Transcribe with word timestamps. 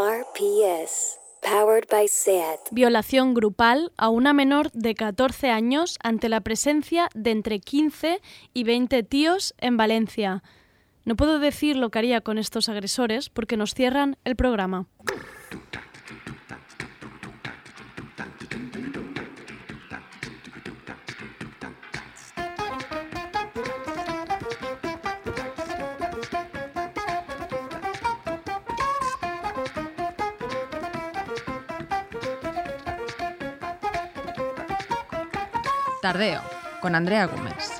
RPS. 0.00 1.18
Powered 1.42 1.84
by 1.90 2.08
SEAT. 2.08 2.58
Violación 2.70 3.34
grupal 3.34 3.92
a 3.98 4.08
una 4.08 4.32
menor 4.32 4.70
de 4.72 4.94
14 4.94 5.50
años 5.50 5.98
ante 6.02 6.30
la 6.30 6.40
presencia 6.40 7.10
de 7.14 7.32
entre 7.32 7.60
15 7.60 8.22
y 8.54 8.64
20 8.64 9.02
tíos 9.02 9.54
en 9.58 9.76
Valencia. 9.76 10.42
No 11.04 11.16
puedo 11.16 11.38
decir 11.38 11.76
lo 11.76 11.90
que 11.90 11.98
haría 11.98 12.22
con 12.22 12.38
estos 12.38 12.70
agresores 12.70 13.28
porque 13.28 13.58
nos 13.58 13.74
cierran 13.74 14.16
el 14.24 14.36
programa. 14.36 14.86
Con 36.82 36.94
Andrea 36.94 37.26
Gómez. 37.26 37.79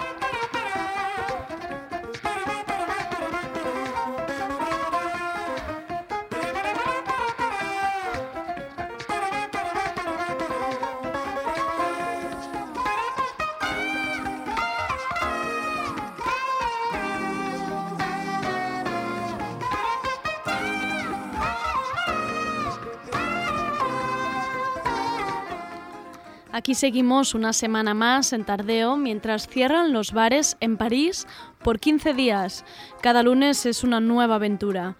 Aquí 26.71 26.77
seguimos 26.77 27.35
una 27.35 27.53
semana 27.53 27.95
más 27.95 28.33
en 28.33 28.45
Tardeo 28.45 28.97
mientras 28.97 29.49
cierran 29.49 29.93
los 29.93 30.13
bares 30.13 30.57
en 30.61 30.77
París 30.77 31.27
por 31.65 31.81
15 31.81 32.15
días. 32.15 32.65
Cada 33.03 33.25
lunes 33.25 33.67
es 33.67 33.83
una 33.83 33.99
nueva 33.99 34.37
aventura. 34.37 34.95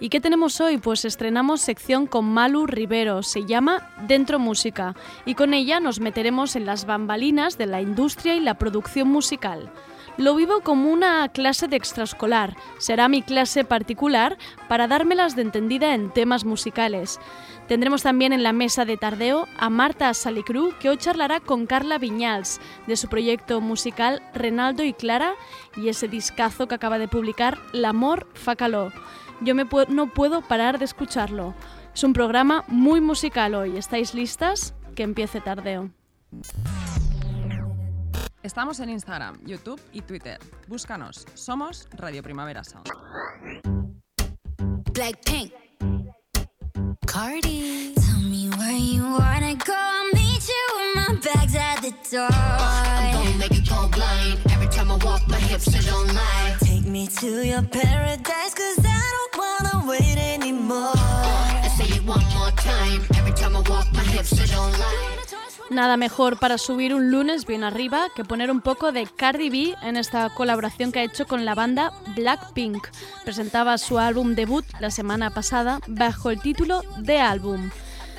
¿Y 0.00 0.08
qué 0.08 0.22
tenemos 0.22 0.62
hoy? 0.62 0.78
Pues 0.78 1.04
estrenamos 1.04 1.60
sección 1.60 2.06
con 2.06 2.24
Malu 2.24 2.66
Rivero, 2.66 3.22
se 3.22 3.44
llama 3.44 3.90
Dentro 4.08 4.38
Música, 4.38 4.96
y 5.26 5.34
con 5.34 5.52
ella 5.52 5.78
nos 5.78 6.00
meteremos 6.00 6.56
en 6.56 6.64
las 6.64 6.86
bambalinas 6.86 7.58
de 7.58 7.66
la 7.66 7.82
industria 7.82 8.34
y 8.34 8.40
la 8.40 8.54
producción 8.54 9.08
musical. 9.08 9.70
Lo 10.16 10.34
vivo 10.36 10.60
como 10.60 10.90
una 10.90 11.28
clase 11.28 11.68
de 11.68 11.76
extraescolar, 11.76 12.56
será 12.78 13.08
mi 13.08 13.20
clase 13.20 13.64
particular 13.64 14.38
para 14.68 14.86
dármelas 14.86 15.36
de 15.36 15.42
entendida 15.42 15.92
en 15.92 16.12
temas 16.12 16.44
musicales. 16.44 17.20
Tendremos 17.68 18.02
también 18.02 18.32
en 18.32 18.42
la 18.42 18.52
mesa 18.52 18.84
de 18.84 18.96
tardeo 18.96 19.46
a 19.56 19.70
Marta 19.70 20.12
Salicru, 20.12 20.74
que 20.78 20.90
hoy 20.90 20.98
charlará 20.98 21.40
con 21.40 21.66
Carla 21.66 21.98
Viñals 21.98 22.60
de 22.86 22.96
su 22.96 23.08
proyecto 23.08 23.60
musical 23.62 24.22
Renaldo 24.34 24.84
y 24.84 24.92
Clara 24.92 25.32
y 25.76 25.88
ese 25.88 26.06
discazo 26.06 26.68
que 26.68 26.74
acaba 26.74 26.98
de 26.98 27.08
publicar 27.08 27.58
L'amor 27.72 28.26
fa 28.34 28.54
calor. 28.54 28.92
Yo 29.40 29.54
me 29.54 29.66
no 29.88 30.12
puedo 30.12 30.42
parar 30.42 30.78
de 30.78 30.84
escucharlo. 30.84 31.54
Es 31.94 32.04
un 32.04 32.12
programa 32.12 32.64
muy 32.68 33.00
musical 33.00 33.54
hoy. 33.54 33.76
¿Estáis 33.76 34.14
listas? 34.14 34.74
Que 34.94 35.02
empiece 35.02 35.40
tardeo. 35.40 35.90
Estamos 38.42 38.78
en 38.80 38.90
Instagram, 38.90 39.40
YouTube 39.46 39.80
y 39.92 40.02
Twitter. 40.02 40.38
Búscanos. 40.68 41.26
Somos 41.32 41.88
Radio 41.92 42.22
Primavera 42.22 42.62
Sound. 42.62 42.88
Blackpink. 44.92 45.52
Cardi. 47.06 47.94
Tell 47.94 48.20
me 48.20 48.48
where 48.58 48.72
you 48.72 49.02
wanna 49.02 49.54
go. 49.54 49.74
I'll 49.76 50.08
meet 50.12 50.48
you 50.48 50.64
with 50.74 50.96
my 50.96 51.14
bags 51.22 51.54
at 51.54 51.80
the 51.82 51.92
door. 52.10 52.28
I'm 52.32 53.14
gonna 53.14 53.38
make 53.38 53.54
you 53.54 53.62
go 53.62 53.88
blind. 53.88 54.40
Every 54.50 54.66
time 54.66 54.90
I 54.90 54.96
walk, 54.96 55.26
my 55.28 55.38
hips 55.38 55.66
don't 55.66 56.12
lie. 56.14 56.56
Take 56.60 56.86
me 56.86 57.06
to 57.06 57.46
your 57.46 57.62
paradise, 57.62 58.54
cause 58.54 58.78
I 58.84 59.02
don't 59.14 59.34
wanna 59.42 59.88
wait 59.88 60.16
anymore. 60.16 60.96
I 60.96 61.70
say 61.78 61.84
it 61.96 62.04
one 62.04 62.24
more 62.34 62.50
time. 62.56 63.02
Every 63.14 63.32
time 63.32 63.54
I 63.56 63.60
walk, 63.70 63.92
my 63.92 64.02
hips 64.02 64.30
they 64.30 64.46
don't 64.46 64.72
lie. 64.72 65.23
Nada 65.70 65.96
mejor 65.96 66.38
para 66.38 66.58
subir 66.58 66.94
un 66.94 67.10
lunes 67.10 67.46
bien 67.46 67.64
arriba 67.64 68.08
que 68.14 68.24
poner 68.24 68.50
un 68.50 68.60
poco 68.60 68.92
de 68.92 69.06
Cardi 69.06 69.50
B 69.50 69.74
en 69.82 69.96
esta 69.96 70.28
colaboración 70.30 70.92
que 70.92 71.00
ha 71.00 71.04
hecho 71.04 71.26
con 71.26 71.44
la 71.44 71.54
banda 71.54 71.92
Blackpink. 72.14 72.86
Presentaba 73.24 73.78
su 73.78 73.98
álbum 73.98 74.34
debut 74.34 74.64
la 74.80 74.90
semana 74.90 75.30
pasada 75.30 75.80
bajo 75.86 76.30
el 76.30 76.40
título 76.40 76.82
The 77.04 77.20
Album. 77.20 77.70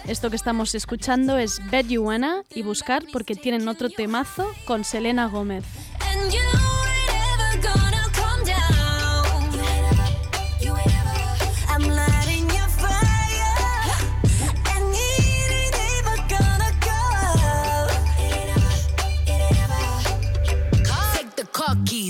Esto 0.07 0.29
que 0.29 0.35
estamos 0.35 0.75
escuchando 0.75 1.37
es 1.37 1.59
Bet 1.71 1.87
You 1.87 2.03
Wanna 2.03 2.43
y 2.53 2.61
buscar 2.61 3.03
porque 3.11 3.35
tienen 3.35 3.67
otro 3.67 3.89
temazo 3.89 4.51
con 4.65 4.83
Selena 4.83 5.27
Gómez. 5.27 5.63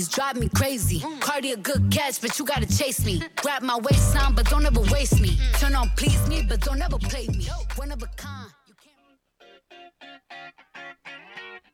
Car 0.08 0.32
drive 0.32 0.40
me 0.40 0.48
crazy. 0.48 1.02
Cardi 1.20 1.52
a 1.52 1.56
good 1.56 1.90
catch, 1.90 2.20
but 2.20 2.38
you 2.38 2.44
gotta 2.44 2.66
chase 2.66 3.04
me. 3.04 3.20
Grab 3.36 3.62
my 3.62 3.78
waistline, 3.78 4.34
but 4.34 4.48
don't 4.48 4.64
ever 4.64 4.80
waste 4.92 5.20
me. 5.20 5.38
Turn 5.58 5.74
on, 5.74 5.90
please 5.96 6.26
me, 6.28 6.42
but 6.48 6.60
don't 6.60 6.80
ever 6.82 6.98
play 6.98 7.26
me. 7.28 7.46
One 7.76 7.92
of 7.92 8.02
a 8.02 8.06
kind. 8.16 8.50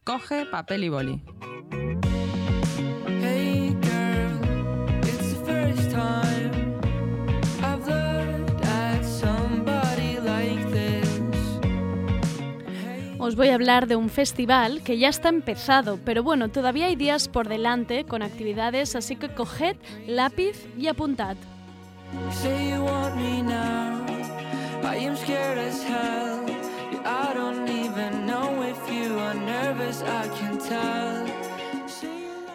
Coge 0.05 0.47
papel 0.51 0.83
y 0.83 0.89
boli. 0.89 1.23
Hey 3.21 3.73
girl, 3.81 5.01
it's 5.05 5.33
the 5.33 5.45
first 5.47 5.91
time 5.93 6.42
Os 13.23 13.37
voy 13.37 13.51
a 13.51 13.55
hablar 13.55 13.87
de 13.87 13.95
un 13.95 14.11
festival 14.11 14.83
que 14.83 14.99
ya 14.99 15.09
está 15.09 15.29
empezado, 15.29 15.97
pero 16.05 16.25
bueno, 16.25 16.49
todavía 16.49 16.87
hay 16.87 16.97
días 16.97 17.29
por 17.29 17.47
delante 17.49 18.03
con 18.03 18.21
actividades, 18.21 18.97
así 18.97 19.15
que 19.15 19.33
coged 19.33 19.77
lápiz 20.09 20.67
y 20.77 20.89
apuntad. 20.89 21.37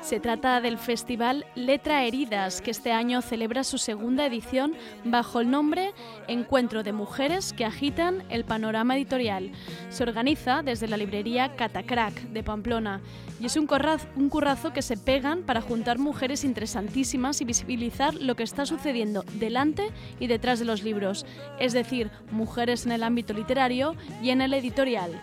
Se 0.07 0.21
trata 0.21 0.61
del 0.61 0.77
festival 0.77 1.45
Letra 1.53 2.05
Heridas, 2.05 2.61
que 2.61 2.71
este 2.71 2.93
año 2.93 3.21
celebra 3.21 3.65
su 3.65 3.77
segunda 3.77 4.25
edición 4.25 4.73
bajo 5.03 5.41
el 5.41 5.51
nombre 5.51 5.91
Encuentro 6.29 6.81
de 6.81 6.93
Mujeres 6.93 7.51
que 7.51 7.65
agitan 7.65 8.23
el 8.29 8.45
panorama 8.45 8.95
editorial. 8.95 9.51
Se 9.89 10.03
organiza 10.03 10.61
desde 10.61 10.87
la 10.87 10.95
librería 10.95 11.57
Catacrac 11.57 12.13
de 12.29 12.41
Pamplona 12.41 13.01
y 13.41 13.47
es 13.47 13.57
un, 13.57 13.67
un 14.15 14.29
currazo 14.29 14.71
que 14.71 14.81
se 14.81 14.95
pegan 14.95 15.41
para 15.41 15.59
juntar 15.59 15.99
mujeres 15.99 16.45
interesantísimas 16.45 17.41
y 17.41 17.43
visibilizar 17.43 18.13
lo 18.15 18.37
que 18.37 18.43
está 18.43 18.65
sucediendo 18.65 19.25
delante 19.33 19.91
y 20.21 20.27
detrás 20.27 20.59
de 20.59 20.65
los 20.65 20.83
libros, 20.83 21.25
es 21.59 21.73
decir, 21.73 22.11
mujeres 22.31 22.85
en 22.85 22.93
el 22.93 23.03
ámbito 23.03 23.33
literario 23.33 23.93
y 24.23 24.29
en 24.29 24.39
el 24.39 24.53
editorial. 24.53 25.21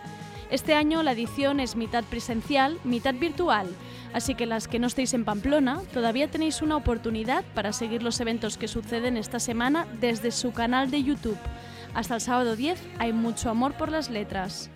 Este 0.50 0.74
año 0.74 1.02
la 1.02 1.12
edición 1.12 1.58
es 1.58 1.74
mitad 1.74 2.04
presencial, 2.04 2.78
mitad 2.84 3.14
virtual, 3.14 3.66
así 4.14 4.34
que 4.34 4.46
las 4.46 4.66
que 4.66 4.78
no 4.78 4.86
estéis 4.86 5.12
en 5.12 5.26
Pamplona 5.26 5.82
todavía 5.92 6.30
tenéis 6.30 6.62
una 6.62 6.76
oportunidad 6.76 7.44
para 7.54 7.74
seguir 7.74 8.02
los 8.02 8.18
eventos 8.20 8.56
que 8.56 8.68
suceden 8.68 9.18
esta 9.18 9.38
semana 9.38 9.86
desde 10.00 10.30
su 10.30 10.52
canal 10.52 10.90
de 10.90 11.02
YouTube. 11.02 11.38
Hasta 11.92 12.14
el 12.14 12.20
sábado 12.22 12.56
10 12.56 12.80
hay 12.98 13.12
mucho 13.12 13.50
amor 13.50 13.74
por 13.74 13.90
las 13.90 14.08
letras. 14.08 14.70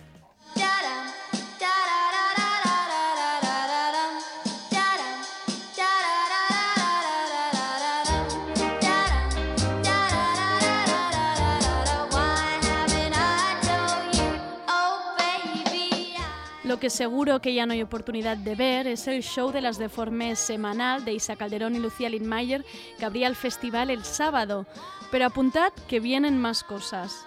Que 16.79 16.89
seguro 16.89 17.41
que 17.41 17.53
ya 17.53 17.65
no 17.65 17.73
hay 17.73 17.81
oportunidad 17.81 18.37
de 18.37 18.55
ver 18.55 18.87
es 18.87 19.05
el 19.07 19.21
show 19.21 19.51
de 19.51 19.59
las 19.59 19.77
deformes 19.77 20.39
semanal 20.39 21.03
de 21.03 21.13
Isa 21.13 21.35
Calderón 21.35 21.75
y 21.75 21.79
Lucía 21.79 22.09
Lindmayer 22.09 22.63
que 22.97 23.05
abría 23.05 23.27
el 23.27 23.35
festival 23.35 23.89
el 23.89 24.05
sábado. 24.05 24.65
Pero 25.11 25.25
apuntad 25.25 25.73
que 25.89 25.99
vienen 25.99 26.37
más 26.37 26.63
cosas. 26.63 27.25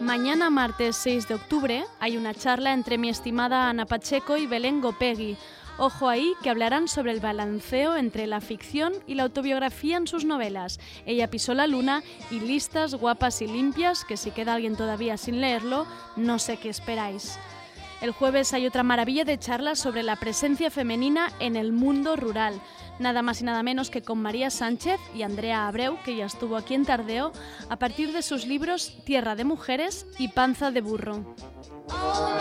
Mañana, 0.00 0.48
martes 0.48 0.96
6 0.96 1.28
de 1.28 1.34
octubre, 1.34 1.84
hay 1.98 2.16
una 2.16 2.34
charla 2.34 2.72
entre 2.72 2.98
mi 2.98 3.08
estimada 3.08 3.68
Ana 3.68 3.84
Pacheco 3.84 4.36
y 4.36 4.46
Belén 4.46 4.80
Gopegui. 4.80 5.36
Ojo 5.80 6.08
ahí, 6.08 6.34
que 6.42 6.50
hablarán 6.50 6.88
sobre 6.88 7.12
el 7.12 7.20
balanceo 7.20 7.96
entre 7.96 8.26
la 8.26 8.40
ficción 8.40 8.94
y 9.06 9.14
la 9.14 9.22
autobiografía 9.22 9.96
en 9.96 10.08
sus 10.08 10.24
novelas. 10.24 10.80
Ella 11.06 11.30
pisó 11.30 11.54
la 11.54 11.68
luna 11.68 12.02
y 12.32 12.40
listas, 12.40 12.96
guapas 12.96 13.40
y 13.42 13.46
limpias, 13.46 14.04
que 14.04 14.16
si 14.16 14.32
queda 14.32 14.54
alguien 14.54 14.76
todavía 14.76 15.16
sin 15.16 15.40
leerlo, 15.40 15.86
no 16.16 16.40
sé 16.40 16.56
qué 16.56 16.68
esperáis. 16.68 17.38
El 18.00 18.10
jueves 18.10 18.52
hay 18.52 18.66
otra 18.66 18.82
maravilla 18.82 19.24
de 19.24 19.38
charlas 19.38 19.78
sobre 19.78 20.02
la 20.02 20.16
presencia 20.16 20.68
femenina 20.70 21.32
en 21.38 21.54
el 21.54 21.72
mundo 21.72 22.16
rural. 22.16 22.60
Nada 22.98 23.22
más 23.22 23.40
y 23.40 23.44
nada 23.44 23.62
menos 23.62 23.90
que 23.90 24.02
con 24.02 24.20
María 24.20 24.50
Sánchez 24.50 24.98
y 25.14 25.22
Andrea 25.22 25.68
Abreu, 25.68 25.96
que 26.04 26.16
ya 26.16 26.26
estuvo 26.26 26.56
aquí 26.56 26.74
en 26.74 26.86
Tardeo, 26.86 27.32
a 27.68 27.76
partir 27.76 28.12
de 28.12 28.22
sus 28.22 28.46
libros 28.46 28.96
Tierra 29.04 29.36
de 29.36 29.44
Mujeres 29.44 30.06
y 30.18 30.28
Panza 30.28 30.72
de 30.72 30.80
Burro. 30.80 31.36
Oh 31.88 32.38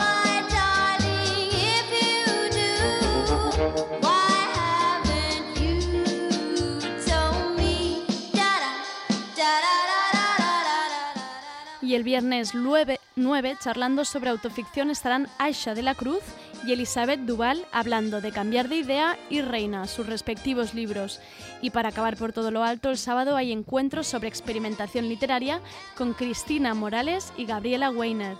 Y 11.88 11.96
el 11.96 12.04
viernes 12.04 12.54
9, 12.54 13.00
9, 13.16 13.56
charlando 13.64 14.04
sobre 14.04 14.30
autoficción, 14.30 14.90
estarán 14.90 15.30
Aisha 15.40 15.74
de 15.74 15.84
la 15.84 15.96
Cruz 15.96 16.20
y 16.66 16.74
Elizabeth 16.74 17.22
Duval 17.22 17.66
hablando 17.72 18.20
de 18.20 18.34
Cambiar 18.34 18.68
de 18.68 18.76
Idea 18.76 19.18
y 19.30 19.40
Reina, 19.40 19.88
sus 19.88 20.06
respectivos 20.06 20.74
libros. 20.74 21.22
Y 21.62 21.70
para 21.70 21.88
acabar 21.88 22.18
por 22.18 22.34
todo 22.34 22.52
lo 22.52 22.66
alto, 22.66 22.90
el 22.90 22.98
sábado 22.98 23.38
hay 23.38 23.54
encuentros 23.54 24.06
sobre 24.06 24.28
experimentación 24.28 25.08
literaria 25.08 25.62
con 25.96 26.14
Cristina 26.14 26.74
Morales 26.74 27.32
y 27.38 27.46
Gabriela 27.46 27.90
Weiner. 27.90 28.36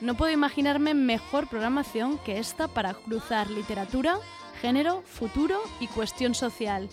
No 0.00 0.16
puedo 0.16 0.32
imaginarme 0.32 0.94
mejor 0.94 1.50
programación 1.50 2.16
que 2.24 2.38
esta 2.38 2.66
para 2.66 2.94
cruzar 2.94 3.50
literatura, 3.50 4.16
género, 4.62 5.02
futuro 5.02 5.60
y 5.80 5.86
cuestión 5.88 6.34
social. 6.34 6.88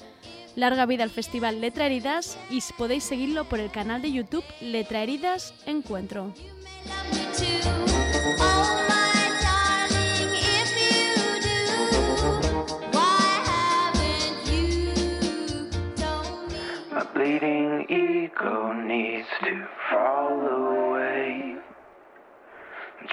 Larga 0.55 0.85
vida 0.85 1.03
al 1.03 1.09
Festival 1.09 1.61
Letra 1.61 1.87
Heridas 1.87 2.37
y 2.49 2.61
podéis 2.77 3.03
seguirlo 3.03 3.45
por 3.45 3.59
el 3.59 3.71
canal 3.71 4.01
de 4.01 4.11
YouTube 4.11 4.45
Letra 4.61 5.01
Heridas 5.01 5.53
Encuentro. 5.65 6.33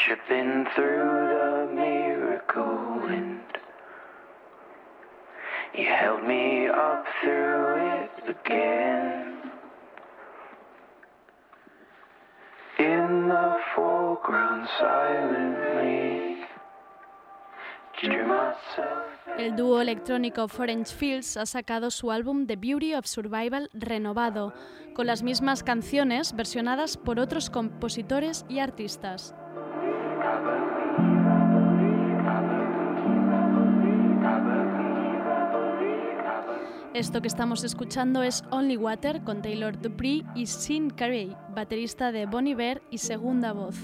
Tripping 0.06 0.66
through 0.74 1.68
the 1.68 1.74
miracle. 1.74 3.29
El 19.38 19.56
dúo 19.56 19.80
electrónico 19.80 20.46
Orange 20.58 20.94
Fields 20.94 21.36
ha 21.36 21.46
sacado 21.46 21.90
su 21.90 22.10
álbum 22.10 22.46
The 22.46 22.56
Beauty 22.56 22.94
of 22.94 23.06
Survival 23.06 23.70
renovado, 23.72 24.52
con 24.94 25.06
las 25.06 25.22
mismas 25.22 25.62
canciones 25.62 26.34
versionadas 26.34 26.96
por 26.96 27.20
otros 27.20 27.48
compositores 27.48 28.44
y 28.48 28.58
artistas. 28.58 29.34
Esto 36.92 37.22
que 37.22 37.28
estamos 37.28 37.62
escuchando 37.62 38.24
es 38.24 38.42
Only 38.50 38.76
Water 38.76 39.22
con 39.22 39.42
Taylor 39.42 39.80
Dupree 39.80 40.24
y 40.34 40.46
Sean 40.46 40.90
Carey, 40.90 41.36
baterista 41.54 42.10
de 42.10 42.26
Bon 42.26 42.48
Iver 42.48 42.82
y 42.90 42.98
segunda 42.98 43.52
voz. 43.52 43.76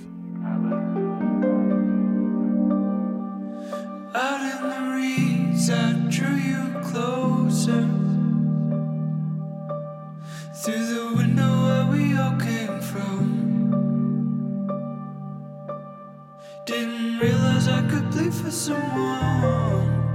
Didn't 16.66 17.20
realize 17.20 17.68
I 17.68 17.88
could 17.88 18.12
for. 18.42 20.05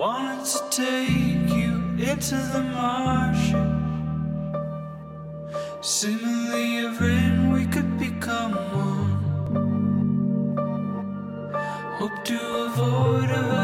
I 0.00 0.02
wanted 0.02 0.46
to 0.46 0.60
take 0.70 1.54
you 1.54 1.72
into 1.98 2.36
the 2.54 2.62
marsh. 2.72 3.52
Simile 5.82 6.86
of 6.86 7.00
rain, 7.02 7.52
we 7.52 7.66
could 7.66 7.98
become 7.98 8.54
one. 8.54 9.20
Hope 11.98 12.24
to 12.24 12.38
avoid 12.64 13.24
evaporation. 13.24 13.59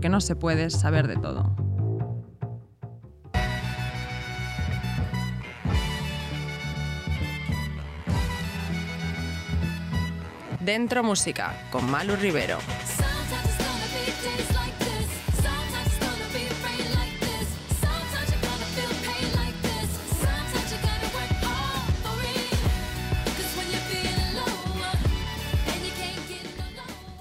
Porque 0.00 0.08
no 0.08 0.22
se 0.22 0.34
puede 0.34 0.70
saber 0.70 1.06
de 1.08 1.16
todo. 1.16 1.54
Dentro 10.60 11.04
Música, 11.04 11.52
con 11.70 11.90
Malu 11.90 12.16
Rivero. 12.16 12.56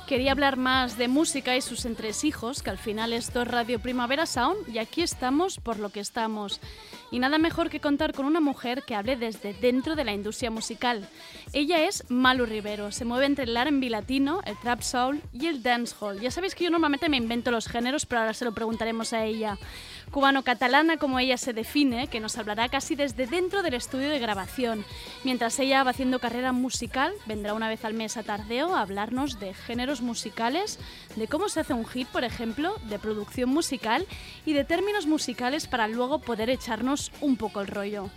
Quería 0.10 0.32
hablar 0.32 0.58
más 0.58 0.98
de 0.98 1.08
música 1.08 1.56
y 1.56 1.62
sus 1.62 1.86
entresijos, 1.86 2.64
que 2.64 2.72
al 2.72 2.80
final 2.80 3.14
esto 3.14 3.44
es 3.44 3.48
Radio 3.48 3.78
Primavera 3.78 4.26
Sound 4.26 4.68
y 4.68 4.80
aquí 4.80 5.04
estamos 5.04 5.60
por 5.60 5.78
lo 5.78 5.90
que 5.90 6.00
estamos. 6.00 6.60
Y 7.12 7.20
nada 7.20 7.38
mejor 7.38 7.70
que 7.70 7.80
contar 7.80 8.16
con 8.16 8.26
una 8.26 8.40
mujer 8.40 8.82
que 8.88 8.96
hable 8.96 9.18
desde 9.18 9.54
dentro 9.54 9.96
de 9.96 10.06
la 10.06 10.14
industria 10.14 10.50
musical. 10.50 11.08
Ella 11.54 11.84
es 11.84 12.10
Malu 12.10 12.48
Rivero, 12.48 12.92
se 12.92 13.06
mueve 13.06 13.28
entre 13.28 13.44
el 13.44 13.56
R&B 13.56 13.88
latino, 13.92 14.42
el 14.46 14.58
trap 14.58 14.82
soul 14.82 15.22
y 15.32 15.46
el 15.46 15.62
dancehall. 15.62 16.20
Ya 16.20 16.32
sabéis 16.32 16.56
que 16.56 16.64
yo 16.64 16.72
normalmente 16.72 17.08
me 17.08 17.18
invento 17.18 17.52
los 17.52 17.68
géneros, 17.68 18.08
pero 18.08 18.22
ahora 18.22 18.34
se 18.34 18.46
lo 18.46 18.52
preguntaremos 18.52 19.14
a 19.14 19.26
ella. 19.26 19.60
Cubano-catalana, 20.12 20.98
como 20.98 21.20
ella 21.20 21.38
se 21.38 21.54
define, 21.54 22.08
que 22.08 22.20
nos 22.20 22.38
hablará 22.38 22.68
casi 22.70 22.96
desde 22.96 23.28
dentro 23.28 23.62
del 23.62 23.76
estudio 23.76 24.10
de 24.10 24.20
grabación. 24.20 24.84
Mientras 25.24 25.60
ella 25.60 25.84
va 25.84 25.92
haciendo 25.92 26.20
carrera 26.20 26.52
musical, 26.52 27.14
vendrá 27.26 27.54
una 27.54 27.70
vez 27.70 27.86
al 27.86 27.94
mes 27.94 28.18
a 28.18 28.24
Tardeo 28.24 28.76
a 28.76 28.82
hablarnos 28.82 29.40
de 29.40 29.54
géneros 29.54 30.02
musicales, 30.02 30.80
de 31.16 31.28
cómo 31.28 31.50
se 31.50 31.60
hace 31.60 31.74
un 31.74 31.86
hit, 31.86 32.08
por 32.08 32.24
ejemplo, 32.24 32.76
de 32.90 33.00
producción 33.00 33.50
musical 33.50 34.06
y 34.46 34.54
de 34.54 34.64
términos 34.64 35.06
musicales 35.06 35.68
para 35.68 35.88
luego 35.88 36.20
poder 36.20 36.50
echarnos 36.50 37.12
un 37.22 37.38
poco 37.38 37.62
el 37.62 37.68
rollo. 37.68 38.10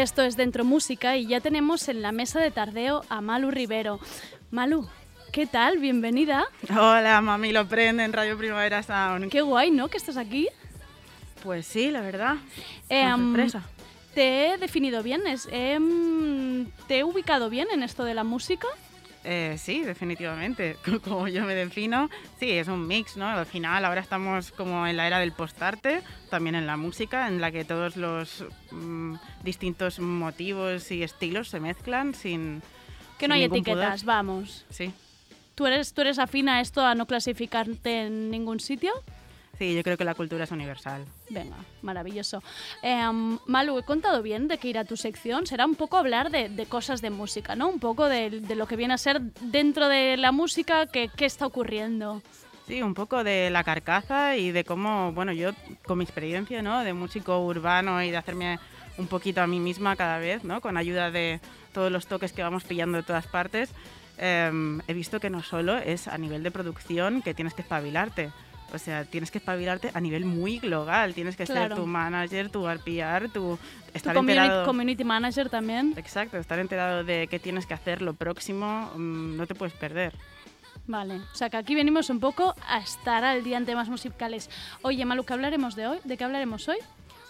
Esto 0.00 0.22
es 0.22 0.34
Dentro 0.36 0.64
Música 0.64 1.16
y 1.18 1.26
ya 1.26 1.40
tenemos 1.40 1.86
en 1.88 2.00
la 2.00 2.10
mesa 2.10 2.40
de 2.40 2.50
tardeo 2.50 3.02
a 3.10 3.20
Malu 3.20 3.50
Rivero. 3.50 4.00
Malu, 4.50 4.88
¿qué 5.30 5.46
tal? 5.46 5.76
Bienvenida. 5.78 6.46
Hola, 6.70 7.20
mami, 7.20 7.52
lo 7.52 7.68
prende 7.68 8.04
en 8.04 8.12
Radio 8.14 8.38
Primavera 8.38 8.82
Sound. 8.82 9.30
Qué 9.30 9.42
guay, 9.42 9.70
¿no? 9.70 9.88
Que 9.88 9.98
estás 9.98 10.16
aquí. 10.16 10.48
Pues 11.42 11.66
sí, 11.66 11.90
la 11.90 12.00
verdad. 12.00 12.36
Eh, 12.88 13.02
am, 13.02 13.34
sorpresa. 13.34 13.62
¿Te 14.14 14.46
he 14.54 14.56
definido 14.58 15.02
bien? 15.02 15.26
Es- 15.26 15.48
em, 15.52 16.66
¿Te 16.88 17.00
he 17.00 17.04
ubicado 17.04 17.50
bien 17.50 17.68
en 17.70 17.82
esto 17.82 18.04
de 18.04 18.14
la 18.14 18.24
música? 18.24 18.68
Eh, 19.24 19.56
sí, 19.58 19.82
definitivamente. 19.82 20.76
Como 21.04 21.28
yo 21.28 21.44
me 21.44 21.54
defino, 21.54 22.08
sí, 22.38 22.50
es 22.50 22.68
un 22.68 22.86
mix, 22.86 23.16
¿no? 23.16 23.28
Al 23.28 23.46
final, 23.46 23.84
ahora 23.84 24.00
estamos 24.00 24.50
como 24.52 24.86
en 24.86 24.96
la 24.96 25.06
era 25.06 25.18
del 25.18 25.32
postarte, 25.32 26.02
también 26.30 26.54
en 26.54 26.66
la 26.66 26.76
música, 26.76 27.28
en 27.28 27.40
la 27.40 27.50
que 27.50 27.64
todos 27.64 27.96
los 27.96 28.44
mm, 28.70 29.14
distintos 29.42 30.00
motivos 30.00 30.90
y 30.90 31.02
estilos 31.02 31.48
se 31.48 31.60
mezclan 31.60 32.14
sin. 32.14 32.62
Que 33.18 33.28
no 33.28 33.34
sin 33.34 33.42
hay 33.42 33.44
etiquetas, 33.44 34.04
vamos. 34.04 34.64
Sí. 34.70 34.92
¿Tú 35.54 35.66
eres, 35.66 35.92
¿Tú 35.92 36.00
eres 36.00 36.18
afín 36.18 36.48
a 36.48 36.62
esto, 36.62 36.84
a 36.84 36.94
no 36.94 37.06
clasificarte 37.06 38.06
en 38.06 38.30
ningún 38.30 38.60
sitio? 38.60 38.92
Sí, 39.60 39.74
yo 39.74 39.82
creo 39.82 39.98
que 39.98 40.06
la 40.06 40.14
cultura 40.14 40.44
es 40.44 40.50
universal. 40.52 41.04
Venga, 41.28 41.56
maravilloso. 41.82 42.42
Em, 42.80 43.38
Malu, 43.44 43.78
¿he 43.78 43.82
contado 43.82 44.22
bien 44.22 44.48
de 44.48 44.56
que 44.56 44.68
ir 44.68 44.78
a 44.78 44.86
tu 44.86 44.96
sección? 44.96 45.46
Será 45.46 45.66
un 45.66 45.74
poco 45.74 45.98
hablar 45.98 46.30
de, 46.30 46.48
de 46.48 46.64
cosas 46.64 47.02
de 47.02 47.10
música, 47.10 47.54
¿no? 47.56 47.68
Un 47.68 47.78
poco 47.78 48.08
de, 48.08 48.40
de 48.40 48.54
lo 48.54 48.66
que 48.66 48.76
viene 48.76 48.94
a 48.94 48.96
ser 48.96 49.20
dentro 49.20 49.88
de 49.88 50.16
la 50.16 50.32
música, 50.32 50.86
que, 50.86 51.10
qué 51.14 51.26
está 51.26 51.44
ocurriendo. 51.44 52.22
Sí, 52.66 52.80
un 52.80 52.94
poco 52.94 53.22
de 53.22 53.50
la 53.50 53.62
carcasa 53.62 54.34
y 54.38 54.50
de 54.50 54.64
cómo, 54.64 55.12
bueno, 55.12 55.30
yo 55.32 55.50
con 55.84 55.98
mi 55.98 56.04
experiencia, 56.04 56.62
¿no? 56.62 56.82
De 56.82 56.94
músico 56.94 57.38
urbano 57.44 58.02
y 58.02 58.10
de 58.10 58.16
hacerme 58.16 58.58
un 58.96 59.08
poquito 59.08 59.42
a 59.42 59.46
mí 59.46 59.60
misma 59.60 59.94
cada 59.94 60.16
vez, 60.16 60.42
¿no? 60.42 60.62
Con 60.62 60.78
ayuda 60.78 61.10
de 61.10 61.38
todos 61.74 61.92
los 61.92 62.06
toques 62.06 62.32
que 62.32 62.42
vamos 62.42 62.64
pillando 62.64 62.96
de 62.96 63.04
todas 63.04 63.26
partes, 63.26 63.68
em, 64.16 64.80
he 64.88 64.94
visto 64.94 65.20
que 65.20 65.28
no 65.28 65.42
solo 65.42 65.76
es 65.76 66.08
a 66.08 66.16
nivel 66.16 66.42
de 66.42 66.50
producción 66.50 67.20
que 67.20 67.34
tienes 67.34 67.52
que 67.52 67.60
espabilarte. 67.60 68.30
O 68.72 68.78
sea, 68.78 69.04
tienes 69.04 69.30
que 69.30 69.38
espabilarte 69.38 69.90
a 69.94 70.00
nivel 70.00 70.24
muy 70.24 70.58
global. 70.58 71.14
Tienes 71.14 71.36
que 71.36 71.44
Claro. 71.44 71.74
ser 71.74 71.76
tu 71.76 71.86
manager, 71.86 72.50
tu 72.50 72.66
RPR, 72.68 73.28
tu 73.28 73.32
Tu 73.32 73.58
estar 73.94 74.14
community, 74.14 74.38
enterado. 74.46 74.66
community 74.66 75.04
manager 75.04 75.48
también. 75.48 75.94
Exacto, 75.96 76.38
estar 76.38 76.58
enterado 76.58 77.02
de 77.04 77.26
qué 77.28 77.38
tienes 77.38 77.66
que 77.66 77.74
hacer 77.74 78.02
lo 78.02 78.14
próximo, 78.14 78.90
mm, 78.96 79.36
no 79.36 79.46
te 79.46 79.54
puedes 79.54 79.74
perder. 79.74 80.14
Vale, 80.86 81.16
o 81.16 81.34
sea 81.34 81.50
que 81.50 81.56
aquí 81.56 81.74
venimos 81.74 82.10
un 82.10 82.18
poco 82.20 82.54
a 82.66 82.78
estar 82.78 83.22
al 83.24 83.44
día 83.44 83.56
en 83.58 83.66
temas 83.66 83.88
musicales. 83.88 84.50
Oye, 84.82 85.04
Malu, 85.04 85.24
¿qué 85.24 85.32
hablaremos 85.34 85.76
de 85.76 85.86
hoy? 85.86 85.98
¿De 86.04 86.16
qué 86.16 86.24
hablaremos 86.24 86.68
hoy? 86.68 86.78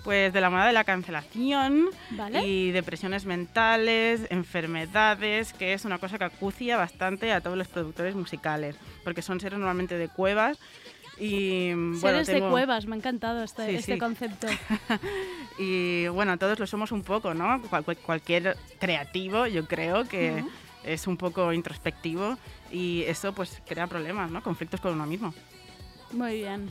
Pues 0.04 0.32
de 0.32 0.40
la 0.40 0.48
moda 0.48 0.66
de 0.66 0.72
la 0.72 0.84
cancelación 0.84 1.86
Vale. 2.12 2.46
y 2.46 2.70
depresiones 2.70 3.26
mentales, 3.26 4.22
enfermedades, 4.30 5.52
que 5.52 5.74
es 5.74 5.84
una 5.84 5.98
cosa 5.98 6.16
que 6.16 6.24
acucia 6.24 6.78
bastante 6.78 7.32
a 7.32 7.42
todos 7.42 7.58
los 7.58 7.68
productores 7.68 8.14
musicales, 8.14 8.76
porque 9.04 9.20
son 9.20 9.40
seres 9.40 9.58
normalmente 9.58 9.98
de 9.98 10.08
cuevas 10.08 10.58
y 11.18 11.72
bueno, 11.74 11.98
Seres 11.98 12.26
de 12.28 12.40
cuevas, 12.40 12.86
me 12.86 12.94
ha 12.94 12.98
encantado 12.98 13.42
este, 13.42 13.66
Sí, 13.68 13.74
este 13.76 13.92
sí. 13.94 13.98
concepto. 13.98 14.46
y 15.58 16.08
bueno, 16.08 16.38
todos 16.38 16.58
lo 16.58 16.66
somos 16.66 16.92
un 16.92 17.02
poco, 17.02 17.34
¿no? 17.34 17.60
Cual- 17.68 17.84
cual- 17.84 17.96
cualquier 17.98 18.56
creativo, 18.78 19.46
yo 19.46 19.66
creo 19.66 20.04
que 20.06 20.44
es 20.84 21.06
un 21.06 21.16
poco 21.16 21.52
introspectivo 21.52 22.38
y 22.72 23.02
eso 23.02 23.34
pues 23.34 23.60
crea 23.68 23.86
problemas, 23.86 24.30
¿no? 24.30 24.42
Conflictos 24.42 24.80
con 24.80 24.94
uno 24.94 25.06
mismo. 25.06 25.34
Muy 26.12 26.36
bien. 26.38 26.70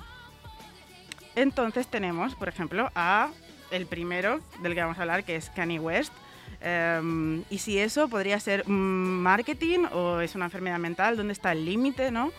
Entonces 1.35 1.87
tenemos, 1.87 2.35
por 2.35 2.49
ejemplo, 2.49 2.89
a 2.95 3.29
el 3.71 3.85
primero 3.85 4.39
del 4.61 4.73
que 4.73 4.81
vamos 4.81 4.97
a 4.97 5.01
hablar, 5.01 5.23
que 5.23 5.35
es 5.35 5.49
Kanye 5.51 5.79
West. 5.79 6.11
Em, 6.61 7.43
y 7.49 7.59
si 7.59 7.77
eso 7.77 8.09
podría 8.09 8.39
ser 8.39 8.67
mm, 8.67 8.71
marketing 9.21 9.85
o 9.93 10.19
es 10.19 10.33
una 10.35 10.45
enfermedad 10.45 10.79
mental, 10.79 11.15
¿dónde 11.15 11.33
está 11.33 11.51
el 11.51 11.63
límite, 11.63 12.09
no? 12.11 12.31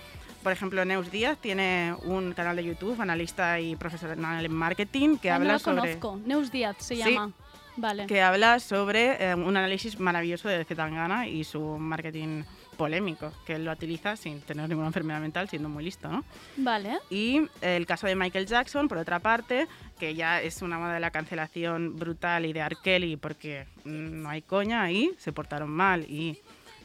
Por 0.42 0.52
ejemplo, 0.52 0.84
Neus 0.84 1.10
Díaz 1.10 1.36
tiene 1.38 1.94
un 2.04 2.32
canal 2.32 2.56
de 2.56 2.64
YouTube, 2.64 2.98
analista 3.00 3.60
y 3.60 3.76
profesional 3.76 4.44
en 4.44 4.52
marketing, 4.54 5.18
que 5.18 5.30
Ah, 5.30 5.34
no 5.34 5.42
habla 5.42 5.52
la 5.54 5.58
sobre 5.58 5.98
conozco. 5.98 6.20
Neus 6.26 6.50
Díaz 6.50 6.76
se 6.78 6.96
Sí. 6.96 7.02
llama. 7.02 7.32
Vale. 7.76 8.06
que 8.06 8.20
habla 8.20 8.58
sobre 8.58 9.30
eh, 9.30 9.34
un 9.34 9.56
análisis 9.56 9.98
maravilloso 9.98 10.48
de 10.48 10.64
Zetangana 10.64 11.26
y 11.28 11.44
su 11.44 11.60
marketing 11.78 12.42
polémico, 12.76 13.32
que 13.46 13.54
él 13.54 13.64
lo 13.64 13.72
utiliza 13.72 14.16
sin 14.16 14.40
tener 14.42 14.68
ninguna 14.68 14.88
enfermedad 14.88 15.20
mental, 15.20 15.48
siendo 15.48 15.68
muy 15.70 15.84
listo, 15.84 16.08
¿no? 16.08 16.24
Vale. 16.56 16.98
Y 17.10 17.40
el 17.62 17.86
caso 17.86 18.06
de 18.06 18.16
Michael 18.16 18.46
Jackson, 18.46 18.86
por 18.88 18.98
otra 18.98 19.20
parte, 19.20 19.66
que 19.98 20.14
ya 20.14 20.42
es 20.42 20.60
una 20.62 20.78
moda 20.78 20.94
de 20.94 21.00
la 21.00 21.10
cancelación 21.10 21.96
brutal 21.96 22.44
y 22.44 22.52
de 22.52 22.60
R. 22.60 22.76
Kelly, 22.82 23.16
porque 23.16 23.66
mm, 23.84 24.22
no 24.22 24.28
hay 24.28 24.42
coña 24.42 24.82
ahí, 24.82 25.12
se 25.16 25.32
portaron 25.32 25.70
mal 25.70 26.02
y 26.02 26.38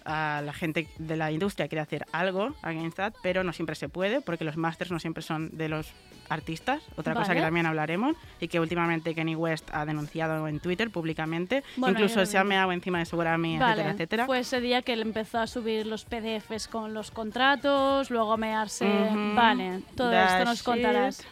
ah, 0.05 0.41
la 0.43 0.53
gente 0.53 0.87
de 0.97 1.15
la 1.17 1.31
industria 1.31 1.67
quiere 1.67 1.81
hacer 1.81 2.05
algo 2.11 2.53
against 2.61 2.97
that, 2.97 3.13
pero 3.21 3.43
no 3.43 3.53
siempre 3.53 3.75
se 3.75 3.89
puede, 3.89 4.21
porque 4.21 4.43
los 4.45 4.57
masters 4.57 4.91
no 4.91 4.99
siempre 4.99 5.23
son 5.23 5.49
de 5.57 5.69
los 5.69 5.91
artistas, 6.29 6.81
otra 6.95 7.13
cosa 7.13 7.27
Vale. 7.29 7.39
que 7.39 7.45
también 7.45 7.65
hablaremos, 7.67 8.15
y 8.39 8.47
que 8.47 8.59
últimamente 8.59 9.13
Kenny 9.13 9.35
West 9.35 9.69
ha 9.71 9.85
denunciado 9.85 10.47
en 10.47 10.59
Twitter 10.59 10.89
públicamente, 10.89 11.63
Bueno, 11.75 11.97
incluso 11.99 12.25
se 12.25 12.37
ha 12.37 12.43
meado 12.43 12.71
encima 12.71 12.97
de 12.99 13.05
su 13.05 13.15
Grammy, 13.17 13.59
Vale, 13.59 13.73
etcétera, 13.73 13.91
etcétera. 13.93 14.25
fue 14.25 14.39
ese 14.39 14.59
día 14.61 14.81
que 14.81 14.93
él 14.93 15.01
empezó 15.01 15.39
a 15.39 15.47
subir 15.47 15.85
los 15.85 16.05
PDFs 16.05 16.67
con 16.67 16.93
los 16.95 17.11
contratos, 17.11 18.09
luego 18.09 18.33
a 18.33 18.37
mearse. 18.37 18.85
Ujú. 18.85 19.35
Vale, 19.35 19.81
todo 19.95 20.09
That 20.11 20.33
esto 20.39 20.45
nos 20.45 20.57
shit. 20.57 20.65
contarás. 20.65 21.23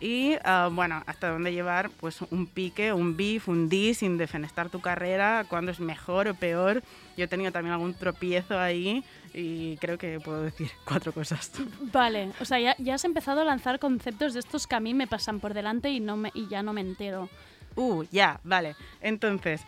Y 0.00 0.34
ah, 0.44 0.68
bueno, 0.72 1.02
hasta 1.06 1.30
dónde 1.30 1.52
llevar 1.52 1.88
pues 2.00 2.20
un 2.30 2.46
pique, 2.46 2.92
un 2.92 3.16
beef, 3.16 3.48
un 3.48 3.68
dis 3.68 3.98
sin 3.98 4.18
defenestar 4.18 4.68
tu 4.68 4.80
carrera, 4.80 5.46
cuándo 5.48 5.70
es 5.70 5.80
mejor 5.80 6.28
o 6.28 6.34
peor. 6.34 6.82
Yo 7.16 7.24
he 7.24 7.28
tenido 7.28 7.52
también 7.52 7.72
algún 7.72 7.94
tropiezo 7.94 8.58
ahí 8.58 9.04
y 9.32 9.76
creo 9.78 9.98
que 9.98 10.20
puedo 10.20 10.42
decir 10.42 10.70
cuatro 10.84 11.12
cosas. 11.12 11.50
Vale, 11.92 12.30
o 12.40 12.44
sea, 12.44 12.58
ya, 12.60 12.76
ya 12.78 12.94
has 12.94 13.04
empezado 13.04 13.40
a 13.40 13.44
lanzar 13.44 13.78
conceptos 13.78 14.34
de 14.34 14.40
estos 14.40 14.66
que 14.66 14.74
a 14.74 14.80
mí 14.80 14.94
me 14.94 15.06
pasan 15.06 15.40
por 15.40 15.54
delante 15.54 15.90
y, 15.90 16.00
no 16.00 16.16
me, 16.16 16.30
y 16.34 16.48
ya 16.48 16.62
no 16.62 16.72
me 16.72 16.80
entero. 16.80 17.28
Uh, 17.76 18.04
ya, 18.10 18.40
vale. 18.44 18.76
Entonces, 19.00 19.62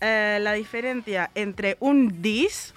eh, 0.00 0.38
la 0.40 0.52
diferencia 0.52 1.30
entre 1.34 1.76
un 1.80 2.22
dis 2.22 2.74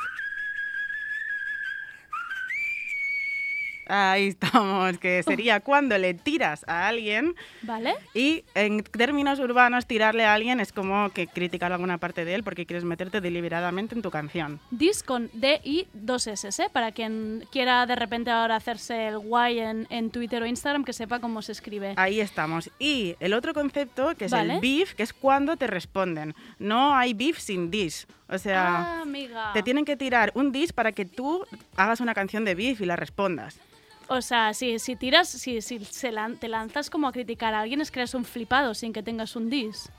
Ahí 3.87 4.27
estamos, 4.27 4.97
que 4.97 5.21
sería 5.27 5.59
cuando 5.59 5.97
le 5.97 6.13
tiras 6.13 6.65
a 6.67 6.87
alguien 6.87 7.35
¿Vale? 7.61 7.93
y 8.13 8.43
en 8.55 8.83
términos 8.83 9.39
urbanos 9.39 9.85
tirarle 9.85 10.25
a 10.25 10.33
alguien 10.33 10.59
es 10.59 10.71
como 10.71 11.09
que 11.11 11.27
criticar 11.27 11.71
alguna 11.71 11.97
parte 11.97 12.25
de 12.25 12.35
él 12.35 12.43
porque 12.43 12.65
quieres 12.65 12.83
meterte 12.83 13.21
deliberadamente 13.21 13.95
en 13.95 14.01
tu 14.01 14.11
canción. 14.11 14.59
Dis 14.71 15.03
con 15.03 15.29
D 15.33 15.61
y 15.63 15.87
dos 15.93 16.27
S, 16.27 16.47
¿eh? 16.47 16.69
Para 16.71 16.91
quien 16.91 17.45
quiera 17.51 17.85
de 17.85 17.95
repente 17.95 18.31
ahora 18.31 18.55
hacerse 18.55 19.07
el 19.07 19.19
guay 19.19 19.59
en, 19.59 19.87
en 19.89 20.09
Twitter 20.09 20.41
o 20.41 20.45
Instagram, 20.45 20.83
que 20.83 20.93
sepa 20.93 21.19
cómo 21.19 21.41
se 21.41 21.51
escribe. 21.51 21.93
Ahí 21.97 22.19
estamos. 22.19 22.69
Y 22.79 23.15
el 23.19 23.33
otro 23.33 23.53
concepto, 23.53 24.15
que 24.15 24.25
es 24.25 24.31
Vale. 24.31 24.55
el 24.55 24.59
beef, 24.61 24.93
que 24.93 25.03
es 25.03 25.13
cuando 25.13 25.57
te 25.57 25.67
responden. 25.67 26.33
No 26.59 26.95
hay 26.95 27.13
beef 27.13 27.39
sin 27.39 27.71
dis. 27.71 28.07
O 28.27 28.37
sea, 28.37 28.77
ah, 28.77 29.01
amiga. 29.01 29.51
te 29.53 29.61
tienen 29.61 29.85
que 29.85 29.95
tirar 29.95 30.31
un 30.33 30.51
dis 30.51 30.73
para 30.73 30.91
que 30.91 31.05
tú 31.05 31.45
hagas 31.75 31.99
una 31.99 32.13
canción 32.15 32.43
de 32.45 32.55
beef 32.55 32.81
y 32.81 32.85
la 32.85 32.95
respondas. 32.95 33.59
O 34.07 34.21
sea, 34.21 34.53
si, 34.53 34.77
si 34.79 34.95
tiras, 34.95 35.27
si, 35.29 35.61
si 35.61 35.83
se 35.83 36.11
lan- 36.11 36.37
te 36.39 36.47
lanzas 36.47 36.89
como 36.89 37.07
a 37.07 37.11
criticar 37.11 37.53
a 37.53 37.61
alguien, 37.61 37.81
es 37.81 37.89
que 37.91 37.99
eres 38.01 38.13
un 38.13 38.23
flipado 38.25 38.73
sin 38.73 38.93
que 38.93 39.01
tengas 39.03 39.35
un 39.35 39.49
dis. 39.49 39.89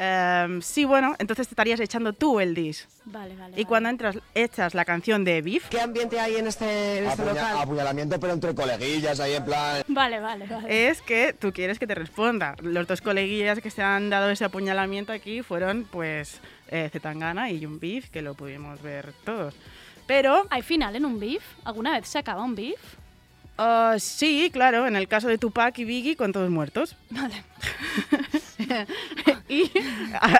Em, 0.00 0.62
sí, 0.62 0.84
bueno, 0.84 1.16
entonces 1.18 1.48
te 1.48 1.52
estarías 1.54 1.80
echando 1.80 2.12
tú 2.12 2.38
el 2.38 2.54
dis. 2.54 2.86
Vale, 3.04 3.34
vale. 3.34 3.48
Y 3.48 3.50
vale. 3.50 3.64
cuando 3.64 3.88
entras, 3.88 4.16
echas 4.32 4.72
la 4.74 4.84
canción 4.84 5.24
de 5.24 5.42
beef, 5.42 5.68
¿Qué 5.70 5.80
ambiente 5.80 6.20
hay 6.20 6.36
en 6.36 6.46
este, 6.46 6.98
en 6.98 7.06
este 7.06 7.22
Apuña- 7.22 7.32
local? 7.34 7.56
apuñalamiento, 7.62 8.20
pero 8.20 8.32
entre 8.34 8.54
coleguillas, 8.54 9.18
ahí 9.18 9.34
en 9.34 9.44
plan. 9.44 9.82
Vale, 9.88 10.20
vale, 10.20 10.46
vale. 10.46 10.88
es 10.90 11.02
que 11.02 11.32
tú 11.32 11.52
quieres 11.52 11.80
que 11.80 11.86
te 11.88 11.96
responda. 11.96 12.54
Los 12.62 12.86
dos 12.86 13.00
coleguillas 13.00 13.58
que 13.60 13.70
se 13.70 13.82
han 13.82 14.08
dado 14.08 14.30
ese 14.30 14.44
apuñalamiento 14.44 15.12
aquí 15.12 15.42
fueron, 15.42 15.84
pues, 15.90 16.40
eh, 16.68 16.88
Zetangana 16.92 17.50
y 17.50 17.66
un 17.66 17.80
beef, 17.80 18.08
que 18.10 18.22
lo 18.22 18.34
pudimos 18.34 18.80
ver 18.82 19.12
todos. 19.24 19.54
Pero 20.06 20.46
¿Hay 20.50 20.62
final 20.62 20.94
en 20.94 21.04
un 21.06 21.18
beef? 21.18 21.42
¿Alguna 21.64 21.90
vez 21.98 22.06
se 22.06 22.18
acaba 22.18 22.44
un 22.44 22.54
beef? 22.54 22.78
Ah, 23.60 23.96
sí, 23.98 24.50
claro, 24.52 24.86
en 24.86 24.94
el 24.94 25.08
caso 25.08 25.26
de 25.26 25.36
Tupac 25.36 25.76
y 25.78 25.84
Biggie 25.84 26.14
con 26.14 26.32
todos 26.32 26.48
muertos. 26.48 26.94
Vale. 27.10 27.42
y 29.48 29.68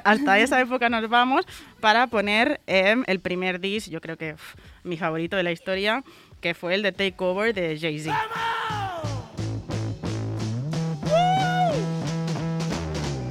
hasta 0.05 0.39
esa 0.39 0.61
época 0.61 0.89
nos 0.89 1.09
vamos 1.09 1.45
para 1.81 2.07
poner 2.07 2.61
em, 2.69 3.03
el 3.09 3.19
primer 3.19 3.59
disc, 3.59 3.89
yo 3.89 4.01
creo 4.01 4.17
que 4.17 4.35
uf, 4.35 4.55
mi 4.85 4.97
favorito 4.97 5.37
de 5.37 5.43
la 5.43 5.51
historia, 5.51 6.05
que 6.41 6.55
fue 6.55 6.77
el 6.77 6.83
de 6.83 6.93
Takeover 6.93 7.53
de 7.53 7.77
Jay-Z. 7.77 8.17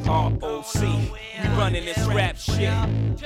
ROC, 0.05 1.26
we 1.41 1.47
running 1.49 1.85
this 1.85 1.99
rap 2.07 2.37
shit. 2.37 2.71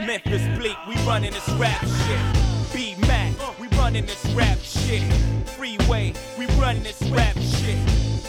Memphis 0.06 0.58
Bleak, 0.58 0.78
we 0.88 0.96
running 1.08 1.32
this 1.32 1.50
rap 1.50 1.82
shit. 1.82 2.74
B 2.74 2.96
Mac, 3.08 3.34
we 3.60 3.68
running 3.78 4.06
this 4.06 4.26
rap 4.34 4.58
shit. 4.60 5.02
Freeway, 5.46 6.14
we 6.38 6.46
running 6.60 6.84
this 6.84 7.02
rap 7.10 7.36
shit. 7.38 7.78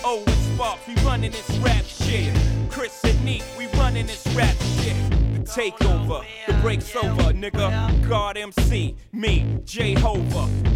And 0.05 0.31
Sparks, 0.55 0.87
we 0.87 0.95
running 1.03 1.31
this 1.31 1.51
rap 1.59 1.85
shit. 1.85 2.35
Chris 2.71 3.05
and 3.05 3.25
Neat, 3.25 3.45
we 3.57 3.67
running 3.79 4.07
this 4.07 4.27
rap 4.35 4.57
shit. 4.81 5.22
Takeover, 5.45 6.25
the 6.47 6.53
break's 6.63 6.95
over, 6.97 7.33
nigga. 7.33 7.71
MC, 8.37 8.97
me. 9.13 9.61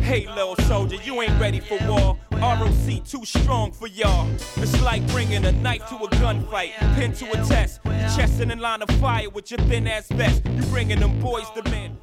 Hey, 0.02 0.26
little 0.26 0.56
soldier, 0.66 0.96
you 1.04 1.22
ain't 1.22 1.40
ready 1.40 1.60
for 1.60 1.78
war. 1.88 2.18
ROC 2.32 3.04
too 3.04 3.24
strong 3.24 3.72
for 3.72 3.88
y'all. 3.88 4.28
It's 4.56 4.80
like 4.82 5.06
bringing 5.08 5.44
a 5.44 5.52
knife 5.52 5.86
to 5.88 5.96
a 5.96 6.08
gunfight, 6.08 6.72
to 7.18 7.30
a 7.30 7.44
test, 7.44 7.80
line 7.84 8.82
of 8.82 8.90
fire 9.00 9.30
with 9.30 9.50
your 9.50 9.60
ass 9.86 10.10
bringing 10.70 11.00
boys 11.20 11.48
to 11.54 11.62
men. 11.70 11.98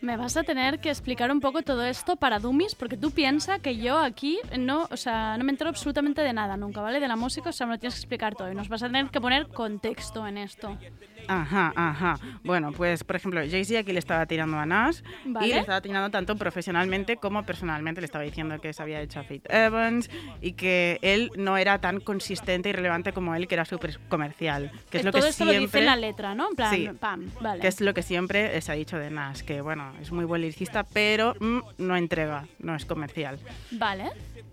Me 0.00 0.16
vas 0.16 0.34
a 0.38 0.44
tener 0.44 0.80
que 0.80 0.88
explicar 0.88 1.30
un 1.30 1.40
poco 1.40 1.60
todo 1.60 1.84
esto 1.84 2.16
para 2.16 2.38
Dummies, 2.38 2.74
porque 2.74 2.96
tú 2.96 3.10
piensas 3.10 3.60
que 3.60 3.76
yo 3.76 3.98
aquí 3.98 4.38
no, 4.58 4.88
o 4.90 4.96
sea, 4.96 5.36
no 5.36 5.44
me 5.44 5.50
entero 5.50 5.68
absolutamente 5.68 6.22
de 6.22 6.32
nada 6.32 6.56
nunca, 6.56 6.80
¿vale? 6.80 7.00
De 7.00 7.08
la 7.08 7.16
música, 7.16 7.50
o 7.50 7.52
sea, 7.52 7.66
me 7.66 7.74
lo 7.74 7.78
tienes 7.78 7.96
que 7.96 8.00
explicar 8.00 8.34
todo 8.34 8.50
y 8.50 8.54
nos 8.54 8.70
vas 8.70 8.82
a 8.82 8.86
tener 8.86 9.10
que 9.10 9.20
poner 9.20 9.48
contexto 9.48 10.26
en 10.26 10.38
esto. 10.38 10.78
Ajá, 11.28 11.72
ajá. 11.74 12.18
Bueno, 12.44 12.72
pues 12.72 13.04
por 13.04 13.16
ejemplo, 13.16 13.40
Jay-Z 13.40 13.78
aquí 13.80 13.92
le 13.92 13.98
estaba 13.98 14.26
tirando 14.26 14.58
a 14.58 14.66
Nas 14.66 15.02
y 15.24 15.48
le 15.48 15.58
estaba 15.58 15.80
tirando 15.80 16.10
tanto 16.10 16.36
profesionalmente 16.36 17.16
como 17.16 17.44
personalmente. 17.44 18.00
Le 18.00 18.06
estaba 18.06 18.24
diciendo 18.24 18.60
que 18.60 18.72
se 18.72 18.82
había 18.82 19.00
hecho 19.00 19.20
a 19.20 19.24
Faith 19.24 19.46
Evans 19.50 20.10
y 20.40 20.52
que 20.52 20.98
él 21.02 21.30
no 21.36 21.56
era 21.56 21.78
tan 21.80 22.00
consistente 22.00 22.68
y 22.68 22.72
relevante 22.72 23.12
como 23.12 23.34
él, 23.34 23.46
que 23.48 23.54
era 23.54 23.64
súper 23.64 23.98
comercial. 24.08 24.70
Que 24.90 24.98
es 24.98 25.04
lo 25.04 25.12
todo 25.12 25.22
que 25.22 25.28
esto 25.28 25.44
siempre, 25.44 25.58
lo 25.60 25.66
dice 25.66 25.78
en 25.78 25.86
la 25.86 25.96
letra, 25.96 26.34
¿no? 26.34 26.48
En 26.50 26.56
plan, 26.56 26.74
Sí. 26.74 26.88
pam, 26.98 27.30
vale. 27.40 27.60
que 27.60 27.68
es 27.68 27.80
lo 27.80 27.94
que 27.94 28.02
siempre 28.02 28.60
se 28.60 28.72
ha 28.72 28.74
dicho 28.74 28.98
de 28.98 29.10
Nas, 29.10 29.42
que 29.42 29.60
bueno, 29.60 29.92
es 30.00 30.12
muy 30.12 30.24
buen 30.24 30.42
lyricista, 30.42 30.84
pero 30.84 31.34
mm, 31.40 31.58
no 31.78 31.96
entrega, 31.96 32.46
no 32.58 32.74
es 32.74 32.84
comercial. 32.84 33.38
Vale. 33.70 34.10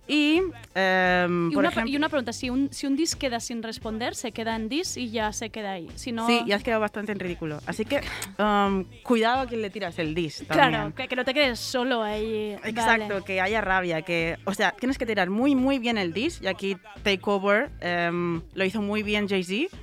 Y, 0.08 0.42
em, 0.74 1.50
Y 1.52 1.54
por 1.54 1.60
una, 1.60 1.70
ejemplo, 1.70 1.92
y 1.92 1.98
una 1.98 2.10
pregunta, 2.10 2.32
si 2.32 2.50
un, 2.50 2.70
si 2.72 2.88
un 2.88 2.96
dis 2.96 3.16
queda 3.16 3.40
sin 3.40 3.62
responder, 3.62 4.16
se 4.16 4.32
queda 4.32 4.56
en 4.56 4.70
dis 4.70 4.96
y 4.96 5.12
ya 5.12 5.34
se 5.34 5.50
queda 5.50 5.74
ahí. 5.74 5.90
Si 5.96 6.12
no... 6.12 6.26
sí, 6.28 6.42
ya 6.46 6.56
has 6.56 6.64
quedado 6.64 6.82
bastante 6.82 7.12
en 7.12 7.20
ridículo. 7.20 7.60
Así 7.66 7.84
que 7.84 8.02
em, 8.38 8.86
cuidado 9.04 9.42
a 9.42 9.48
quien 9.48 9.62
le 9.62 9.70
tiras 9.70 10.00
el 10.00 10.16
dis. 10.16 10.46
Claro, 10.48 10.94
que, 10.96 11.08
que 11.08 11.16
no 11.16 11.26
te 11.26 11.34
quedes 11.34 11.60
solo 11.60 12.02
ahí. 12.04 12.56
Exacto, 12.64 13.24
que 13.24 13.42
haya 13.42 13.62
rabia, 13.62 14.02
que, 14.02 14.38
o 14.46 14.54
sea, 14.54 14.72
tienes 14.72 14.98
que 14.98 15.06
tirar 15.06 15.30
muy, 15.30 15.56
muy 15.56 15.80
bien 15.80 15.98
el 15.98 16.14
dis, 16.14 16.42
y 16.42 16.48
aquí 16.48 16.78
Takeover 17.04 17.70
em, 17.82 18.42
lo 18.54 18.64
hizo 18.64 18.82
muy 18.82 19.04
bien 19.04 19.28
Jay-Z, 19.28 19.76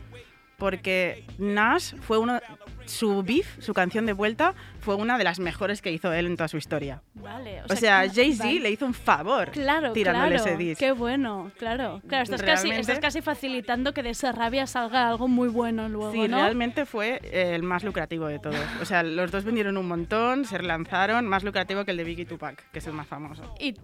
porque 0.57 1.25
Nas 1.39 1.95
fue 2.01 2.19
uno, 2.19 2.41
su 2.87 3.23
beef, 3.23 3.59
su 3.62 3.73
canción 3.75 4.07
de 4.07 4.12
vuelta, 4.12 4.55
fue 4.81 4.94
una 4.97 5.16
de 5.18 5.25
las 5.25 5.38
mejores 5.40 5.81
que 5.83 5.90
hizo 5.92 6.12
él 6.12 6.27
en 6.27 6.37
toda 6.37 6.49
su 6.49 6.57
historia. 6.57 7.03
Vale, 7.14 7.62
O 7.68 7.75
sea, 7.77 8.03
que- 8.03 8.11
Jay-Z 8.11 8.44
vale. 8.44 8.61
le 8.61 8.70
hizo 8.70 8.87
un 8.87 8.94
favor 8.94 9.51
Claro, 9.51 9.92
tirándole 9.92 10.37
claro. 10.37 10.51
ese 10.51 10.57
dis. 10.57 10.79
Qué 10.79 10.92
bueno, 10.92 11.51
claro. 11.59 12.01
Claro, 12.07 12.25
estás 12.25 12.42
casi, 12.42 12.68
Realmente- 12.68 12.81
estás 12.92 12.99
casi 13.01 13.23
facilitando 13.23 13.92
que 13.94 14.03
de 14.03 14.11
esa 14.11 14.33
rabia 14.33 14.66
salga 14.66 15.09
algo 15.09 15.29
muy 15.29 15.49
bueno 15.49 15.88
luego, 15.88 16.12
Sí, 16.12 16.29
¿no? 16.29 16.37
realmente 16.38 16.85
fue 16.87 17.20
el 17.33 17.62
más 17.62 17.85
lucrativo 17.85 18.27
de 18.27 18.38
todos. 18.38 18.57
O 18.81 18.85
sea, 18.85 19.03
los 19.03 19.31
dos 19.31 19.44
vendieron 19.44 19.77
un 19.77 19.88
montón, 19.88 20.44
se 20.44 20.59
relanzaron, 20.59 21.27
más 21.27 21.44
lucrativo 21.44 21.85
que 21.85 21.92
el 21.92 21.97
de 21.97 22.05
Biggie 22.05 22.27
Tupac, 22.27 22.70
que 22.70 22.79
es 22.79 22.87
el 22.87 22.92
más 22.92 23.07
famoso. 23.07 23.55
¿Y 23.59 23.75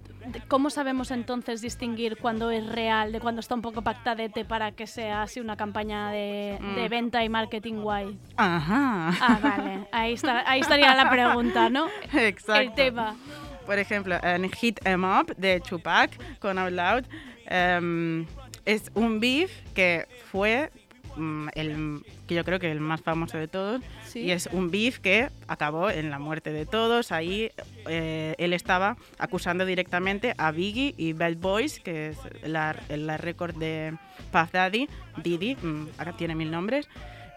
cómo 0.48 0.70
sabemos 0.70 1.10
entonces 1.10 1.60
distinguir 1.62 2.16
cuando 2.18 2.50
es 2.50 2.66
real 2.66 3.12
de 3.12 3.20
cuando 3.20 3.40
está 3.40 3.54
un 3.54 3.62
poco 3.62 3.82
pactadete 3.82 4.44
para 4.44 4.72
que 4.72 4.86
sea 4.86 5.22
así 5.22 5.40
una 5.40 5.56
campaña 5.56 6.10
de, 6.10 6.58
de 6.76 6.86
Mm. 6.86 6.90
venta 6.90 7.24
y 7.24 7.28
marketing 7.28 7.80
guay? 7.82 8.18
Ajá. 8.36 8.89
Ah, 9.20 9.38
vale. 9.42 9.86
Ahí, 9.92 10.14
está, 10.14 10.48
ahí 10.50 10.60
estaría 10.60 10.94
la 10.94 11.08
pregunta, 11.10 11.68
¿no? 11.70 11.88
Exacto. 12.12 12.60
El 12.60 12.74
tema. 12.74 13.16
Por 13.66 13.78
ejemplo, 13.78 14.16
en 14.22 14.50
Hit 14.50 14.80
'em 14.84 15.04
Up 15.04 15.34
de 15.36 15.60
Tupac 15.60 16.10
con 16.40 16.58
Out 16.58 16.72
Loud 16.72 17.04
em, 17.46 18.26
es 18.64 18.90
un 18.94 19.20
beef 19.20 19.50
que 19.74 20.06
fue 20.32 20.70
mm, 21.16 21.48
el 21.54 22.02
que 22.26 22.34
yo 22.34 22.44
creo 22.44 22.58
que 22.58 22.70
el 22.70 22.80
más 22.80 23.00
famoso 23.00 23.36
de 23.38 23.46
todos 23.48 23.82
Sí. 24.06 24.20
y 24.20 24.30
es 24.32 24.48
un 24.52 24.70
beef 24.72 24.98
que 24.98 25.28
acabó 25.46 25.88
en 25.90 26.10
la 26.10 26.18
muerte 26.18 26.52
de 26.52 26.66
todos. 26.66 27.12
Ahí 27.12 27.50
eh, 27.88 28.34
él 28.38 28.52
estaba 28.54 28.96
acusando 29.18 29.64
directamente 29.64 30.34
a 30.36 30.50
Biggie 30.50 30.94
y 30.96 31.12
Bad 31.12 31.36
Boys, 31.36 31.78
que 31.78 32.08
es 32.08 32.18
la, 32.42 32.74
la 32.88 33.16
récord 33.18 33.54
de 33.56 33.94
Puff 34.32 34.50
Daddy, 34.52 34.88
Diddy, 35.22 35.54
mm, 35.56 35.88
acá 35.98 36.12
tiene 36.16 36.34
mil 36.34 36.50
nombres, 36.50 36.88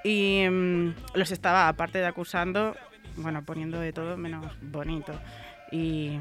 y 0.03 0.45
mm, 0.49 0.95
los 1.15 1.31
estaba 1.31 1.67
aparte 1.67 1.99
de 1.99 2.05
acusando, 2.07 2.75
bueno, 3.17 3.43
poniendo 3.43 3.79
de 3.79 3.93
todo 3.93 4.17
menos 4.17 4.45
bonito 4.61 5.13
y 5.71 6.19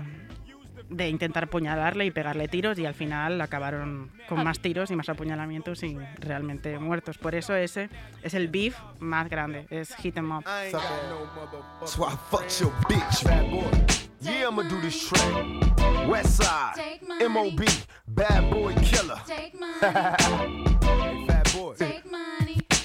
de 0.88 1.08
intentar 1.08 1.44
apuñalarle 1.44 2.04
y 2.04 2.10
pegarle 2.10 2.48
tiros 2.48 2.78
y 2.78 2.86
al 2.86 2.94
final 2.94 3.40
acabaron 3.40 4.10
con 4.28 4.44
más 4.44 4.60
tiros 4.60 4.90
y 4.90 4.96
más 4.96 5.08
apuñalamientos 5.08 5.82
y 5.82 5.96
realmente 6.18 6.78
muertos. 6.78 7.18
Por 7.18 7.34
eso 7.34 7.54
ese 7.54 7.88
es 8.22 8.34
el 8.34 8.48
beef 8.48 8.76
más 8.98 9.28
grande, 9.28 9.66
es 9.70 9.94
Hit 9.96 10.16
'em 10.18 10.32
Up. 10.32 10.44
That's 10.44 11.98
why 11.98 12.08
I 12.12 12.16
fucked 12.30 12.60
your 12.60 12.72
bitch, 12.88 13.24
bad 13.24 13.50
boy. 13.50 13.70
Yeah, 14.20 14.48
I'ma 14.48 14.62
do 14.62 14.80
this 14.80 15.08
track. 15.08 16.06
West 16.06 16.42
Side, 16.42 16.74
Take 16.76 17.02
money. 17.06 17.28
MOB, 17.28 17.64
bad 18.06 18.50
boy 18.50 18.74
killer. 18.76 19.18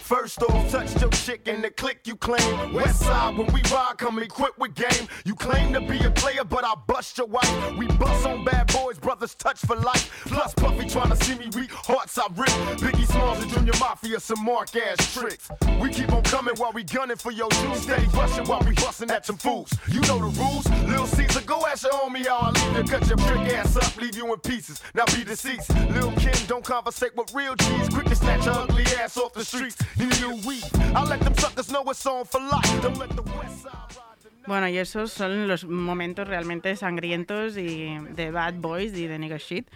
First 0.08 0.42
off, 0.42 0.72
touched 0.72 1.02
your 1.02 1.10
chick 1.10 1.50
in 1.50 1.62
the 1.62 1.70
click 1.70 2.00
you 2.06 2.16
claim. 2.16 2.72
West 2.72 3.02
side, 3.02 3.38
when 3.38 3.46
we 3.48 3.62
ride, 3.70 3.96
come 3.98 4.18
equipped 4.20 4.58
with 4.58 4.74
game. 4.74 5.06
You 5.26 5.36
claim 5.36 5.74
to 5.74 5.82
be 5.82 6.02
a 6.02 6.10
player, 6.10 6.46
but 6.46 6.64
I 6.64 6.76
bust 6.88 7.18
your 7.18 7.28
wife. 7.28 7.78
We 7.78 7.88
bust 7.88 8.26
on 8.26 8.46
bad 8.46 8.72
boys, 8.72 8.98
brothers 8.98 9.36
touch 9.36 9.60
for 9.60 9.76
life. 9.76 10.10
Plus, 10.28 10.54
Puffy 10.54 10.86
tryna 10.86 11.22
see 11.22 11.38
me 11.38 11.50
weak, 11.54 11.72
hearts 11.72 12.18
I 12.18 12.28
rip. 12.38 12.48
Biggie 12.80 13.06
Smalls 13.06 13.42
and 13.44 13.52
Junior 13.52 13.74
Mafia, 13.82 14.22
some 14.22 14.46
mark 14.46 14.74
ass 14.78 15.14
tricks. 15.14 15.50
We 15.82 15.90
keep 15.90 16.10
on 16.14 16.24
coming 16.24 16.56
while 16.56 16.72
we 16.72 16.86
gunning 16.86 17.18
for 17.18 17.34
your 17.34 17.50
juice. 17.50 17.82
Steady 17.82 18.08
rushing 18.14 18.46
while 18.46 18.62
we 18.62 18.76
busting 18.76 19.12
at 19.12 19.26
some 19.26 19.36
fools. 19.36 19.74
You 19.90 20.00
know 20.02 20.20
the 20.20 20.42
rules. 20.42 20.70
Lil 20.88 21.06
Caesar, 21.06 21.42
go 21.42 21.66
ask 21.66 21.84
your 21.84 21.92
homie 21.92 22.26
how 22.26 22.38
I 22.38 22.52
leave 22.52 22.78
you. 22.78 22.84
Cut 22.86 23.06
your 23.10 23.18
prick 23.18 23.54
ass 23.54 23.76
up, 23.76 23.98
leave 23.98 24.16
you 24.16 24.32
in 24.32 24.40
pieces. 24.40 24.82
Now 24.94 25.04
be 25.08 25.26
deceased. 25.26 25.70
Lil 25.90 26.14
Kim, 26.14 26.34
don't 26.48 26.64
conversate 26.64 27.14
with 27.18 27.34
real 27.34 27.56
G's. 27.56 27.90
Quick 27.90 28.08
to 28.08 28.16
snatch 28.16 28.46
your 28.46 28.56
ugly 28.56 28.86
ass 29.02 29.18
off 29.18 29.34
the 29.34 29.44
streets. 29.44 29.76
You 29.98 30.08
new 30.22 30.36
weed. 30.48 30.64
I 30.96 31.04
let 31.06 31.20
them 31.22 31.34
suckers 31.36 31.68
know 31.70 31.84
it's 31.90 32.06
on 32.06 32.26
for 32.26 32.40
life. 32.42 32.82
Don't 32.82 32.98
let 32.98 33.10
the 33.10 33.22
West 33.22 33.64
Side 33.64 33.72
ride 33.72 34.22
tonight. 34.22 34.48
Bueno, 34.48 34.68
y 34.70 34.78
esos 34.78 35.12
son 35.12 35.48
los 35.48 35.66
momentos 35.66 36.28
realmente 36.28 36.76
sangrientos 36.76 37.58
y 37.58 37.98
de 38.16 38.32
bad 38.32 38.56
boys 38.56 38.94
y 38.98 39.08
de 39.08 39.18
nigga 39.20 39.38
shit. 39.38 39.68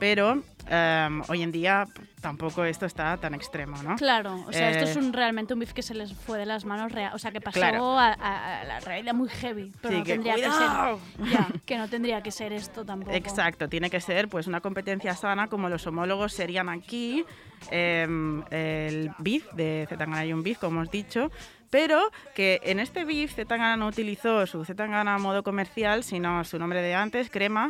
Pero 0.00 0.42
em, 0.68 1.22
hoy 1.28 1.42
en 1.42 1.52
día 1.52 1.86
tampoco 2.20 2.64
esto 2.64 2.84
está 2.84 3.16
tan 3.18 3.32
extremo, 3.34 3.80
¿no? 3.84 3.94
Claro, 3.94 4.42
o 4.48 4.52
sea, 4.52 4.70
esto 4.70 4.84
Eh, 4.86 4.90
es 4.90 4.96
un, 4.96 5.12
realmente 5.12 5.54
un 5.54 5.60
beef 5.60 5.72
que 5.72 5.82
se 5.82 5.94
les 5.94 6.12
fue 6.14 6.36
de 6.38 6.46
las 6.46 6.64
manos 6.64 6.90
real, 6.90 7.12
o 7.14 7.18
sea, 7.18 7.30
que 7.30 7.40
pasó 7.40 7.60
Claro. 7.60 7.96
a, 7.98 8.08
a- 8.12 8.60
a 8.62 8.64
la 8.64 8.80
realidad 8.80 9.14
muy 9.14 9.28
heavy, 9.28 9.70
pero 9.80 9.92
Sí, 9.94 9.98
no 9.98 10.04
que 10.04 10.12
tendría 10.14 10.34
que 10.34 10.40
cuidado. 10.42 10.98
ser, 11.16 11.26
ya, 11.30 11.48
que 11.64 11.78
no 11.78 11.88
tendría 11.88 12.22
que 12.24 12.32
ser 12.32 12.52
esto 12.52 12.84
tampoco. 12.84 13.12
Exacto, 13.14 13.68
tiene 13.68 13.88
que 13.88 14.00
ser 14.00 14.28
pues 14.28 14.48
una 14.48 14.60
competencia 14.60 15.14
sana 15.14 15.46
como 15.46 15.68
los 15.68 15.86
homólogos 15.86 16.32
serían 16.32 16.68
aquí, 16.70 17.24
el 17.70 19.10
beef 19.18 19.52
de 19.52 19.86
Zetangana 19.88 20.24
y 20.26 20.32
un 20.32 20.42
beef, 20.42 20.58
como 20.58 20.80
hemos 20.80 20.90
dicho, 20.90 21.30
pero 21.70 22.10
que 22.34 22.60
en 22.64 22.78
este 22.78 23.04
beef 23.04 23.34
Zetangana 23.34 23.76
no 23.76 23.88
utilizó 23.88 24.46
su 24.46 24.64
Zetangana 24.64 25.16
a 25.16 25.18
modo 25.18 25.42
comercial, 25.42 26.04
sino 26.04 26.44
su 26.44 26.58
nombre 26.58 26.82
de 26.82 26.94
antes, 26.94 27.30
Crema, 27.30 27.68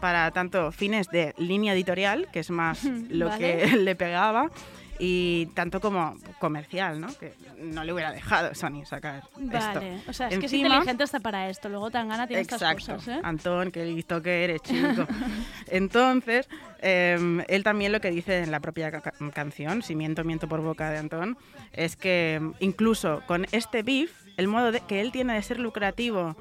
para 0.00 0.30
tanto 0.30 0.72
fines 0.72 1.08
de 1.08 1.34
línea 1.38 1.72
editorial, 1.72 2.28
que 2.32 2.40
es 2.40 2.50
más 2.50 2.84
lo 3.10 3.28
Vale. 3.28 3.58
que 3.58 3.76
le 3.78 3.94
pegaba, 3.96 4.50
y 4.98 5.46
tanto 5.54 5.80
como 5.80 6.14
comercial, 6.38 7.00
¿no? 7.00 7.08
Que 7.18 7.34
no 7.58 7.84
le 7.84 7.92
hubiera 7.92 8.12
dejado 8.12 8.54
Sony 8.54 8.84
sacar 8.84 9.22
Vale, 9.36 9.96
esto. 9.96 10.10
o 10.10 10.12
sea, 10.12 10.28
es 10.28 10.38
que 10.38 10.46
es 10.46 10.52
Encima- 10.52 10.68
inteligente 10.68 11.04
hasta 11.04 11.20
para 11.20 11.48
esto, 11.48 11.68
luego 11.68 11.90
Tangana 11.90 12.26
tiene 12.26 12.42
Exacto. 12.42 12.64
estas 12.66 12.98
cosas, 12.98 13.16
¿eh? 13.16 13.20
Antón, 13.22 13.70
qué 13.70 13.84
listo 13.84 14.22
que 14.22 14.44
eres, 14.44 14.62
chico. 14.62 15.06
Entonces, 15.68 16.48
eh, 16.80 17.44
él 17.48 17.64
también 17.64 17.92
lo 17.92 18.00
que 18.00 18.10
dice 18.10 18.38
en 18.42 18.50
la 18.50 18.60
propia 18.60 18.90
ca- 18.90 19.12
canción, 19.32 19.82
Si 19.82 19.94
miento, 19.94 20.24
miento 20.24 20.48
por 20.48 20.60
boca 20.60 20.90
de 20.90 20.98
Antón, 20.98 21.36
es 21.72 21.96
que 21.96 22.38
mm, 22.40 22.52
incluso 22.60 23.22
con 23.26 23.46
este 23.52 23.82
beef, 23.82 24.12
el 24.36 24.48
modo 24.48 24.72
de- 24.72 24.80
que 24.80 25.00
él 25.00 25.12
tiene 25.12 25.34
de 25.34 25.42
ser 25.42 25.58
lucrativo 25.58 26.36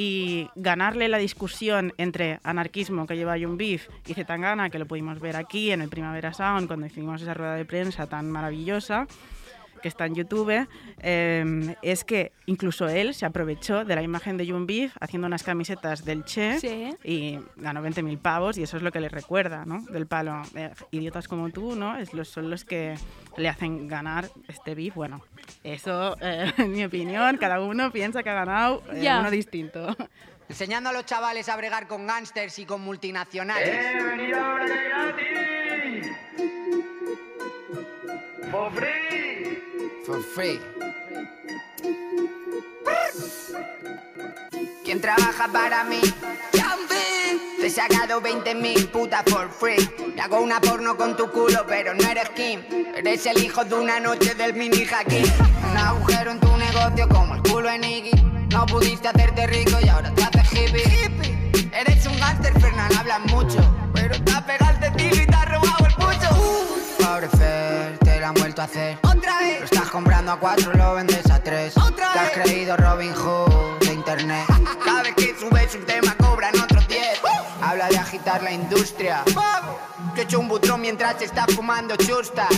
y 0.00 0.48
ganarle 0.54 1.08
la 1.08 1.18
discusión 1.18 1.92
entre 1.98 2.38
anarquismo 2.44 3.04
que 3.04 3.16
lleva 3.16 3.34
un 3.34 3.56
Beef 3.56 3.88
y 4.06 4.14
Zetangana, 4.14 4.70
que 4.70 4.78
lo 4.78 4.86
pudimos 4.86 5.18
ver 5.18 5.34
aquí 5.34 5.72
en 5.72 5.82
el 5.82 5.88
Primavera 5.88 6.32
Sound 6.32 6.68
cuando 6.68 6.86
hicimos 6.86 7.20
esa 7.20 7.34
rueda 7.34 7.56
de 7.56 7.64
prensa 7.64 8.06
tan 8.06 8.30
maravillosa, 8.30 9.08
que 9.80 9.88
está 9.88 10.06
en 10.06 10.14
YouTube, 10.14 10.66
eh, 11.00 11.74
es 11.82 12.04
que 12.04 12.32
incluso 12.46 12.88
él 12.88 13.14
se 13.14 13.26
aprovechó 13.26 13.84
de 13.84 13.94
la 13.94 14.02
imagen 14.02 14.36
de 14.36 14.46
Jun 14.50 14.66
Beef 14.66 14.96
haciendo 15.00 15.26
unas 15.26 15.42
camisetas 15.42 16.04
del 16.04 16.24
Che 16.24 16.58
Sí. 16.60 16.90
y 17.04 17.38
ganó 17.56 17.82
20.000 17.82 18.18
pavos 18.18 18.58
y 18.58 18.62
eso 18.62 18.76
es 18.76 18.82
lo 18.82 18.90
que 18.92 19.00
le 19.00 19.08
recuerda, 19.08 19.64
¿no? 19.64 19.80
Del 19.90 20.06
palo. 20.06 20.42
eh, 20.54 20.70
idiotas 20.90 21.28
como 21.28 21.50
tú, 21.50 21.76
¿no? 21.76 21.96
Es 21.98 22.14
los, 22.14 22.28
son 22.28 22.50
los 22.50 22.64
que 22.64 22.94
le 23.36 23.48
hacen 23.48 23.88
ganar 23.88 24.28
este 24.48 24.74
beef. 24.74 24.94
Bueno, 24.94 25.22
eso, 25.64 26.16
eh, 26.20 26.52
en 26.58 26.72
mi 26.72 26.84
opinión, 26.84 27.36
cada 27.36 27.60
uno 27.60 27.90
piensa 27.92 28.22
que 28.22 28.30
ha 28.30 28.34
ganado 28.34 28.82
eh, 28.92 29.02
Ya. 29.02 29.20
uno 29.20 29.30
distinto. 29.30 29.96
Enseñando 30.48 30.88
a 30.88 30.92
los 30.94 31.04
chavales 31.04 31.48
a 31.50 31.56
bregar 31.58 31.86
con 31.88 32.06
gángsters 32.06 32.58
y 32.58 32.64
con 32.64 32.80
multinacionales. 32.80 33.76
For 38.50 38.72
free. 38.72 39.58
For 40.08 40.22
free. 40.22 40.58
¿Quién 44.82 45.02
trabaja 45.02 45.48
para 45.52 45.84
mí? 45.84 46.00
Te 47.60 47.66
he 47.66 47.68
sacado 47.68 48.18
20 48.18 48.54
mil 48.54 48.88
putas 48.88 49.22
for 49.26 49.50
free. 49.50 49.86
Te 50.16 50.22
hago 50.22 50.40
una 50.40 50.62
porno 50.62 50.96
con 50.96 51.14
tu 51.14 51.30
culo, 51.30 51.66
pero 51.68 51.92
no 51.92 52.08
eres 52.08 52.30
Kim. 52.30 52.62
Eres 52.96 53.26
el 53.26 53.44
hijo 53.44 53.62
de 53.66 53.74
una 53.74 54.00
noche 54.00 54.34
del 54.34 54.54
mini 54.54 54.86
hacking. 54.86 55.30
Un 55.70 55.76
agujero 55.76 56.30
en 56.30 56.40
tu 56.40 56.56
negocio 56.56 57.06
como 57.10 57.34
el 57.34 57.42
culo 57.42 57.68
en 57.68 57.84
Iggy. 57.84 58.12
No 58.50 58.64
pudiste 58.64 59.08
hacerte 59.08 59.46
rico 59.46 59.76
y 59.82 59.88
ahora 59.90 60.10
te 60.14 60.22
haces 60.22 60.52
hippie. 60.54 61.68
Eres 61.70 62.06
un 62.06 62.18
gángster, 62.18 62.58
Fernán, 62.58 62.96
hablas 62.96 63.20
mucho. 63.26 63.58
Pero 63.92 64.24
te 64.24 64.32
has 64.32 64.42
pegado 64.44 64.86
el 64.86 65.04
y 65.04 65.26
te 65.26 65.34
has 65.34 65.48
robado 65.50 65.86
el 65.86 65.94
pucho. 65.96 66.30
Pobre 66.98 67.28
Fer, 67.28 67.67
te 67.67 67.67
lo 67.67 67.67
han 68.28 68.34
vuelto 68.34 68.60
a 68.60 68.64
hacer. 68.66 68.98
Otra 69.02 69.38
vez. 69.38 69.60
Lo 69.60 69.64
estás 69.64 69.90
comprando 69.90 70.32
a 70.32 70.38
cuatro, 70.38 70.72
lo 70.74 70.94
vendes 70.94 71.30
a 71.30 71.42
tres. 71.42 71.76
Otra 71.76 72.12
te 72.12 72.18
has 72.18 72.30
creído 72.30 72.76
Robin 72.76 73.12
Hood 73.14 73.78
de 73.80 73.92
internet. 73.94 74.46
Cada 74.84 75.02
vez 75.02 75.14
que 75.14 75.34
subes 75.38 75.74
un 75.74 75.86
tema 75.86 76.14
cobran 76.18 76.58
otros 76.60 76.86
10. 76.88 77.20
Habla 77.62 77.88
de 77.88 77.98
agitar 77.98 78.42
la 78.42 78.52
industria. 78.52 79.22
Yo 79.26 79.82
he 80.16 80.22
hecho 80.22 80.40
un 80.40 80.48
butrón 80.48 80.80
mientras 80.82 81.20
estás 81.22 81.46
fumando 81.54 81.96
chustas. 81.96 82.48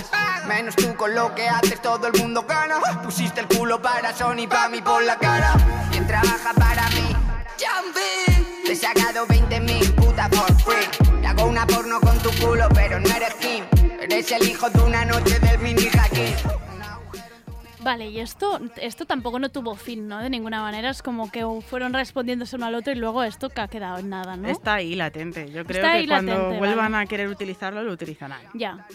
Menos 0.47 0.75
tú 0.75 0.95
con 0.97 1.15
lo 1.15 1.35
que 1.35 1.49
haces, 1.49 1.81
todo 1.81 2.09
el 2.09 2.21
mundo 2.21 2.45
gana. 2.49 2.81
Pusiste 3.03 3.41
el 3.41 3.47
culo 3.47 3.81
para 3.81 4.15
Sony, 4.15 4.49
pa' 4.49 4.69
mí 4.69 4.83
por 4.83 5.03
la 5.05 5.17
cara. 5.19 5.55
¿Quién 5.91 6.07
trabaja 6.07 6.53
para 6.55 6.89
mí? 6.91 7.17
Jumping. 7.61 8.65
Te 8.65 8.73
he 8.73 8.77
sacado 8.77 9.27
20 9.27 9.61
mil 9.61 9.95
putas 9.95 10.29
for 10.31 10.53
free. 10.63 11.21
Te 11.21 11.27
hago 11.27 11.45
una 11.45 11.67
porno 11.67 12.01
con 12.01 12.19
tu 12.19 12.31
culo, 12.45 12.69
pero 12.75 12.99
no 12.99 13.09
eres 13.09 13.35
Kim. 13.35 13.65
Eres 14.11 14.33
el 14.33 14.49
hijo 14.49 14.69
de 14.71 14.81
una 14.83 15.05
noche 15.05 15.39
del 15.39 15.59
mini 15.61 15.83
hacking. 15.83 16.35
Vale, 17.83 18.09
y 18.11 18.21
esto, 18.21 18.61
esto 18.77 19.07
tampoco 19.07 19.39
no 19.39 19.49
tuvo 19.49 19.75
fin, 19.75 20.07
¿no? 20.07 20.19
De 20.19 20.29
ninguna 20.29 20.61
manera, 20.61 20.91
es 20.91 21.03
como 21.03 21.31
que 21.31 21.47
fueron 21.67 21.95
respondiéndose 21.95 22.57
uno 22.57 22.67
al 22.67 22.75
otro 22.75 22.93
y 22.93 22.97
luego 22.97 23.23
esto 23.23 23.49
que 23.49 23.61
ha 23.61 23.69
quedado 23.69 23.99
en 23.99 24.11
nada, 24.11 24.37
¿no? 24.37 24.49
Está 24.49 24.75
ahí 24.75 24.95
latente. 24.95 25.51
Yo 25.51 25.65
creo 25.65 25.83
Está 25.85 25.99
que 25.99 26.07
cuando 26.07 26.33
latente, 26.35 26.59
vuelvan 26.59 26.93
vale. 26.93 27.05
a 27.05 27.07
querer 27.09 27.29
utilizarlo, 27.29 27.83
lo 27.83 27.93
utilizarán. 27.93 28.41
Ya. 28.53 28.87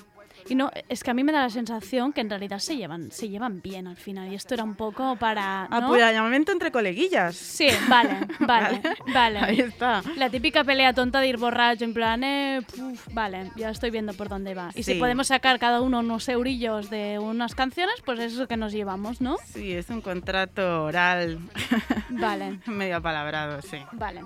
Y 0.47 0.53
no, 0.55 0.69
es 0.89 1.03
que 1.03 1.09
a 1.11 1.13
mí 1.15 1.23
me 1.23 1.31
da 1.31 1.41
la 1.41 1.49
sensación 1.49 2.13
que 2.13 2.21
en 2.21 2.29
realidad 2.29 2.59
se 2.59 2.77
llevan, 2.77 3.11
se 3.11 3.29
llevan 3.29 3.61
bien 3.61 3.87
al 3.87 3.95
final. 3.97 4.31
Y 4.31 4.35
esto 4.35 4.53
era 4.53 4.63
un 4.63 4.75
poco 4.75 5.15
para. 5.15 5.67
¿no? 5.69 5.77
Apoyamiento 5.77 6.51
entre 6.51 6.71
coleguillas. 6.71 7.35
Sí, 7.35 7.67
vale, 7.89 8.15
vale, 8.39 8.81
vale. 9.13 9.39
Ahí 9.39 9.59
está. 9.59 10.03
La 10.17 10.29
típica 10.29 10.63
pelea 10.63 10.93
tonta 10.93 11.19
de 11.19 11.27
ir 11.29 11.37
borracho, 11.37 11.83
en 11.83 11.93
plan, 11.95 12.23
eh, 12.23 12.61
puf, 12.75 13.07
vale, 13.13 13.51
ya 13.55 13.69
estoy 13.71 13.89
viendo 13.89 14.13
por 14.13 14.29
dónde 14.29 14.53
va. 14.53 14.69
Y 14.75 14.83
si 14.83 14.93
Sí. 14.93 14.99
podemos 14.99 15.27
sacar 15.27 15.57
cada 15.59 15.81
uno 15.81 15.99
unos 15.99 16.29
eurillos 16.29 16.89
de 16.91 17.17
unas 17.19 17.55
canciones, 17.55 17.95
pues 18.05 18.19
eso 18.19 18.33
es 18.35 18.39
lo 18.39 18.47
que 18.47 18.57
nos 18.57 18.71
llevamos, 18.71 19.21
¿no? 19.21 19.37
Sí, 19.45 19.71
es 19.73 19.89
un 19.89 20.01
contrato 20.01 20.83
oral. 20.85 21.39
Vale. 22.09 22.59
Medio 22.67 22.97
apalabrado, 22.97 23.61
sí. 23.63 23.77
Vale. 23.93 24.21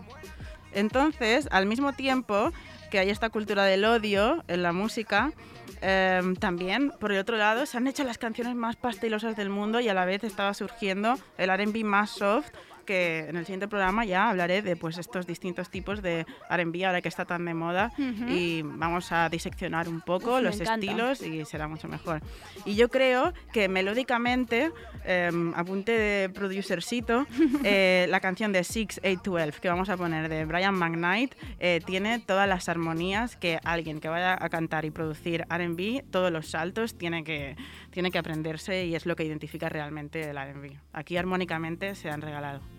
Entonces, 0.74 1.48
al 1.52 1.66
mismo 1.66 1.94
tiempo 1.94 2.52
que 2.92 3.00
hay 3.00 3.10
esta 3.10 3.30
cultura 3.30 3.64
del 3.66 3.86
odio 3.86 4.44
en 4.48 4.64
la 4.64 4.74
música, 4.74 5.32
eh, 5.82 6.22
también, 6.40 6.92
por 7.00 7.12
el 7.12 7.20
otro 7.20 7.38
lado, 7.38 7.66
se 7.66 7.78
han 7.78 7.88
hecho 7.88 8.04
las 8.04 8.18
canciones 8.18 8.56
más 8.56 8.76
pastelosas 8.76 9.36
del 9.36 9.50
mundo 9.50 9.80
y 9.80 9.90
a 9.90 9.94
la 9.94 10.06
vez 10.06 10.24
estaba 10.24 10.54
surgiendo 10.54 11.18
el 11.38 11.50
R&B 11.50 11.84
más 11.84 12.12
soft 12.12 12.50
que 12.90 13.28
en 13.30 13.36
el 13.36 13.46
siguiente 13.46 13.68
programa 13.68 14.04
ya 14.04 14.32
hablaré 14.32 14.64
de 14.64 14.76
pues 14.76 14.98
estos 14.98 15.28
distintos 15.28 15.70
tipos 15.70 16.02
de 16.02 16.26
R&B 16.50 16.88
ahora 16.88 17.04
que 17.04 17.08
está 17.08 17.24
tan 17.24 17.46
de 17.46 17.54
moda 17.54 17.92
Ujú. 18.00 18.32
y 18.32 18.64
vamos 18.64 19.12
a 19.12 19.30
diseccionar 19.30 19.88
un 19.88 20.02
poco 20.02 20.38
Uf, 20.38 20.42
los 20.42 20.60
estilos 20.60 21.22
y 21.22 21.46
será 21.46 21.68
mucho 21.68 21.88
mejor. 21.88 22.24
Y 22.66 22.74
yo 22.74 22.90
creo 22.90 23.32
que 23.54 23.70
melódicamente, 23.70 24.72
eh, 25.06 25.30
apunte 25.54 25.92
de 25.92 26.30
producercito, 26.30 27.28
eh, 27.64 28.08
la 28.10 28.22
canción 28.22 28.52
de 28.54 28.64
6812 28.64 29.62
que 29.62 29.70
vamos 29.70 29.90
a 29.90 29.96
poner 29.96 30.28
de 30.28 30.46
Brian 30.46 30.74
McKnight 30.74 31.36
eh, 31.60 31.82
tiene 31.86 32.18
todas 32.18 32.50
las 32.50 32.70
armonías 32.70 33.36
que 33.36 33.60
alguien 33.66 34.00
que 34.00 34.10
vaya 34.10 34.34
a 34.34 34.50
cantar 34.50 34.86
y 34.86 34.90
producir 34.90 35.46
R&B, 35.48 36.06
todos 36.10 36.32
los 36.32 36.50
saltos 36.50 36.98
tiene 36.98 37.24
que, 37.24 37.56
tiene 37.92 38.10
que 38.10 38.18
aprenderse 38.18 38.88
y 38.88 38.96
es 38.96 39.06
lo 39.06 39.16
que 39.16 39.26
identifica 39.26 39.70
realmente 39.70 40.28
el 40.28 40.38
R&B. 40.40 40.76
Aquí 40.92 41.18
armónicamente 41.18 41.94
se 41.94 42.10
han 42.10 42.22
regalado. 42.22 42.79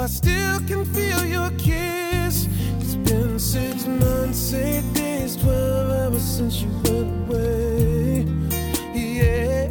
I 0.00 0.06
still 0.06 0.60
can 0.60 0.86
feel 0.94 1.26
your 1.26 1.50
kiss. 1.58 2.48
It's 2.80 2.94
been 2.94 3.38
six 3.38 3.86
months, 3.86 4.54
eight 4.54 4.94
days, 4.94 5.36
twelve 5.36 5.90
hours 5.90 6.22
since 6.22 6.62
you 6.62 6.70
went 6.84 7.28
away. 7.28 8.24
Yeah, 8.94 9.68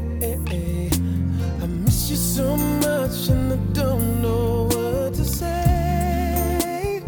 I 1.63 1.65
miss 1.65 2.11
you 2.11 2.15
so 2.15 2.55
much 2.55 3.29
and 3.29 3.53
I 3.53 3.55
don't 3.73 4.21
know 4.21 4.65
what 4.65 5.15
to 5.15 5.25
say. 5.25 7.01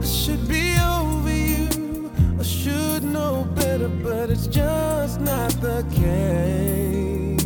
I 0.00 0.04
should 0.04 0.48
be 0.48 0.74
over 0.80 1.30
you, 1.30 2.10
I 2.40 2.42
should 2.42 3.04
know 3.04 3.44
better, 3.54 3.88
but 3.88 4.30
it's 4.30 4.48
just 4.48 5.20
not 5.20 5.52
the 5.60 5.84
case. 5.94 7.38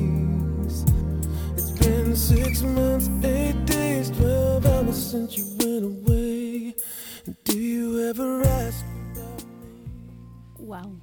It's 1.59 1.71
been 1.73 2.17
six 2.17 2.63
Wow. 10.83 10.99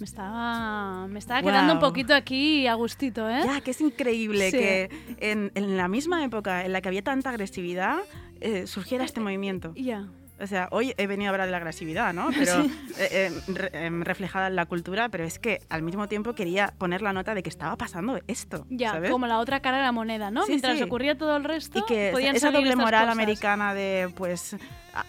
Me 0.00 0.04
estaba, 0.06 1.06
me 1.06 1.18
estaba 1.20 1.42
quedando 1.42 1.74
un 1.74 1.78
poquito 1.78 2.12
aquí 2.14 2.66
a 2.66 2.74
gustito, 2.74 3.28
¿eh? 3.30 3.42
Ya, 3.44 3.60
que 3.60 3.70
es 3.70 3.80
increíble 3.80 4.50
Sí. 4.50 4.58
que 4.58 4.90
en, 5.20 5.52
en 5.54 5.76
la 5.76 5.86
misma 5.86 6.24
época 6.24 6.64
en 6.64 6.72
la 6.72 6.80
que 6.80 6.88
había 6.88 7.02
tanta 7.02 7.30
agresividad 7.30 7.98
eh, 8.40 8.66
surgiera 8.66 9.04
este 9.04 9.20
movimiento. 9.20 9.72
Ya. 9.76 10.08
O 10.42 10.46
sea, 10.48 10.68
hoy 10.72 10.92
he 10.96 11.06
venido 11.06 11.28
a 11.28 11.32
hablar 11.34 11.46
de 11.46 11.52
la 11.52 11.58
agresividad, 11.58 12.12
¿no? 12.12 12.28
Pero 12.36 12.64
Sí. 12.64 12.72
eh, 12.98 13.30
eh, 13.30 13.40
re- 13.48 13.70
em, 13.86 14.02
reflejada 14.02 14.48
en 14.48 14.56
la 14.56 14.66
cultura, 14.66 15.08
pero 15.08 15.24
es 15.24 15.38
que 15.38 15.60
al 15.68 15.82
mismo 15.82 16.08
tiempo 16.08 16.34
quería 16.34 16.74
poner 16.78 17.00
la 17.00 17.12
nota 17.12 17.34
de 17.34 17.42
que 17.42 17.48
estaba 17.48 17.76
pasando 17.76 18.18
esto, 18.26 18.66
Ya, 18.68 18.90
¿sabes? 18.92 19.10
como 19.10 19.26
la 19.28 19.38
otra 19.38 19.60
cara 19.60 19.76
de 19.78 19.84
la 19.84 19.92
moneda, 19.92 20.30
¿no? 20.30 20.42
Sí, 20.44 20.52
Mientras 20.52 20.76
sí. 20.78 20.82
ocurría 20.82 21.16
todo 21.16 21.36
el 21.36 21.44
resto, 21.44 21.78
y 21.78 21.82
que 21.84 22.10
podían 22.12 22.34
esa 22.36 22.50
doble 22.50 22.74
moral 22.76 23.02
cosas. 23.04 23.12
americana 23.12 23.72
de, 23.74 24.12
pues, 24.16 24.56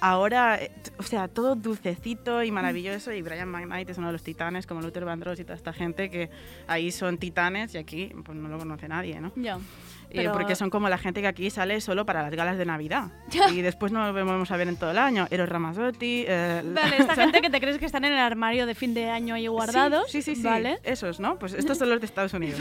ahora, 0.01 0.61
eh, 0.61 0.71
o 0.97 1.03
sea, 1.03 1.27
todo 1.27 1.55
dulcecito 1.55 2.43
y 2.43 2.51
maravilloso, 2.51 3.11
y 3.11 3.21
Brian 3.21 3.49
McKnight 3.49 3.89
es 3.89 3.97
uno 3.97 4.07
de 4.07 4.13
los 4.13 4.23
titanes, 4.23 4.67
como 4.67 4.81
Luther 4.81 5.03
Vandross 5.05 5.39
y 5.39 5.43
toda 5.43 5.55
esta 5.55 5.73
gente, 5.73 6.09
que 6.09 6.29
ahí 6.67 6.91
son 6.91 7.17
titanes 7.17 7.73
y 7.75 7.77
aquí 7.77 8.11
pues 8.23 8.37
no 8.37 8.47
lo 8.49 8.57
conoce 8.59 8.87
nadie, 8.87 9.19
¿no? 9.19 9.31
Ya. 9.35 9.57
Y 10.13 10.17
Pero- 10.17 10.31
porque 10.31 10.55
son 10.55 10.69
como 10.69 10.87
la 10.89 10.99
gente 10.99 11.21
que 11.21 11.27
aquí 11.27 11.49
sale 11.49 11.81
solo 11.81 12.05
para 12.05 12.21
las 12.21 12.31
galas 12.35 12.57
de 12.59 12.65
Navidad. 12.65 13.09
Y 13.51 13.61
después 13.61 13.91
no 13.91 14.05
lo 14.05 14.13
vamos 14.25 14.51
a 14.51 14.57
ver 14.57 14.67
en 14.67 14.77
todo 14.77 14.91
el 14.91 14.97
año. 14.99 15.27
Eros 15.31 15.49
Ramazzotti... 15.49 16.25
eh, 16.27 16.61
Vale, 16.63 16.97
esta 16.99 17.15
gente 17.23 17.41
que 17.41 17.49
te 17.49 17.59
crees 17.59 17.77
que 17.79 17.85
están 17.85 18.05
en 18.05 18.13
el 18.13 18.19
armario 18.19 18.65
de 18.67 18.75
fin 18.75 18.93
de 18.93 19.09
año 19.09 19.33
ahí 19.35 19.47
guardados. 19.47 20.05
Sí, 20.11 20.21
sí, 20.21 20.35
sí. 20.35 20.41
sí. 20.41 20.47
Vale. 20.47 20.79
Esos, 20.83 21.19
¿no? 21.19 21.39
Pues 21.39 21.53
estos 21.53 21.77
son 21.79 21.89
los 21.89 21.99
de 21.99 22.05
Estados 22.05 22.33
Unidos. 22.33 22.59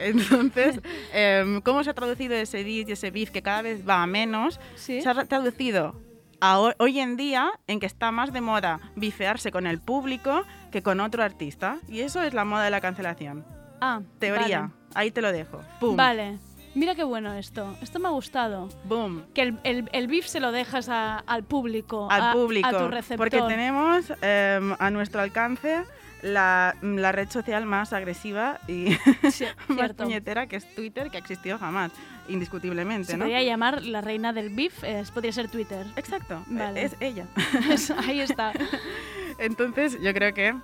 Entonces, 0.00 0.80
em, 1.12 1.60
¿cómo 1.60 1.82
se 1.84 1.90
ha 1.90 1.94
traducido 1.94 2.34
ese 2.34 2.62
beef 2.64 2.88
y 2.88 2.92
ese 2.92 3.10
beef 3.10 3.30
que 3.30 3.42
cada 3.42 3.62
vez 3.62 3.88
va 3.88 4.02
a 4.02 4.06
menos? 4.06 4.60
Sí. 4.76 5.00
Se 5.02 5.08
ha 5.08 5.24
traducido 5.24 6.00
a 6.40 6.60
ho- 6.60 6.74
hoy 6.78 7.00
en 7.00 7.16
día 7.16 7.50
en 7.66 7.80
que 7.80 7.86
está 7.86 8.10
más 8.12 8.32
de 8.32 8.40
moda 8.40 8.80
bifearse 8.96 9.50
con 9.50 9.66
el 9.66 9.80
público 9.80 10.44
que 10.70 10.82
con 10.82 11.00
otro 11.00 11.22
artista. 11.22 11.78
Y 11.88 12.00
eso 12.00 12.22
es 12.22 12.34
la 12.34 12.44
moda 12.44 12.64
de 12.64 12.70
la 12.70 12.80
cancelación. 12.80 13.44
Ah, 13.80 14.00
Teoría. 14.18 14.60
vale. 14.60 14.72
Ahí 14.94 15.10
te 15.10 15.22
lo 15.22 15.32
dejo. 15.32 15.60
¡Pum! 15.80 15.96
Vale. 15.96 16.38
Mira 16.74 16.94
qué 16.94 17.02
bueno 17.04 17.32
esto. 17.34 17.76
Esto 17.82 17.98
me 17.98 18.08
ha 18.08 18.10
gustado. 18.10 18.68
¡Boom! 18.84 19.24
Que 19.34 19.42
el, 19.42 19.58
el, 19.64 19.88
el 19.92 20.06
beef 20.06 20.26
se 20.26 20.38
lo 20.40 20.52
dejas 20.52 20.88
a- 20.88 21.18
al 21.18 21.42
público. 21.44 22.08
al 22.10 22.22
a- 22.22 22.32
público. 22.32 22.68
A 22.68 22.78
tu 22.78 22.88
receptor. 22.88 23.16
Porque 23.18 23.40
tenemos 23.42 24.12
em, 24.22 24.74
a 24.78 24.90
nuestro 24.90 25.20
alcance 25.20 25.82
la, 26.22 26.76
la 26.82 27.12
red 27.12 27.28
social 27.30 27.64
más 27.64 27.92
agresiva 27.92 28.60
y 28.68 28.92
Sí, 29.30 29.44
más 29.68 29.92
puñetera 29.94 30.46
que 30.46 30.56
es 30.56 30.74
Twitter, 30.74 31.10
que 31.10 31.16
ha 31.16 31.20
existido 31.20 31.58
jamás, 31.58 31.90
indiscutiblemente, 32.28 33.12
Se 33.12 33.16
¿no? 33.16 33.24
podría 33.24 33.42
llamar 33.42 33.82
la 33.84 34.00
reina 34.00 34.32
del 34.32 34.50
beef, 34.50 34.82
eh, 34.84 35.02
podría 35.14 35.32
ser 35.32 35.48
Twitter. 35.48 35.86
Exacto, 35.96 36.42
Vale. 36.48 36.82
es 36.84 36.96
ella. 37.00 37.26
Eso, 37.70 37.94
Ahí 37.98 38.20
está. 38.20 38.52
Entonces, 39.38 40.00
yo 40.00 40.12
creo 40.14 40.34
que 40.34 40.54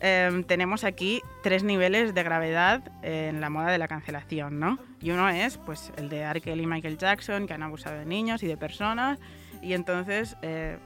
em, 0.00 0.44
tenemos 0.44 0.84
aquí 0.84 1.22
tres 1.42 1.64
niveles 1.64 2.14
de 2.14 2.22
gravedad 2.22 2.82
en 3.02 3.40
la 3.40 3.50
moda 3.50 3.70
de 3.70 3.78
la 3.78 3.88
cancelación, 3.88 4.58
¿no? 4.58 4.78
Y 5.00 5.10
uno 5.10 5.28
es, 5.28 5.58
pues, 5.58 5.92
el 5.96 6.08
de 6.08 6.20
R. 6.20 6.42
Y 6.44 6.66
Michael 6.66 6.98
Jackson, 6.98 7.46
que 7.46 7.54
han 7.54 7.62
abusado 7.62 7.98
de 7.98 8.06
niños 8.06 8.42
y 8.42 8.46
de 8.46 8.56
personas, 8.56 9.18
y 9.62 9.72
entonces 9.72 10.36
eh, 10.42 10.78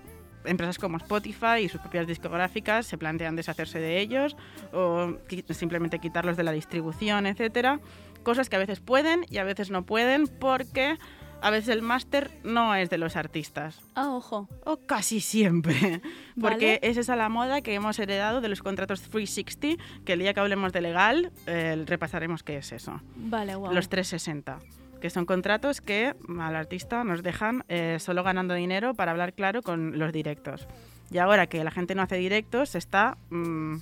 empresas 0.45 0.79
como 0.79 0.97
Spotify 0.97 1.61
y 1.63 1.69
sus 1.69 1.81
propias 1.81 2.07
discográficas 2.07 2.87
se 2.87 2.99
plantean 2.99 3.37
deshacerse 3.37 3.79
de 3.79 4.01
ellos 4.01 4.37
o 4.73 5.15
simplemente 5.51 5.99
quitarlos 5.99 6.37
de 6.37 6.43
la 6.43 6.53
distribución, 6.53 7.27
etcétera. 7.27 7.81
Cosas 8.23 8.49
que 8.49 8.57
a 8.57 8.59
veces 8.59 8.81
pueden 8.81 9.25
y 9.29 9.39
a 9.39 9.45
veces 9.45 9.71
no 9.71 9.85
pueden 9.85 10.27
porque 10.27 10.99
a 11.43 11.51
veces 11.51 11.71
el 11.71 11.83
máster 11.83 12.31
no 12.45 12.75
es 12.75 12.89
de 12.89 12.99
los 12.99 13.17
artistas. 13.17 13.81
Ah, 13.95 14.11
ojo. 14.11 14.49
O 14.65 14.77
casi 14.77 15.21
siempre. 15.21 16.01
Porque 16.41 16.79
Vale. 16.81 16.81
es 16.83 16.97
esa 16.97 17.17
la 17.17 17.29
moda 17.29 17.61
que 17.61 17.75
hemos 17.75 17.99
heredado 17.99 18.41
de 18.41 18.49
los 18.49 18.63
contratos 18.63 19.03
360, 19.03 19.83
que 20.05 20.13
el 20.13 20.21
día 20.21 20.35
que 20.35 20.41
hablemos 20.41 20.73
de 20.73 20.81
legal 20.81 21.33
eh, 21.47 21.83
repasaremos 21.87 22.43
qué 22.43 22.59
es 22.59 22.73
eso. 22.73 23.01
Vale, 23.17 23.57
guau. 23.57 23.73
Los 23.73 23.89
360, 23.89 24.61
que 25.01 25.11
son 25.11 25.27
contratos 25.27 25.81
que 25.81 26.15
al 26.39 26.57
artista 26.57 27.03
nos 27.03 27.23
dejan 27.23 27.65
eh, 27.69 27.99
solo 27.99 28.23
ganando 28.23 28.55
dinero 28.55 28.95
para 28.95 29.11
hablar 29.11 29.35
claro 29.35 29.63
con 29.63 29.99
los 29.99 30.13
directos. 30.13 30.69
Y 31.11 31.19
ahora 31.19 31.49
que 31.49 31.63
la 31.65 31.71
gente 31.73 31.95
no 31.95 32.03
hace 32.03 32.17
directos, 32.17 32.71
se 32.71 32.79
está 32.79 33.19
mm, 33.31 33.77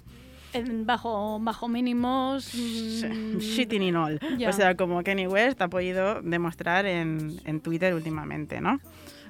En 0.52 0.86
bajo, 0.86 1.38
bajo 1.40 1.68
mínimos. 1.68 2.54
mm, 2.54 3.38
shitting 3.38 3.82
in 3.82 3.96
all. 3.96 4.18
Ya. 4.38 4.50
O 4.50 4.52
sea, 4.52 4.76
como 4.76 5.02
Kenny 5.02 5.26
West 5.26 5.60
ha 5.60 5.68
podido 5.68 6.22
demostrar 6.22 6.86
en, 6.86 7.40
en 7.44 7.60
Twitter 7.60 7.94
últimamente, 7.94 8.60
¿no? 8.60 8.80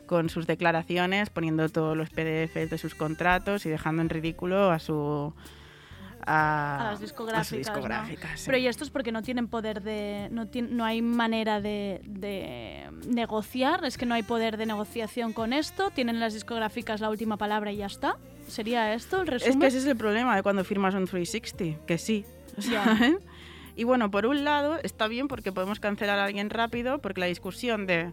Con 0.06 0.28
sus 0.28 0.46
declaraciones, 0.46 1.30
poniendo 1.30 1.68
todos 1.68 1.96
los 1.96 2.10
PDFs 2.10 2.70
de 2.70 2.78
sus 2.78 2.94
contratos 2.94 3.66
y 3.66 3.68
dejando 3.68 4.02
en 4.02 4.08
ridículo 4.08 4.70
a 4.70 4.78
su... 4.78 5.34
A, 6.26 6.80
a 6.80 6.84
las 6.90 7.00
discográficas. 7.00 7.68
a. 8.42 8.46
Pero 8.46 8.58
y 8.58 8.66
esto 8.66 8.84
es 8.84 8.90
porque 8.90 9.12
no 9.12 9.22
tienen 9.22 9.48
poder 9.48 9.82
de. 9.82 10.28
No, 10.30 10.46
tien- 10.46 10.70
no 10.70 10.84
hay 10.84 11.02
manera 11.02 11.60
de, 11.60 12.00
de 12.04 12.88
negociar, 13.06 13.84
es 13.84 13.96
que 13.98 14.06
no 14.06 14.14
hay 14.14 14.22
poder 14.22 14.56
de 14.56 14.66
negociación 14.66 15.32
con 15.32 15.52
esto. 15.52 15.90
Tienen 15.90 16.20
las 16.20 16.34
discográficas 16.34 17.00
la 17.00 17.10
última 17.10 17.36
palabra 17.36 17.72
y 17.72 17.76
ya 17.78 17.86
está. 17.86 18.16
¿Sería 18.48 18.94
esto 18.94 19.22
el 19.22 19.28
Es 19.28 19.32
resumen? 19.44 19.60
que 19.60 19.66
ese 19.66 19.78
es 19.78 19.86
el 19.86 19.96
problema 19.96 20.34
de 20.36 20.42
cuando 20.42 20.64
firmas 20.64 20.94
un 20.94 21.06
360, 21.06 21.86
que 21.86 21.98
sí. 21.98 22.24
Y 23.76 23.84
bueno, 23.84 24.10
por 24.10 24.26
un 24.26 24.44
lado 24.44 24.78
está 24.82 25.06
bien 25.08 25.26
porque 25.28 25.52
podemos 25.52 25.80
cancelar 25.80 26.18
a 26.18 26.24
alguien 26.24 26.50
rápido, 26.50 26.98
porque 26.98 27.20
la 27.20 27.26
discusión 27.26 27.86
de 27.86 28.12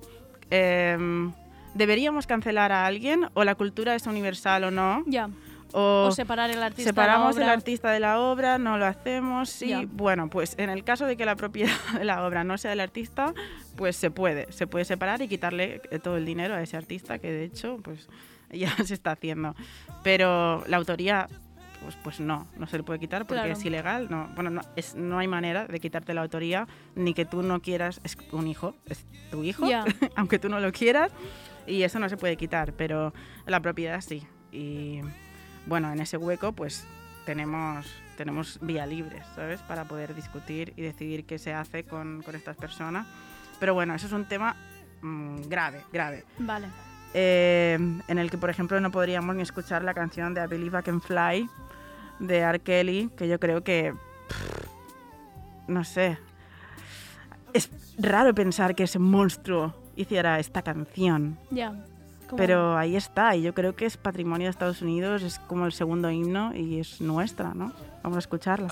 em, 0.49 1.33
¿deberíamos 1.73 2.25
cancelar 2.27 2.71
a 2.71 2.85
alguien 2.85 3.27
o 3.33 3.43
la 3.43 3.55
cultura 3.55 3.95
es 3.95 4.05
universal 4.07 4.63
o 4.65 4.71
no? 4.71 5.03
Ya. 5.07 5.29
O, 5.73 6.05
O 6.07 6.11
separar 6.11 6.49
el 6.49 6.63
artista 6.63 6.91
de 6.91 6.95
la 6.95 7.03
Separamos 7.03 7.35
el 7.37 7.43
obra. 7.43 7.53
artista 7.53 7.91
de 7.91 7.99
la 7.99 8.19
obra, 8.19 8.57
no 8.57 8.77
lo 8.77 8.85
hacemos. 8.85 9.59
Ya. 9.59 9.83
Bueno, 9.91 10.29
pues 10.29 10.55
en 10.57 10.69
el 10.69 10.83
caso 10.83 11.05
de 11.05 11.17
que 11.17 11.25
la 11.25 11.35
propiedad 11.35 11.75
de 11.97 12.05
la 12.05 12.25
obra 12.25 12.43
no 12.43 12.57
sea 12.57 12.71
del 12.71 12.79
artista, 12.79 13.33
pues 13.75 13.95
se 13.95 14.09
puede, 14.11 14.51
se 14.51 14.65
puede 14.67 14.85
separar 14.85 15.21
y 15.21 15.27
quitarle 15.27 15.81
eh, 15.91 15.99
todo 15.99 16.17
el 16.17 16.25
dinero 16.25 16.55
a 16.55 16.61
ese 16.61 16.77
artista, 16.77 17.19
que 17.19 17.31
de 17.31 17.43
hecho, 17.43 17.79
pues 17.83 18.07
ya 18.51 18.69
se 18.83 18.93
está 18.93 19.11
haciendo. 19.11 19.55
Pero 20.03 20.63
la 20.67 20.77
autoría, 20.77 21.27
pues, 21.83 21.95
pues 22.03 22.19
no, 22.19 22.47
no 22.57 22.65
se 22.67 22.77
le 22.77 22.83
puede 22.83 22.99
quitar 22.99 23.25
porque 23.27 23.41
Claro. 23.43 23.53
es 23.59 23.65
ilegal. 23.65 24.07
No, 24.09 24.29
bueno, 24.35 24.49
no, 24.49 24.61
es, 24.77 24.95
no 24.95 25.19
hay 25.19 25.27
manera 25.27 25.65
de 25.67 25.79
quitarte 25.79 26.13
la 26.13 26.21
autoría, 26.21 26.65
ni 26.95 27.13
que 27.13 27.25
tú 27.25 27.43
no 27.43 27.61
quieras, 27.61 27.99
es 28.03 28.17
un 28.31 28.47
hijo, 28.47 28.75
es 28.85 29.05
tu 29.31 29.43
hijo, 29.43 29.65
aunque 30.15 30.39
tú 30.39 30.47
no 30.49 30.59
lo 30.59 30.71
quieras, 30.71 31.11
y 31.67 31.83
eso 31.83 31.99
no 31.99 32.07
se 32.07 32.15
puede 32.15 32.37
quitar, 32.37 32.71
pero 32.73 33.13
la 33.45 33.59
propiedad 33.59 33.99
sí. 33.99 34.25
Y 34.51 35.01
bueno, 35.67 35.91
en 35.91 35.99
ese 35.99 36.17
hueco 36.17 36.53
pues 36.53 36.85
tenemos, 37.25 37.85
tenemos 38.15 38.57
vía 38.61 38.85
libre, 38.85 39.21
¿sabes? 39.35 39.61
Para 39.61 39.85
poder 39.85 40.15
discutir 40.15 40.73
y 40.77 40.81
decidir 40.81 41.25
qué 41.25 41.37
se 41.37 41.53
hace 41.53 41.83
con, 41.83 42.23
con 42.23 42.35
estas 42.35 42.55
personas. 42.55 43.05
Pero 43.59 43.73
bueno, 43.73 43.93
eso 43.93 44.07
es 44.07 44.13
un 44.13 44.25
tema 44.25 44.55
mm, 45.01 45.41
grave, 45.47 45.83
grave. 45.91 46.23
Vale. 46.39 46.67
Eh, 47.13 47.77
en 48.07 48.17
el 48.17 48.29
que, 48.29 48.37
por 48.37 48.49
ejemplo, 48.49 48.79
no 48.79 48.91
podríamos 48.91 49.35
ni 49.35 49.41
escuchar 49.41 49.83
la 49.83 49.93
canción 49.93 50.33
de 50.33 50.43
I 50.43 50.47
Believe 50.47 50.79
I 50.79 50.83
Can 50.83 51.01
Fly 51.01 51.49
de 52.19 52.37
R. 52.37 52.59
Kelly, 52.59 53.09
que 53.17 53.27
yo 53.27 53.39
creo 53.39 53.63
que, 53.63 53.93
pff, 54.27 54.67
no 55.67 55.83
sé, 55.83 56.17
es 57.53 57.69
raro 57.97 58.33
pensar 58.33 58.75
que 58.75 58.83
ese 58.83 58.99
monstruo 58.99 59.75
hiciera 59.95 60.39
esta 60.39 60.61
canción. 60.61 61.37
Ya. 61.51 61.73
Como- 62.27 62.37
Pero 62.37 62.77
ahí 62.77 62.95
está, 62.95 63.35
y 63.35 63.41
yo 63.41 63.53
creo 63.53 63.75
que 63.75 63.85
es 63.85 63.95
patrimonio 63.97 64.47
de 64.47 64.51
Estados 64.51 64.81
Unidos, 64.81 65.21
es 65.23 65.39
como 65.39 65.65
el 65.65 65.71
segundo 65.71 66.11
himno 66.11 66.53
y 66.55 66.79
es 66.79 66.99
nuestra, 67.01 67.53
¿no? 67.53 67.71
Vamos 68.03 68.17
a 68.17 68.19
escucharla. 68.19 68.67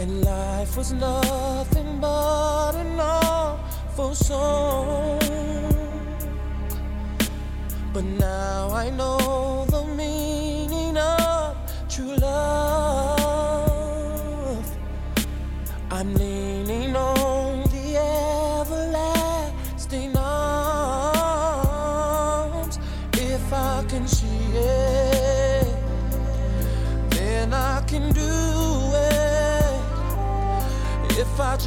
And 0.00 0.22
life 0.24 0.76
was 0.76 0.92
nothing 0.92 1.98
but 2.00 2.74
an 2.76 3.00
awful 3.00 4.14
song. 4.14 5.18
But 7.92 8.04
now 8.04 8.70
I 8.70 8.90
know 8.90 9.66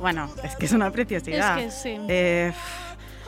Bueno, 0.00 0.28
es 0.42 0.56
que 0.56 0.66
es 0.66 0.72
una 0.72 0.90
preciosidad. 0.90 1.58
Es 1.60 1.64
que 1.64 1.70
sí. 1.70 1.96
Eh, 2.08 2.52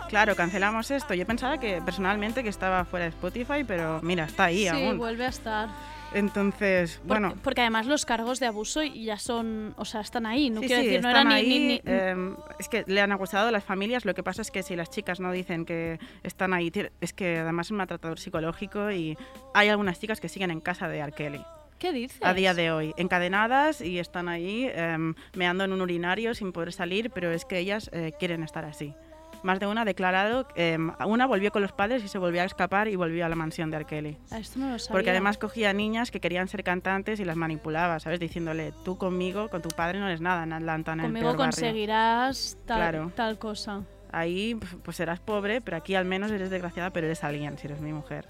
claro, 0.09 0.35
cancelamos 0.35 0.91
esto. 0.91 1.15
Yo 1.15 1.27
pensaba 1.27 1.59
que 1.59 1.81
personalmente 1.83 2.43
que 2.43 2.49
estaba 2.49 2.85
fuera 2.85 3.05
de 3.05 3.11
Spotify, 3.11 3.63
pero 3.67 4.01
mira, 4.03 4.25
está 4.25 4.45
ahí 4.45 4.63
sí, 4.63 4.69
aún. 4.69 4.99
vuelve 4.99 5.27
a 5.27 5.29
estar. 5.29 5.69
Entonces, 6.15 6.97
Porque, 6.97 7.09
bueno. 7.09 7.35
porque 7.43 7.61
además 7.63 7.87
los 7.87 8.05
cargos 8.05 8.39
de 8.39 8.45
abuso 8.47 8.83
ya 8.83 9.17
son, 9.19 9.75
o 9.79 9.85
sea, 9.87 10.03
están 10.03 10.27
ahí. 10.27 10.51
No 10.51 10.61
Sí, 10.61 10.67
quiero 10.67 10.83
sí, 10.83 10.89
decir, 10.89 11.03
no 11.03 11.09
están 11.09 11.27
era 11.27 11.35
ni- 11.35 11.41
ahí, 11.41 11.49
ni, 11.59 11.67
ni- 11.69 11.81
eh, 11.87 12.35
es 12.59 12.69
que 12.69 12.85
le 12.87 13.01
han 13.01 13.13
acusado 13.13 13.49
a 13.49 13.51
las 13.51 13.65
familias. 13.65 14.05
Lo 14.05 14.15
que 14.15 14.23
pasa 14.23 14.43
es 14.43 14.51
que 14.51 14.63
si 14.63 14.77
las 14.77 14.91
chicas 14.91 15.21
no 15.21 15.33
dicen 15.33 15.65
que 15.65 15.99
están 16.23 16.53
ahí, 16.53 16.71
es 17.01 17.13
que 17.15 17.39
además 17.39 17.69
es 17.69 17.71
un 17.71 17.79
maltratador 17.79 18.19
psicológico 18.19 18.91
y 18.91 19.17
hay 19.55 19.69
algunas 19.71 19.99
chicas 20.01 20.21
que 20.21 20.29
siguen 20.29 20.51
en 20.51 20.61
casa 20.61 20.87
de 20.89 20.99
R. 20.99 21.41
¿Qué 21.83 21.93
dices? 21.93 22.21
A 22.23 22.33
día 22.33 22.55
de 22.55 22.71
hoy, 22.71 22.95
encadenadas 22.97 23.81
y 23.81 23.99
están 23.99 24.29
ahí 24.29 24.71
em, 24.73 25.15
meando 25.35 25.65
en 25.65 25.73
un 25.73 25.81
urinario 25.81 26.33
sin 26.33 26.53
poder 26.53 26.73
salir, 26.73 27.11
pero 27.11 27.33
es 27.33 27.45
que 27.45 27.59
ellas 27.59 27.91
eh, 27.93 28.13
quieren 28.21 28.45
estar 28.45 28.65
así. 28.65 28.95
Más 29.43 29.59
de 29.59 29.67
una 29.67 29.81
ha 29.81 29.85
declarado, 29.85 30.47
em, 30.55 30.93
una 31.05 31.27
volvió 31.27 31.51
con 31.51 31.61
los 31.61 31.73
padres 31.73 32.05
y 32.05 32.07
se 32.07 32.19
volvió 32.19 32.43
a 32.43 32.45
escapar 32.45 32.87
y 32.87 32.95
volvió 32.95 33.27
a 33.27 33.29
la 33.29 33.35
mansión 33.35 33.73
de 33.73 33.79
R. 33.79 33.87
Kelly. 33.87 34.17
Ah, 34.31 34.39
esto 34.39 34.61
no 34.61 34.71
lo 34.71 34.79
sabía. 34.79 34.93
Porque 34.93 35.11
además 35.11 35.39
cogía 35.39 35.73
niñas 35.73 36.13
que 36.13 36.21
querían 36.21 36.47
ser 36.47 36.63
cantantes 36.63 37.19
y 37.19 37.25
las 37.25 37.35
manipulaba, 37.35 37.99
¿sabes? 37.99 38.21
Diciéndole, 38.21 38.73
tú 38.85 38.97
conmigo, 38.97 39.49
con 39.51 39.61
tu 39.61 39.71
padre 39.71 39.99
no 39.99 40.07
eres 40.07 40.21
nada 40.21 40.45
en 40.45 40.53
Atlanta, 40.53 40.93
en 40.93 41.01
el 41.01 41.07
Conmigo 41.07 41.25
peor 41.31 41.37
barrio". 41.39 41.51
conseguirás 41.51 42.59
tal, 42.65 42.79
Claro. 42.79 43.13
tal 43.17 43.39
cosa. 43.41 43.83
Ahí 44.13 44.55
pues, 44.55 44.77
pues 44.85 44.97
serás 44.99 45.19
pobre, 45.19 45.61
pero 45.61 45.79
aquí 45.79 45.97
al 45.97 46.05
menos 46.05 46.31
eres 46.31 46.51
desgraciada, 46.51 46.91
pero 46.91 47.07
eres 47.09 47.25
alguien 47.25 47.59
si 47.59 47.67
eres 47.67 47.81
mi 47.81 47.93
mujer, 47.93 48.29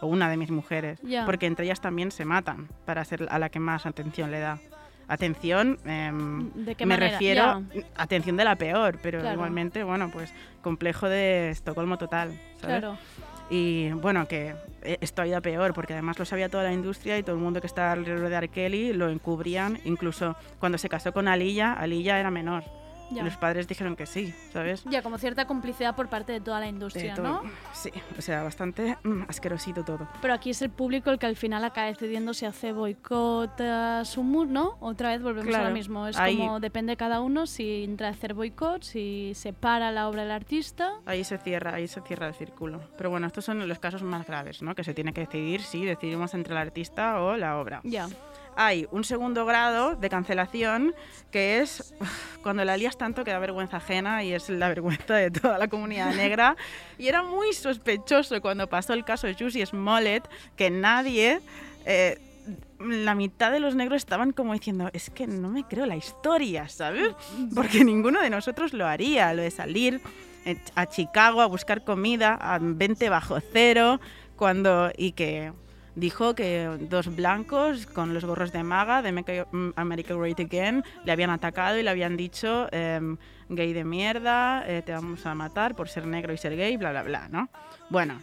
O 0.00 0.06
una 0.06 0.28
de 0.28 0.36
mis 0.36 0.50
mujeres. 0.50 1.00
Porque 1.26 1.46
entre 1.46 1.64
ellas 1.66 1.80
también 1.80 2.10
se 2.10 2.24
matan 2.24 2.68
para 2.84 3.04
ser 3.04 3.26
a 3.30 3.38
la 3.38 3.48
que 3.48 3.60
más 3.60 3.86
atención 3.86 4.30
le 4.30 4.40
da. 4.40 4.58
Atención, 5.06 5.78
em, 5.84 6.50
¿De 6.64 6.74
qué 6.76 6.86
me 6.86 6.94
manera? 6.94 7.12
refiero, 7.12 7.62
atención 7.94 8.38
de 8.38 8.44
la 8.44 8.56
peor, 8.56 8.98
pero 9.02 9.20
Claro. 9.20 9.34
igualmente, 9.34 9.84
bueno, 9.84 10.10
pues 10.10 10.32
complejo 10.62 11.08
de 11.10 11.50
Estocolmo 11.50 11.98
total, 11.98 12.30
¿sabes? 12.58 12.78
Claro. 12.78 12.96
Y 13.50 13.90
bueno, 13.92 14.26
que 14.26 14.54
eh, 14.82 14.96
esto 15.02 15.20
ha 15.20 15.26
ido 15.26 15.36
a 15.36 15.40
peor, 15.42 15.74
porque 15.74 15.92
además 15.92 16.18
lo 16.18 16.24
sabía 16.24 16.48
toda 16.48 16.64
la 16.64 16.72
industria 16.72 17.18
y 17.18 17.22
todo 17.22 17.36
el 17.36 17.42
mundo 17.42 17.60
que 17.60 17.66
estaba 17.66 17.92
alrededor 17.92 18.30
de 18.30 18.34
R. 18.36 18.48
Kelly 18.48 18.92
lo 18.94 19.10
encubrían. 19.10 19.78
Incluso 19.84 20.36
cuando 20.58 20.78
se 20.78 20.88
casó 20.88 21.12
con 21.12 21.28
Alilla, 21.28 21.74
Alilla 21.74 22.18
era 22.18 22.30
menor. 22.30 22.64
Ya. 23.14 23.22
Y 23.22 23.24
los 23.24 23.36
padres 23.36 23.68
dijeron 23.68 23.96
que 23.96 24.06
sí, 24.06 24.34
¿sabes? 24.52 24.82
Ya, 24.84 25.02
como 25.02 25.18
cierta 25.18 25.46
complicidad 25.46 25.94
por 25.94 26.08
parte 26.08 26.32
de 26.32 26.40
toda 26.40 26.60
la 26.60 26.66
industria, 26.66 27.14
De. 27.14 27.22
¿no? 27.22 27.42
Sí, 27.72 27.90
o 28.18 28.22
sea, 28.22 28.42
bastante 28.42 28.96
mm, 29.04 29.22
asquerosito 29.28 29.84
todo. 29.84 30.08
Pero 30.20 30.34
aquí 30.34 30.50
es 30.50 30.60
el 30.62 30.70
público 30.70 31.10
el 31.10 31.18
que 31.18 31.26
al 31.26 31.36
final 31.36 31.64
acaba 31.64 31.86
decidiendo 31.86 32.34
si 32.34 32.44
hace 32.46 32.72
boicot 32.72 33.60
a 33.60 34.04
su 34.04 34.22
mood, 34.22 34.48
¿no? 34.48 34.76
Otra 34.80 35.10
vez 35.10 35.22
volvemos 35.22 35.46
a 35.46 35.50
Claro, 35.58 35.68
lo 35.68 35.74
mismo. 35.74 36.06
Es 36.08 36.16
ahí- 36.18 36.36
como 36.36 36.60
depende 36.60 36.96
cada 36.96 37.20
uno 37.20 37.46
si 37.46 37.84
entra 37.84 38.08
a 38.08 38.10
hacer 38.10 38.34
boicot, 38.34 38.82
si 38.82 39.32
se 39.34 39.52
para 39.52 39.92
la 39.92 40.08
obra 40.08 40.22
del 40.22 40.32
artista. 40.32 40.92
Ahí 41.06 41.24
se 41.24 41.38
cierra, 41.38 41.74
ahí 41.74 41.86
se 41.88 42.00
cierra 42.00 42.26
el 42.28 42.34
círculo. 42.34 42.80
Pero 42.96 43.10
bueno, 43.10 43.26
estos 43.26 43.44
son 43.44 43.66
los 43.68 43.78
casos 43.78 44.02
más 44.02 44.26
graves, 44.26 44.62
¿no? 44.62 44.74
Que 44.74 44.84
se 44.84 44.94
tiene 44.94 45.12
que 45.12 45.20
decidir 45.22 45.62
si 45.62 45.84
decidimos 45.84 46.34
entre 46.34 46.52
el 46.54 46.58
artista 46.58 47.20
o 47.20 47.36
la 47.36 47.58
obra. 47.58 47.80
Ya. 47.84 48.08
Hay 48.56 48.86
un 48.90 49.04
segundo 49.04 49.44
grado 49.46 49.96
de 49.96 50.08
cancelación 50.08 50.94
que 51.30 51.58
es 51.58 51.94
cuando 52.42 52.64
la 52.64 52.76
lías 52.76 52.96
tanto 52.96 53.24
que 53.24 53.30
da 53.30 53.38
vergüenza 53.38 53.78
ajena 53.78 54.22
y 54.22 54.32
es 54.32 54.48
la 54.48 54.68
vergüenza 54.68 55.14
de 55.14 55.30
toda 55.30 55.58
la 55.58 55.68
comunidad 55.68 56.14
negra. 56.16 56.56
Y 56.98 57.08
era 57.08 57.22
muy 57.22 57.52
sospechoso 57.52 58.40
cuando 58.40 58.68
pasó 58.68 58.92
el 58.92 59.04
caso 59.04 59.26
de 59.26 59.34
Jussie 59.34 59.66
Smollett 59.66 60.28
que 60.56 60.70
nadie... 60.70 61.40
eh, 61.84 62.18
la 62.78 63.14
mitad 63.14 63.50
de 63.50 63.60
los 63.60 63.74
negros 63.74 63.96
estaban 63.96 64.32
como 64.32 64.52
diciendo, 64.52 64.90
es 64.92 65.08
que 65.08 65.26
no 65.26 65.48
me 65.48 65.64
creo 65.64 65.86
la 65.86 65.96
historia, 65.96 66.68
¿sabes? 66.68 67.14
Porque 67.54 67.84
ninguno 67.84 68.20
de 68.20 68.30
nosotros 68.30 68.72
lo 68.72 68.86
haría, 68.86 69.32
lo 69.32 69.42
de 69.42 69.50
salir 69.50 70.00
eh, 70.44 70.58
a 70.74 70.86
Chicago 70.86 71.40
a 71.40 71.46
buscar 71.46 71.84
comida 71.84 72.34
a 72.34 72.58
20 72.60 73.08
bajo 73.08 73.38
cero, 73.52 74.00
cuando 74.36 74.90
y 74.96 75.12
que 75.12 75.52
dijo 75.94 76.34
que 76.34 76.68
dos 76.90 77.14
blancos 77.14 77.86
con 77.86 78.14
los 78.14 78.24
gorros 78.24 78.52
de 78.52 78.62
maga 78.62 79.02
de 79.02 79.12
Make 79.12 79.46
America 79.76 80.14
Great 80.14 80.40
Again 80.40 80.82
le 81.04 81.12
habían 81.12 81.30
atacado 81.30 81.78
y 81.78 81.82
le 81.82 81.90
habían 81.90 82.16
dicho 82.16 82.68
em, 82.72 83.16
gay 83.48 83.72
de 83.72 83.84
mierda, 83.84 84.64
eh, 84.66 84.82
te 84.82 84.92
vamos 84.92 85.24
a 85.26 85.34
matar 85.34 85.74
por 85.74 85.88
ser 85.88 86.06
negro 86.06 86.32
y 86.32 86.36
ser 86.38 86.56
gay, 86.56 86.76
bla, 86.76 86.90
bla, 86.90 87.02
bla, 87.02 87.28
¿no? 87.28 87.48
Bueno, 87.90 88.20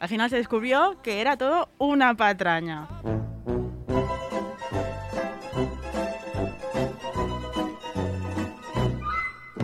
al 0.00 0.08
final 0.08 0.30
se 0.30 0.36
descubrió 0.36 1.00
que 1.02 1.20
era 1.20 1.36
todo 1.36 1.68
una 1.78 2.14
patraña. 2.14 2.88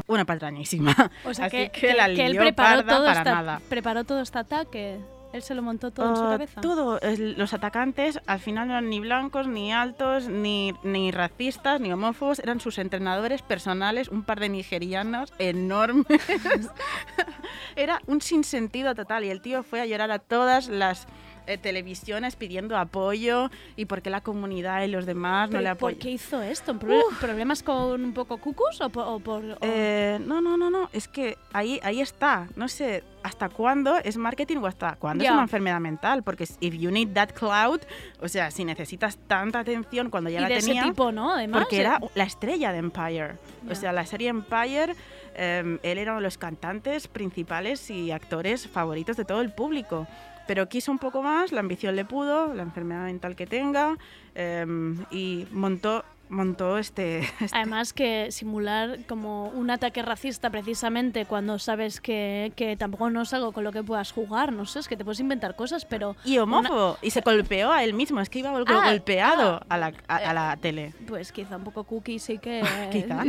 Una 0.06 0.24
patrañísima. 0.24 0.94
O 1.24 1.34
sea, 1.34 1.46
Así 1.46 1.56
que, 1.56 1.70
que, 1.70 1.94
la 1.94 2.06
que 2.06 2.24
él 2.26 2.32
lió 2.32 2.40
preparó 2.40 2.78
parda 2.78 2.96
todo, 2.96 3.06
para 3.06 3.18
esta- 3.18 3.34
nada. 3.34 3.60
preparó 3.68 4.04
todo 4.04 4.20
este 4.22 4.38
ataque. 4.38 4.98
Él 5.32 5.42
se 5.42 5.54
lo 5.54 5.62
montó 5.62 5.90
todo 5.90 6.08
en 6.08 6.16
su 6.16 6.22
Ah, 6.24 6.30
cabeza. 6.30 6.60
Todo, 6.62 6.98
los 7.36 7.52
atacantes 7.52 8.18
al 8.26 8.40
final 8.40 8.66
no 8.68 8.72
eran 8.74 8.88
ni 8.88 8.98
blancos, 8.98 9.46
ni 9.46 9.72
altos, 9.72 10.28
ni, 10.28 10.72
ni 10.82 11.10
racistas, 11.10 11.80
ni 11.80 11.92
homófobos, 11.92 12.38
eran 12.38 12.60
sus 12.60 12.78
entrenadores 12.78 13.42
personales, 13.42 14.08
un 14.08 14.22
par 14.22 14.40
de 14.40 14.48
nigerianos 14.48 15.32
enormes. 15.38 16.06
Era 17.76 18.00
un 18.06 18.20
sinsentido 18.20 18.94
total 18.94 19.24
y 19.24 19.30
el 19.30 19.40
tío 19.40 19.62
fue 19.62 19.80
a 19.80 19.86
llorar 19.86 20.10
a 20.10 20.18
todas 20.18 20.68
las 20.68 21.06
eh, 21.48 21.58
televisiones 21.58 22.36
pidiendo 22.36 22.76
apoyo 22.76 23.50
y 23.76 23.86
porque 23.86 24.10
la 24.10 24.20
comunidad 24.20 24.82
y 24.84 24.88
los 24.88 25.06
demás 25.06 25.48
no 25.48 25.58
¿Pero 25.58 25.62
le 25.62 25.68
¿Por 25.70 25.90
apoyan. 25.92 25.98
qué 25.98 26.10
hizo 26.10 26.42
esto? 26.42 26.74
¿Proble- 26.74 27.02
¿Problemas 27.20 27.62
con 27.62 28.04
un 28.04 28.12
poco 28.12 28.38
cucus 28.38 28.80
o 28.80 28.88
por...? 28.90 29.04
o 29.08 29.18
por- 29.18 29.44
o- 29.44 29.58
Eh, 29.62 30.18
no, 30.24 30.40
no, 30.40 30.56
no, 30.56 30.70
no, 30.70 30.88
es 30.92 31.08
que 31.08 31.36
ahí, 31.52 31.80
ahí 31.82 32.00
está. 32.00 32.46
No 32.54 32.68
sé 32.68 33.02
hasta 33.22 33.48
cuándo 33.48 33.96
es 33.96 34.16
marketing 34.16 34.58
o 34.58 34.66
hasta 34.66 34.94
cuándo 34.96 35.24
es 35.24 35.30
una 35.30 35.42
enfermedad 35.42 35.80
mental. 35.80 36.22
Porque 36.22 36.44
if 36.60 36.74
you 36.74 36.90
need 36.90 37.08
that 37.14 37.30
cloud, 37.30 37.80
o 38.20 38.28
sea, 38.28 38.50
si 38.50 38.64
necesitas 38.64 39.16
tanta 39.26 39.58
atención 39.60 40.10
cuando 40.10 40.30
ya 40.30 40.38
y 40.38 40.42
la 40.42 40.48
de 40.48 40.60
tenía. 40.60 40.82
ese 40.82 40.90
tipo, 40.90 41.10
¿no? 41.12 41.32
Además. 41.34 41.62
porque 41.62 41.78
eh, 41.78 41.80
era 41.80 42.00
la 42.14 42.24
estrella 42.24 42.72
de 42.72 42.78
Empire. 42.78 43.34
Ya. 43.64 43.72
O 43.72 43.74
sea, 43.74 43.92
la 43.92 44.06
serie 44.06 44.28
Empire, 44.28 44.94
eh, 45.34 45.78
él 45.82 45.98
era 45.98 46.12
uno 46.12 46.20
de 46.20 46.24
los 46.24 46.38
cantantes 46.38 47.08
principales 47.08 47.90
y 47.90 48.10
actores 48.12 48.66
favoritos 48.68 49.16
de 49.16 49.24
todo 49.24 49.40
el 49.40 49.52
público. 49.52 50.06
Pero 50.48 50.66
quiso 50.66 50.90
un 50.90 50.98
poco 50.98 51.22
más, 51.22 51.52
la 51.52 51.60
ambición 51.60 51.94
le 51.94 52.06
pudo, 52.06 52.54
la 52.54 52.62
enfermedad 52.62 53.04
mental 53.04 53.36
que 53.36 53.46
tenga, 53.46 53.98
eh, 54.34 54.64
y 55.10 55.46
montó, 55.52 56.06
montó 56.28 56.78
este, 56.78 57.28
Además 57.52 57.92
que 57.92 58.30
simular 58.32 58.98
como 59.06 59.48
un 59.48 59.70
ataque 59.70 60.02
racista 60.02 60.50
precisamente 60.50 61.26
cuando 61.26 61.58
sabes 61.58 62.00
que, 62.00 62.52
que 62.56 62.76
tampoco 62.76 63.10
no 63.10 63.22
es 63.22 63.32
algo 63.32 63.52
con 63.52 63.64
lo 63.64 63.72
que 63.72 63.82
puedas 63.82 64.12
jugar, 64.12 64.52
no 64.52 64.66
sé, 64.66 64.80
es 64.80 64.88
que 64.88 64.96
te 64.96 65.04
puedes 65.04 65.20
inventar 65.20 65.56
cosas, 65.56 65.84
pero... 65.84 66.16
Y 66.24 66.38
homófobo. 66.38 66.98
Y 67.02 67.10
se 67.10 67.20
golpeó 67.20 67.72
a 67.72 67.84
él 67.84 67.94
mismo. 67.94 68.20
Es 68.20 68.28
que 68.28 68.40
iba 68.40 68.50
Ah, 68.50 68.90
golpeado 68.90 69.60
ah. 69.62 69.66
a, 69.68 69.78
la, 69.78 69.92
a, 70.08 70.16
a 70.16 70.34
la 70.34 70.56
tele. 70.56 70.92
Pues 71.06 71.32
quizá 71.32 71.56
un 71.56 71.64
poco 71.64 71.84
cookie 71.84 72.18
sí 72.18 72.38
que... 72.38 72.62
Quizá, 72.92 73.22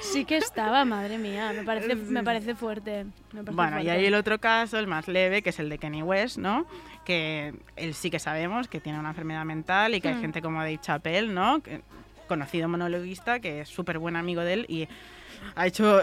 sí 0.00 0.24
que 0.24 0.36
estaba, 0.36 0.84
madre 0.84 1.18
mía, 1.18 1.52
me 1.54 1.62
parece, 1.62 1.94
me 1.94 2.22
parece 2.22 2.54
fuerte. 2.54 3.06
me 3.32 3.42
parece 3.42 3.52
Bueno, 3.52 3.80
y 3.80 3.88
hay 3.88 4.06
el 4.06 4.14
otro 4.14 4.38
caso, 4.38 4.78
el 4.78 4.86
más 4.86 5.08
leve, 5.08 5.42
que 5.42 5.50
es 5.50 5.58
el 5.58 5.68
de 5.68 5.78
Kenny 5.78 6.02
West, 6.02 6.38
¿no? 6.38 6.66
Que 7.10 7.52
él 7.74 7.94
sí 7.94 8.08
que 8.08 8.20
sabemos 8.20 8.68
que 8.68 8.78
tiene 8.78 9.00
una 9.00 9.08
enfermedad 9.08 9.44
mental 9.44 9.96
y 9.96 10.00
que 10.00 10.06
hay 10.10 10.14
Hmm. 10.14 10.20
gente 10.20 10.42
como 10.42 10.58
Dave 10.60 10.78
Chappelle, 10.80 11.26
¿no? 11.32 11.60
Que- 11.60 11.80
conocido 12.28 12.68
monologuista, 12.68 13.40
que 13.40 13.62
es 13.62 13.68
súper 13.68 13.98
buen 13.98 14.14
amigo 14.14 14.42
de 14.42 14.52
él 14.52 14.66
y 14.68 14.86
ha 15.56 15.66
hecho 15.66 16.02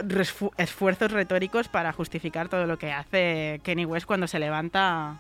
esfuerzos 0.58 1.12
retóricos 1.14 1.70
para 1.70 1.94
justificar 1.94 2.50
todo 2.50 2.66
lo 2.66 2.78
que 2.78 2.92
hace 2.92 3.62
Kenny 3.64 3.86
West 3.86 4.06
cuando 4.06 4.28
se 4.28 4.38
levanta 4.38 5.16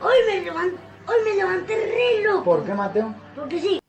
Hoy 0.00 0.14
me 0.26 0.40
levanté, 0.40 0.76
hoy 1.06 1.16
me 1.26 1.34
levanté 1.36 1.74
re 1.74 2.22
loco. 2.24 2.44
¿Por 2.44 2.64
qué, 2.64 2.72
Mateo? 2.72 3.14
Porque 3.36 3.60
sí. 3.60 3.79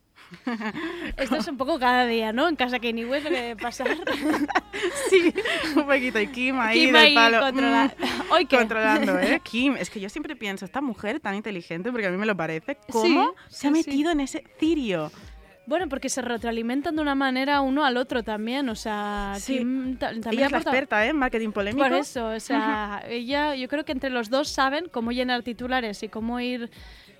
Esto 1.17 1.35
es 1.35 1.47
un 1.47 1.57
poco 1.57 1.79
cada 1.79 2.05
día, 2.05 2.31
¿no? 2.33 2.47
En 2.47 2.55
casa 2.55 2.79
que 2.79 2.93
ni 2.93 3.05
West 3.05 3.25
debe 3.27 3.55
pasar. 3.55 3.87
sí, 5.09 5.33
un 5.75 5.85
poquito. 5.85 6.19
Y 6.19 6.27
Kim 6.27 6.59
ahí 6.59 6.79
Kim 6.85 6.93
del 6.93 6.95
ahí 7.05 7.15
palo. 7.15 7.39
controla- 7.41 7.93
mm, 7.97 8.21
¿Hoy 8.31 8.45
qué? 8.45 8.57
Controlando, 8.57 9.19
¿eh? 9.19 9.41
Kim, 9.43 9.75
es 9.77 9.89
que 9.89 9.99
yo 9.99 10.09
siempre 10.09 10.35
pienso, 10.35 10.65
esta 10.65 10.81
mujer 10.81 11.19
tan 11.19 11.35
inteligente, 11.35 11.91
porque 11.91 12.07
a 12.07 12.11
mí 12.11 12.17
me 12.17 12.25
lo 12.25 12.35
parece, 12.35 12.77
¿cómo 12.91 13.05
Sí, 13.05 13.55
se 13.55 13.67
ha 13.67 13.73
sí, 13.73 13.83
sí. 13.83 13.89
metido 13.89 14.11
en 14.11 14.19
ese 14.21 14.43
cirio? 14.59 15.11
Bueno, 15.67 15.87
porque 15.87 16.09
se 16.09 16.21
retroalimentan 16.23 16.95
de 16.95 17.01
una 17.03 17.13
manera 17.15 17.61
uno 17.61 17.85
al 17.85 17.95
otro 17.95 18.23
también, 18.23 18.67
o 18.67 18.75
sea, 18.75 19.35
Sí. 19.39 19.59
Kim 19.59 19.95
ta- 19.95 20.07
también 20.09 20.33
Ella 20.33 20.45
es 20.47 20.51
la 20.51 20.57
experta, 20.57 21.05
¿eh? 21.05 21.09
En 21.09 21.17
marketing 21.17 21.51
polémico. 21.51 21.87
Por 21.87 21.97
eso, 21.97 22.29
o 22.29 22.39
sea, 22.39 23.03
ella, 23.07 23.55
yo 23.55 23.67
creo 23.67 23.85
que 23.85 23.91
entre 23.91 24.09
los 24.09 24.29
dos 24.29 24.49
saben 24.49 24.89
cómo 24.89 25.11
llenar 25.11 25.43
titulares 25.43 26.01
y 26.03 26.09
cómo 26.09 26.39
ir 26.39 26.71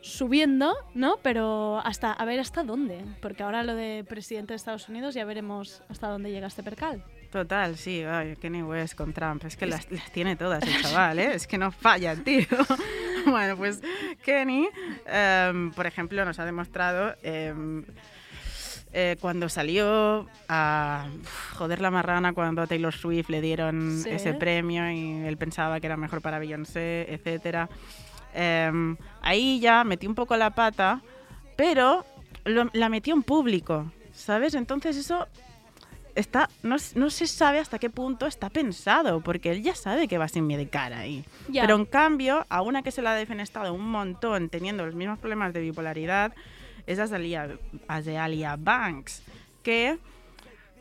subiendo, 0.02 0.74
¿no? 0.94 1.18
Pero 1.22 1.80
hasta, 1.86 2.12
a 2.12 2.26
ver 2.26 2.40
hasta 2.40 2.64
dónde, 2.64 3.04
porque 3.22 3.44
ahora 3.44 3.64
lo 3.64 3.76
de 3.76 4.04
presidente 4.08 4.54
de 4.54 4.58
Estados 4.58 4.90
Unidos 4.90 5.14
ya 5.14 5.26
veremos 5.26 5.84
hasta 5.90 6.08
dónde 6.08 6.32
llega 6.32 6.48
este 6.48 6.64
percal. 6.64 7.04
Total, 7.32 7.78
sí, 7.78 8.04
ay, 8.04 8.36
Kenny 8.36 8.62
West 8.62 8.96
con 8.96 9.14
Trump. 9.14 9.46
Es 9.46 9.56
que 9.56 9.66
las, 9.66 9.90
las 9.90 10.12
tiene 10.12 10.36
todas 10.36 10.64
el 10.64 10.82
chaval, 10.82 11.18
¿eh? 11.20 11.36
Es 11.36 11.48
que 11.48 11.58
no 11.58 11.72
falla, 11.72 12.16
tío. 12.16 12.46
bueno, 13.26 13.56
pues 13.56 13.80
Kenny, 14.26 14.68
em, 15.06 15.72
por 15.72 15.86
ejemplo, 15.86 16.26
nos 16.26 16.40
ha 16.40 16.46
demostrado 16.46 17.16
em, 17.24 17.86
eh, 18.92 19.16
cuando 19.22 19.48
salió 19.48 20.28
a 20.50 21.08
joder 21.54 21.80
la 21.80 21.90
marrana 21.92 22.34
cuando 22.34 22.62
a 22.64 22.68
Taylor 22.68 22.94
Swift 22.94 23.30
le 23.30 23.40
dieron 23.40 24.02
Sí. 24.04 24.10
ese 24.10 24.34
premio 24.34 24.92
y 24.92 25.26
él 25.26 25.38
pensaba 25.38 25.80
que 25.80 25.88
era 25.88 25.96
mejor 25.96 26.22
para 26.22 26.38
Beyoncé, 26.40 27.06
etcétera. 27.14 27.70
Em, 28.34 28.98
ahí 29.22 29.60
ya 29.60 29.84
metí 29.84 30.08
un 30.08 30.16
poco 30.16 30.36
la 30.38 30.52
pata, 30.52 31.02
pero 31.56 32.06
lo- 32.46 32.70
la 32.74 32.90
metió 32.90 33.14
en 33.14 33.24
público, 33.24 33.92
¿sabes? 34.14 34.54
Entonces 34.56 34.96
eso 34.98 35.28
está 36.16 36.50
no, 36.62 36.76
no 36.96 37.10
se 37.10 37.26
sabe 37.28 37.60
hasta 37.60 37.80
qué 37.80 37.90
punto 37.90 38.26
está 38.26 38.50
pensado, 38.50 39.22
porque 39.22 39.52
él 39.52 39.64
ya 39.64 39.76
sabe 39.76 40.08
que 40.08 40.18
va 40.18 40.28
sin 40.28 40.46
medicar 40.48 40.94
ahí. 40.94 41.24
Ya. 41.50 41.62
Pero 41.62 41.76
en 41.76 41.86
cambio, 41.86 42.46
a 42.50 42.62
una 42.62 42.82
que 42.84 42.92
se 42.92 43.02
la 43.02 43.12
ha 43.12 43.16
defenestado 43.16 43.74
un 43.74 43.86
montón 43.90 44.50
teniendo 44.50 44.86
los 44.86 44.96
mismos 44.96 45.20
problemas 45.20 45.54
de 45.54 45.62
bipolaridad, 45.62 46.34
es 46.88 47.00
Azalia, 47.00 47.50
Azalia 47.88 48.56
Banks, 48.58 49.24
que, 49.64 50.00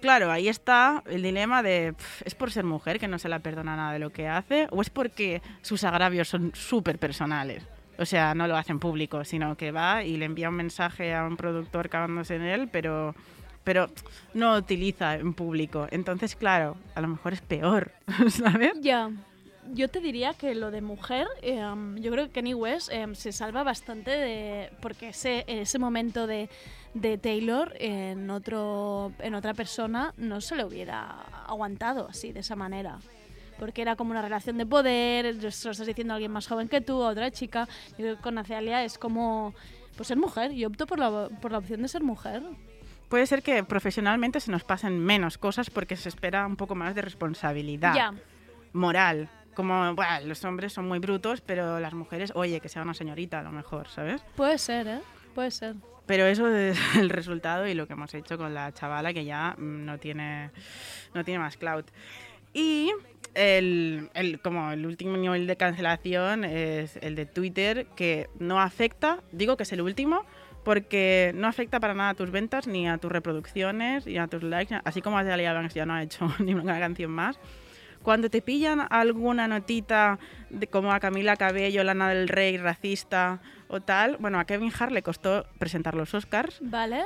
claro, 0.01 0.31
ahí 0.31 0.49
está 0.49 1.03
el 1.07 1.23
dilema 1.23 1.63
de, 1.63 1.95
¿es 2.25 2.35
por 2.35 2.51
ser 2.51 2.65
mujer 2.65 2.99
que 2.99 3.09
no 3.09 3.19
se 3.19 3.29
la 3.29 3.39
perdona 3.39 3.77
nada 3.77 3.93
de 3.93 3.99
lo 3.99 4.11
que 4.11 4.29
hace? 4.29 4.67
¿O 4.71 4.83
es 4.83 4.91
porque 4.91 5.43
sus 5.63 5.85
agravios 5.85 6.29
son 6.29 6.53
súper 6.55 6.99
personales? 6.99 7.65
O 7.99 8.07
sea, 8.07 8.35
no 8.35 8.47
lo 8.49 8.57
hace 8.57 8.73
en 8.73 8.81
público, 8.81 9.25
sino 9.25 9.57
que 9.57 9.73
va 9.73 10.03
y 10.03 10.17
le 10.17 10.25
envía 10.25 10.49
un 10.49 10.55
mensaje 10.57 11.15
a 11.15 11.25
un 11.27 11.37
productor 11.37 11.89
cagándose 11.89 12.37
en 12.37 12.43
él, 12.43 12.69
pero, 12.73 13.15
pero 13.63 13.89
no 14.33 14.57
utiliza 14.57 15.17
en 15.17 15.35
público. 15.35 15.87
Entonces, 15.91 16.35
claro, 16.35 16.77
a 16.95 17.01
lo 17.03 17.09
mejor 17.09 17.35
es 17.35 17.43
peor, 17.43 17.93
¿sabes? 18.31 18.73
Ya. 18.81 19.11
Yo 19.73 19.89
te 19.89 20.01
diría 20.01 20.35
que 20.35 20.55
lo 20.55 20.71
de 20.71 20.81
mujer, 20.81 21.27
eh, 21.43 21.63
yo 21.97 22.11
creo 22.11 22.27
que 22.27 22.33
Kanye 22.33 22.55
West 22.55 22.91
eh, 22.93 23.07
se 23.15 23.33
salva 23.33 23.63
bastante 23.63 24.11
de. 24.11 24.71
Porque 24.81 25.09
ese, 25.11 25.45
ese 25.47 25.79
momento 25.79 26.27
de, 26.27 26.49
de 26.95 27.19
Taylor 27.19 27.73
en, 27.79 28.31
otro, 28.31 29.13
en 29.21 29.35
otra 29.35 29.55
persona 29.55 30.13
no 30.17 30.41
se 30.41 30.57
le 30.57 30.65
hubiera 30.65 31.23
aguantado 31.47 32.09
así, 32.09 32.33
de 32.33 32.41
esa 32.41 32.57
manera. 32.57 32.99
Porque 33.59 33.83
era 33.83 33.95
como 33.97 34.11
una 34.13 34.23
relación 34.23 34.57
de 34.59 34.65
poder, 34.67 35.35
lo 35.37 35.49
estás 35.49 35.85
diciendo 35.87 36.15
a 36.15 36.17
alguien 36.17 36.33
más 36.33 36.49
joven 36.49 36.69
que 36.69 36.81
tú, 36.81 37.03
a 37.03 37.09
otra 37.11 37.31
chica. 37.31 37.69
Yo 37.91 37.97
creo 37.97 38.17
que 38.17 38.23
con 38.23 38.39
Azalia 38.39 38.85
es 38.85 38.99
como. 38.99 39.55
Pues 39.97 40.09
ser 40.09 40.17
mujer. 40.17 40.53
Yo 40.53 40.69
opto 40.69 40.87
por 40.87 40.99
la, 40.99 41.29
por 41.29 41.53
la 41.53 41.59
opción 41.59 41.83
de 41.83 41.89
ser 41.89 42.03
mujer. 42.03 42.43
Puede 43.11 43.27
ser 43.27 43.43
que 43.43 43.63
profesionalmente 43.65 44.41
se 44.41 44.51
nos 44.51 44.65
pasen 44.65 44.99
menos 44.99 45.37
cosas 45.37 45.69
porque 45.69 45.97
se 45.97 46.09
espera 46.09 46.47
un 46.47 46.57
poco 46.57 46.75
más 46.75 46.95
de 46.95 47.03
responsabilidad 47.03 47.95
Ya. 47.95 48.15
moral. 48.73 49.29
Como, 49.61 49.95
bueno, 49.95 50.27
los 50.27 50.43
hombres 50.45 50.73
son 50.73 50.89
muy 50.89 50.99
brutos, 51.01 51.43
pero 51.43 51.79
las 51.81 51.93
mujeres, 51.93 52.33
oye, 52.35 52.61
que 52.61 52.71
sea 52.71 52.81
una 52.81 52.95
señorita 52.95 53.41
a 53.41 53.43
lo 53.43 53.53
mejor, 53.53 53.89
¿sabes? 53.89 54.23
Puede 54.37 54.57
ser, 54.57 54.87
¿eh? 54.89 55.01
Puede 55.35 55.51
ser. 55.51 55.75
Pero 56.07 56.25
eso 56.25 56.49
es 56.49 56.79
el 56.97 57.11
resultado 57.11 57.67
y 57.67 57.75
lo 57.75 57.87
que 57.87 57.93
hemos 57.93 58.15
hecho 58.15 58.39
con 58.39 58.55
la 58.55 58.73
chavala 58.73 59.13
que 59.13 59.27
ya 59.27 59.55
mm, 59.59 59.85
no 59.85 59.99
tiene, 59.99 60.51
no 61.13 61.25
tiene 61.25 61.41
más 61.41 61.59
cloud. 61.59 61.85
Y 62.55 62.91
el, 63.35 64.09
el- 64.15 64.41
como 64.41 64.73
el 64.73 64.87
último 64.87 65.19
nivel 65.19 65.47
de 65.47 65.57
cancelación 65.57 66.45
es 66.45 66.97
el 67.03 67.15
de 67.17 67.27
Twitter, 67.27 67.87
que 67.97 68.29
no 68.39 68.61
afecta, 68.61 69.19
digo 69.31 69.57
que 69.59 69.65
es 69.65 69.73
el 69.73 69.83
último, 69.83 70.25
porque 70.65 71.33
no 71.35 71.49
afecta 71.49 71.81
para 71.81 71.93
nada 71.95 72.11
a 72.11 72.15
tus 72.15 72.31
ventas, 72.31 72.67
ni 72.67 72.89
a 72.89 72.97
tus 72.99 73.13
reproducciones, 73.13 74.07
ni 74.07 74.17
a 74.19 74.27
tus 74.27 74.43
likes, 74.43 74.75
así 74.85 75.01
como 75.03 75.19
Azalea 75.19 75.53
Banks 75.53 75.75
ya 75.75 75.85
no 75.87 75.95
ha 75.95 76.03
hecho 76.03 76.29
ni 76.39 76.55
una 76.55 76.79
canción 76.79 77.11
más. 77.11 77.39
Cuando 78.03 78.31
te 78.31 78.41
pillan 78.41 78.87
alguna 78.91 79.47
notita 79.47 80.19
de 80.49 80.67
como 80.67 80.93
a 80.93 81.01
Camila 81.01 81.37
Cabello, 81.37 81.85
Lana 81.85 82.09
del 82.09 82.29
Rey, 82.29 82.57
racista 82.57 83.41
o 83.69 83.81
tal, 83.81 84.17
bueno, 84.19 84.41
a 84.41 84.45
Kevin 84.45 84.73
Hart 84.79 84.93
le 84.93 85.03
costó 85.03 85.45
presentar 85.59 85.95
los 85.95 86.15
Oscars, 86.15 86.59
¿Vale? 86.63 87.05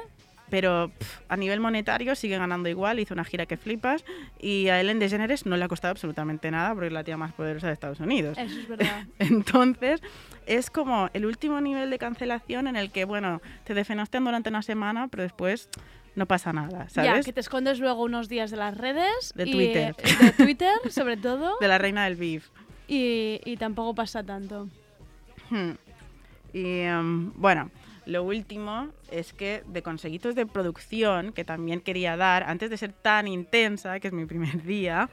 pero 0.51 0.93
a 1.29 1.37
nivel 1.37 1.59
monetario 1.59 2.15
sigue 2.15 2.39
ganando 2.39 2.69
igual, 2.69 3.01
hizo 3.01 3.13
una 3.15 3.25
gira 3.25 3.45
que 3.47 3.57
flipas 3.57 4.05
y 4.39 4.69
a 4.69 4.81
Ellen 4.81 5.01
DeGeneres 5.01 5.47
no 5.47 5.57
le 5.57 5.65
ha 5.65 5.69
costado 5.69 5.91
absolutamente 5.91 6.51
nada 6.51 6.73
porque 6.75 6.87
es 6.89 6.93
la 6.93 7.03
tía 7.03 7.17
más 7.17 7.33
poderosa 7.33 7.67
de 7.67 7.73
Estados 7.73 7.99
Unidos. 7.99 8.39
Eso 8.39 8.61
es 8.61 8.69
verdad. 8.69 9.05
Entonces, 9.19 10.01
es 10.47 10.71
como 10.71 11.11
el 11.13 11.27
último 11.27 11.61
nivel 11.61 11.91
de 11.91 11.99
cancelación 11.99 12.69
en 12.69 12.77
el 12.77 12.93
que, 12.93 13.05
bueno, 13.05 13.41
te 13.65 13.75
defenestrian 13.75 14.25
durante 14.25 14.51
una 14.51 14.63
semana, 14.63 15.09
pero 15.09 15.25
después 15.25 15.69
no 16.15 16.27
pasa 16.27 16.53
nada, 16.53 16.87
Ya, 16.95 17.05
¿sabes? 17.05 17.27
que 17.27 17.33
te 17.33 17.41
escondes 17.41 17.81
luego 17.81 18.03
unos 18.03 18.29
días 18.29 18.51
de 18.51 18.57
las 18.57 18.77
redes. 18.77 19.33
De 19.35 19.45
y, 19.45 19.53
Twitter. 19.53 19.97
eh, 19.99 20.25
de 20.25 20.31
Twitter, 20.33 20.73
sobre 20.91 21.17
todo. 21.17 21.57
De 21.61 21.69
la 21.69 21.79
reina 21.79 22.05
del 22.05 22.17
beef. 22.17 22.49
Y, 22.87 23.41
y 23.45 23.57
tampoco 23.57 23.95
pasa 23.95 24.23
tanto. 24.23 24.69
Hmm. 25.51 25.73
Y 26.53 26.81
em, 26.81 27.33
bueno, 27.35 27.71
lo 28.07 28.23
último 28.23 28.89
es 29.11 29.33
que 29.33 29.63
de 29.67 29.83
conseguitos 29.83 30.35
de 30.35 30.47
producción 30.47 31.33
que 31.33 31.45
también 31.45 31.81
quería 31.81 32.17
dar, 32.17 32.45
antes 32.45 32.71
de 32.71 32.77
ser 32.77 32.93
tan 32.93 33.27
intensa, 33.27 33.99
que 34.01 34.09
es 34.09 34.15
mi 34.15 34.27
primer 34.27 34.63
día, 34.63 35.09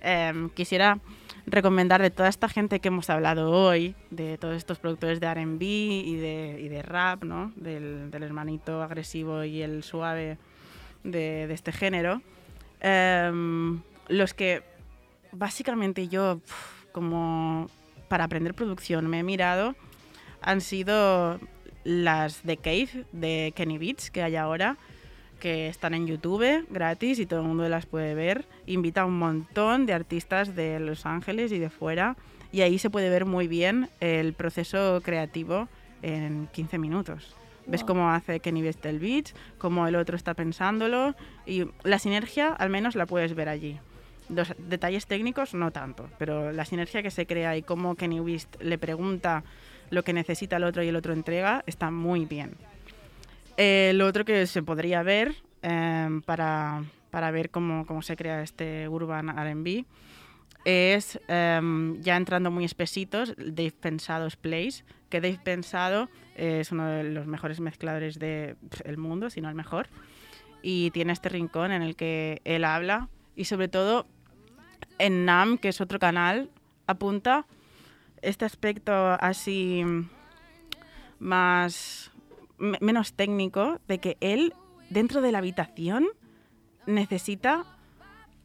em, 0.00 0.50
quisiera 0.50 0.98
recomendar 1.46 2.00
de 2.00 2.10
toda 2.10 2.28
esta 2.28 2.48
gente 2.48 2.80
que 2.80 2.88
hemos 2.88 3.10
hablado 3.10 3.50
hoy, 3.50 3.94
de 4.10 4.38
todos 4.38 4.56
estos 4.56 4.78
productores 4.78 5.20
de 5.20 5.32
RB 5.32 5.62
y 5.62 6.16
de, 6.16 6.82
rap, 6.82 7.24
¿no? 7.24 7.52
del, 7.56 8.10
hermanito 8.12 8.82
agresivo 8.82 9.44
y 9.44 9.62
el 9.62 9.82
suave 9.82 10.38
de, 11.02 11.52
este 11.52 11.72
género, 11.72 12.22
em, 12.80 13.82
los 14.08 14.34
que 14.34 14.62
básicamente 15.32 16.08
yo, 16.08 16.40
como 16.92 17.68
para 18.08 18.24
aprender 18.24 18.54
producción, 18.54 19.06
me 19.08 19.20
he 19.20 19.22
mirado 19.22 19.74
han 20.40 20.60
sido 20.60 21.40
las 21.84 22.44
de 22.44 22.56
Cave 22.58 23.06
de 23.12 23.52
Kenny 23.56 23.78
Beats 23.78 24.10
que 24.10 24.22
hay 24.22 24.36
ahora, 24.36 24.76
que 25.44 25.68
están 25.68 25.92
en 25.92 26.06
YouTube 26.06 26.66
gratis 26.70 27.18
y 27.18 27.26
todo 27.26 27.40
el 27.40 27.46
mundo 27.46 27.68
las 27.68 27.84
puede 27.84 28.14
ver. 28.14 28.46
Invita 28.64 29.02
a 29.02 29.04
un 29.04 29.18
montón 29.18 29.84
de 29.84 29.92
artistas 29.92 30.56
de 30.56 30.80
Los 30.80 31.04
Ángeles 31.04 31.52
y 31.52 31.58
de 31.58 31.68
fuera 31.68 32.16
y 32.50 32.62
ahí 32.62 32.78
se 32.78 32.88
puede 32.88 33.10
ver 33.10 33.26
muy 33.26 33.46
bien 33.46 33.90
el 34.00 34.32
proceso 34.32 35.02
creativo 35.04 35.68
en 36.00 36.48
15 36.50 36.78
minutos. 36.78 37.36
Ves 37.66 37.84
cómo 37.84 38.10
hace 38.10 38.40
Kenny 38.40 38.62
Beats 38.62 38.86
el 38.86 38.98
beat, 38.98 39.36
cómo 39.58 39.86
el 39.86 39.96
otro 39.96 40.16
está 40.16 40.32
pensándolo 40.32 41.14
y 41.44 41.66
la 41.82 41.98
sinergia 41.98 42.54
al 42.54 42.70
menos 42.70 42.94
la 42.94 43.04
puedes 43.04 43.34
ver 43.34 43.50
allí. 43.50 43.78
Los 44.30 44.54
detalles 44.56 45.04
técnicos 45.04 45.52
no 45.52 45.72
tanto, 45.72 46.08
pero 46.18 46.52
la 46.52 46.64
sinergia 46.64 47.02
que 47.02 47.10
se 47.10 47.26
crea 47.26 47.54
y 47.54 47.60
cómo 47.60 47.96
Kenny 47.96 48.18
West 48.18 48.56
le 48.62 48.78
pregunta 48.78 49.44
lo 49.90 50.04
que 50.04 50.14
necesita 50.14 50.56
el 50.56 50.64
otro 50.64 50.82
y 50.82 50.88
el 50.88 50.96
otro 50.96 51.12
entrega 51.12 51.64
está 51.66 51.90
muy 51.90 52.24
bien. 52.24 52.56
Eh, 53.56 53.92
lo 53.94 54.06
otro 54.06 54.24
que 54.24 54.46
se 54.46 54.62
podría 54.62 55.02
ver 55.02 55.36
em, 55.62 56.22
para, 56.22 56.82
para 57.10 57.30
ver 57.30 57.50
cómo, 57.50 57.86
cómo 57.86 58.02
se 58.02 58.16
crea 58.16 58.42
este 58.42 58.88
urban 58.88 59.28
RB 59.28 59.84
es 60.64 61.20
em, 61.28 62.00
ya 62.00 62.16
entrando 62.16 62.50
muy 62.50 62.64
espesitos, 62.64 63.34
Dave 63.36 63.72
Pensado's 63.78 64.36
Place, 64.36 64.82
que 65.10 65.20
Dave 65.20 65.38
Pensado 65.44 66.08
es 66.36 66.72
uno 66.72 66.86
de 66.86 67.04
los 67.04 67.26
mejores 67.26 67.60
mezcladores 67.60 68.18
del 68.18 68.56
mundo, 68.96 69.28
si 69.30 69.40
no 69.40 69.48
el 69.50 69.54
mejor, 69.54 69.88
y 70.62 70.90
tiene 70.92 71.12
este 71.12 71.28
rincón 71.28 71.70
en 71.70 71.82
el 71.82 71.94
que 71.96 72.40
él 72.44 72.64
habla 72.64 73.08
y 73.36 73.44
sobre 73.44 73.68
todo 73.68 74.06
en 74.98 75.26
NAM, 75.26 75.58
que 75.58 75.68
es 75.68 75.80
otro 75.82 75.98
canal, 75.98 76.48
apunta 76.86 77.46
este 78.22 78.46
aspecto 78.46 78.92
así 79.20 79.84
más 81.18 82.10
me- 82.13 82.13
menos 82.58 83.14
técnico 83.14 83.80
de 83.88 83.98
que 83.98 84.16
él 84.20 84.54
dentro 84.90 85.20
de 85.20 85.32
la 85.32 85.38
habitación 85.38 86.06
necesita 86.86 87.64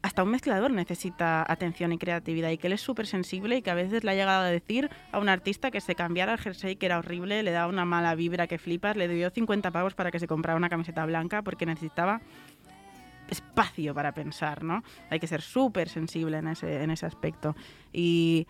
hasta 0.02 0.22
un 0.22 0.30
mezclador 0.30 0.70
necesita 0.70 1.44
atención 1.50 1.92
y 1.92 1.98
creatividad 1.98 2.50
y 2.50 2.58
que 2.58 2.68
él 2.68 2.72
es 2.72 2.80
súper 2.80 3.06
sensible 3.06 3.58
y 3.58 3.62
que 3.62 3.70
a 3.70 3.74
veces 3.74 4.02
le 4.02 4.10
ha 4.10 4.14
llegado 4.14 4.44
a 4.44 4.46
decir 4.46 4.88
a 5.12 5.18
un 5.18 5.28
artista 5.28 5.70
que 5.70 5.80
se 5.80 5.94
cambiara 5.94 6.32
el 6.32 6.38
jersey 6.38 6.76
que 6.76 6.86
era 6.86 6.98
horrible, 6.98 7.42
le 7.42 7.50
daba 7.50 7.68
una 7.68 7.84
mala 7.84 8.14
vibra 8.14 8.46
que 8.46 8.58
flipas, 8.58 8.96
le 8.96 9.08
dio 9.08 9.28
50 9.30 9.70
pavos 9.70 9.94
para 9.94 10.10
que 10.10 10.18
se 10.18 10.26
comprara 10.26 10.56
una 10.56 10.70
camiseta 10.70 11.04
blanca 11.04 11.42
porque 11.42 11.66
necesitaba 11.66 12.22
espacio 13.28 13.94
para 13.94 14.12
pensar, 14.12 14.64
¿no? 14.64 14.82
Hay 15.10 15.20
que 15.20 15.26
ser 15.26 15.42
súper 15.42 15.88
sensible 15.88 16.38
en 16.38 16.48
ese, 16.48 16.82
en 16.82 16.90
ese 16.90 17.06
aspecto. 17.06 17.54
Y 17.92 18.46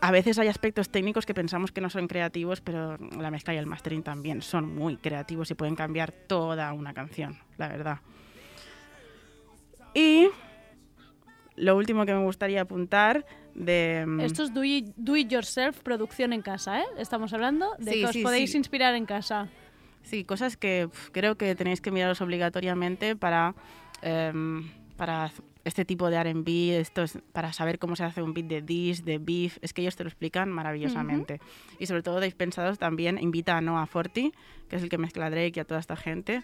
a 0.00 0.10
veces 0.10 0.38
hay 0.38 0.48
aspectos 0.48 0.88
técnicos 0.90 1.26
que 1.26 1.34
pensamos 1.34 1.72
que 1.72 1.80
no 1.80 1.90
son 1.90 2.06
creativos, 2.08 2.60
pero 2.60 2.96
la 2.98 3.30
mezcla 3.30 3.54
y 3.54 3.56
el 3.56 3.66
mastering 3.66 4.02
también 4.02 4.42
son 4.42 4.74
muy 4.74 4.96
creativos 4.96 5.50
y 5.50 5.54
pueden 5.54 5.74
cambiar 5.74 6.12
toda 6.12 6.72
una 6.72 6.94
canción, 6.94 7.38
la 7.56 7.68
verdad. 7.68 7.98
Y 9.94 10.28
lo 11.56 11.76
último 11.76 12.06
que 12.06 12.12
me 12.14 12.22
gustaría 12.22 12.60
apuntar 12.62 13.24
de... 13.54 14.04
mm, 14.06 14.20
Esto 14.20 14.44
es 14.44 14.54
do 14.54 14.62
it, 14.64 14.86
do 14.96 15.16
it 15.16 15.28
yourself, 15.28 15.80
producción 15.80 16.32
en 16.32 16.42
casa, 16.42 16.80
¿eh? 16.80 16.84
Estamos 16.98 17.32
hablando 17.32 17.74
de 17.78 17.92
Sí, 17.92 18.00
que 18.00 18.06
os 18.06 18.12
sí, 18.12 18.22
podéis 18.22 18.52
sí. 18.52 18.58
inspirar 18.58 18.94
en 18.94 19.06
casa. 19.06 19.48
Sí, 20.02 20.24
cosas 20.24 20.56
que 20.56 20.88
creo 21.12 21.36
que 21.36 21.54
tenéis 21.54 21.80
que 21.80 21.90
miraros 21.90 22.20
obligatoriamente 22.20 23.16
para, 23.16 23.54
em, 24.02 24.70
para 24.96 25.30
este 25.64 25.84
tipo 25.84 26.10
de 26.10 26.16
R&B, 26.16 26.78
estos, 26.78 27.18
para 27.32 27.52
saber 27.52 27.78
cómo 27.78 27.96
se 27.96 28.04
hace 28.04 28.22
un 28.22 28.34
beat 28.34 28.46
de 28.46 28.62
dis, 28.62 29.04
de 29.04 29.18
beef, 29.18 29.58
es 29.60 29.72
que 29.72 29.82
ellos 29.82 29.96
te 29.96 30.04
lo 30.04 30.08
explican 30.08 30.50
maravillosamente. 30.50 31.40
Y 31.78 31.86
sobre 31.86 32.02
todo 32.02 32.16
Dave 32.16 32.32
Pensados 32.32 32.78
también 32.78 33.18
invita 33.18 33.56
a 33.56 33.60
Noah 33.60 33.86
Forti, 33.86 34.32
que 34.68 34.76
es 34.76 34.82
el 34.82 34.88
que 34.88 34.98
mezcla 34.98 35.26
a 35.26 35.30
Drake 35.30 35.52
y 35.56 35.60
a 35.60 35.64
toda 35.64 35.80
esta 35.80 35.96
gente. 35.96 36.42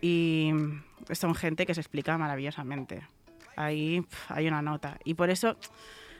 y 0.00 0.52
son 1.12 1.34
gente 1.34 1.66
que 1.66 1.74
se 1.74 1.80
explica 1.80 2.16
maravillosamente. 2.18 3.02
Ahí 3.56 4.00
pf, 4.00 4.34
hay 4.34 4.48
una 4.48 4.62
nota. 4.62 4.98
Y 5.04 5.14
por 5.14 5.30
eso 5.30 5.56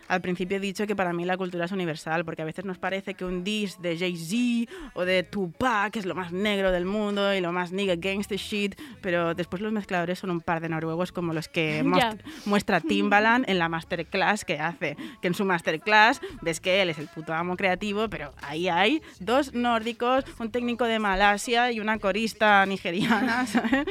al 0.08 0.20
principio 0.20 0.56
he 0.56 0.60
dicho 0.60 0.86
que 0.86 0.94
para 0.96 1.12
mí 1.12 1.24
la 1.24 1.36
cultura 1.36 1.64
es 1.64 1.72
universal, 1.72 2.24
porque 2.24 2.42
a 2.42 2.44
veces 2.44 2.64
nos 2.64 2.78
parece 2.78 3.14
que 3.14 3.24
un 3.24 3.44
diss 3.44 3.80
de 3.80 3.96
Jay-Z 3.96 4.70
o 4.94 5.04
de 5.04 5.22
Tupac 5.22 5.96
es 5.96 6.04
lo 6.06 6.14
más 6.14 6.32
negro 6.32 6.70
del 6.70 6.84
mundo 6.84 7.32
y 7.34 7.40
lo 7.40 7.52
más 7.52 7.72
nigga 7.72 7.94
gangster 7.96 8.38
shit, 8.38 8.78
pero 9.00 9.34
después 9.34 9.62
los 9.62 9.72
mezcladores 9.72 10.18
son 10.18 10.30
un 10.30 10.40
par 10.40 10.60
de 10.60 10.68
noruegos 10.68 11.12
como 11.12 11.32
los 11.32 11.48
que 11.48 11.84
Ya. 11.96 12.16
muestra 12.46 12.80
Timbaland 12.80 13.44
en 13.48 13.58
la 13.58 13.68
masterclass 13.68 14.44
que 14.44 14.58
hace. 14.58 14.96
Que 15.20 15.28
en 15.28 15.34
su 15.34 15.44
masterclass 15.44 16.20
ves 16.42 16.60
que 16.60 16.82
él 16.82 16.90
es 16.90 16.98
el 16.98 17.08
puto 17.08 17.32
amo 17.32 17.56
creativo, 17.56 18.08
pero 18.08 18.32
ahí 18.42 18.68
hay 18.68 19.02
dos 19.20 19.54
nórdicos, 19.54 20.24
un 20.38 20.50
técnico 20.50 20.84
de 20.84 20.98
Malasia 20.98 21.70
y 21.72 21.80
una 21.80 21.98
corista 21.98 22.64
nigeriana, 22.66 23.46
¿sabes? 23.46 23.86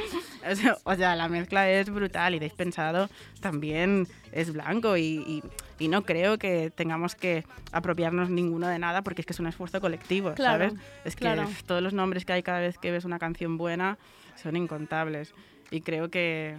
O 0.84 0.94
sea, 0.94 1.16
la 1.16 1.28
mezcla 1.28 1.68
es 1.70 1.88
brutal 1.90 2.34
y 2.34 2.38
de 2.38 2.50
pensado 2.50 3.08
también 3.40 4.06
es 4.32 4.52
blanco 4.52 4.96
y, 4.96 5.02
y- 5.26 5.42
y 5.82 5.88
no 5.88 6.02
creo 6.02 6.38
que 6.38 6.70
tengamos 6.70 7.14
que 7.14 7.44
apropiarnos 7.72 8.30
ninguno 8.30 8.68
de 8.68 8.78
nada 8.78 9.02
porque 9.02 9.22
es 9.22 9.26
que 9.26 9.32
es 9.32 9.40
un 9.40 9.46
esfuerzo 9.48 9.80
colectivo, 9.80 10.32
Claro, 10.34 10.68
¿sabes? 10.70 10.80
Es 11.04 11.16
que 11.16 11.22
claro. 11.24 11.48
todos 11.66 11.82
los 11.82 11.92
nombres 11.92 12.24
que 12.24 12.32
hay 12.34 12.42
cada 12.42 12.60
vez 12.60 12.78
que 12.78 12.90
ves 12.90 13.04
una 13.04 13.18
canción 13.18 13.58
buena 13.58 13.98
son 14.36 14.56
incontables 14.56 15.34
y 15.70 15.80
creo 15.80 16.08
que, 16.10 16.58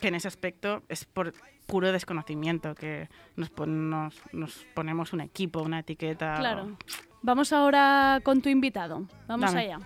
que 0.00 0.08
en 0.08 0.14
ese 0.16 0.28
aspecto 0.28 0.82
es 0.88 1.04
por 1.04 1.32
puro 1.66 1.92
desconocimiento 1.92 2.74
que 2.74 3.08
nos, 3.36 3.50
pon- 3.50 3.90
nos, 3.90 4.14
nos 4.32 4.66
ponemos 4.74 5.12
un 5.12 5.20
equipo, 5.20 5.60
una 5.62 5.80
etiqueta. 5.80 6.34
o- 6.34 6.38
Claro. 6.38 6.76
Vamos 7.22 7.52
ahora 7.52 8.20
con 8.22 8.40
tu 8.42 8.48
invitado. 8.48 9.06
Vamos 9.26 9.52
Dame. 9.52 9.64
allá. 9.74 9.78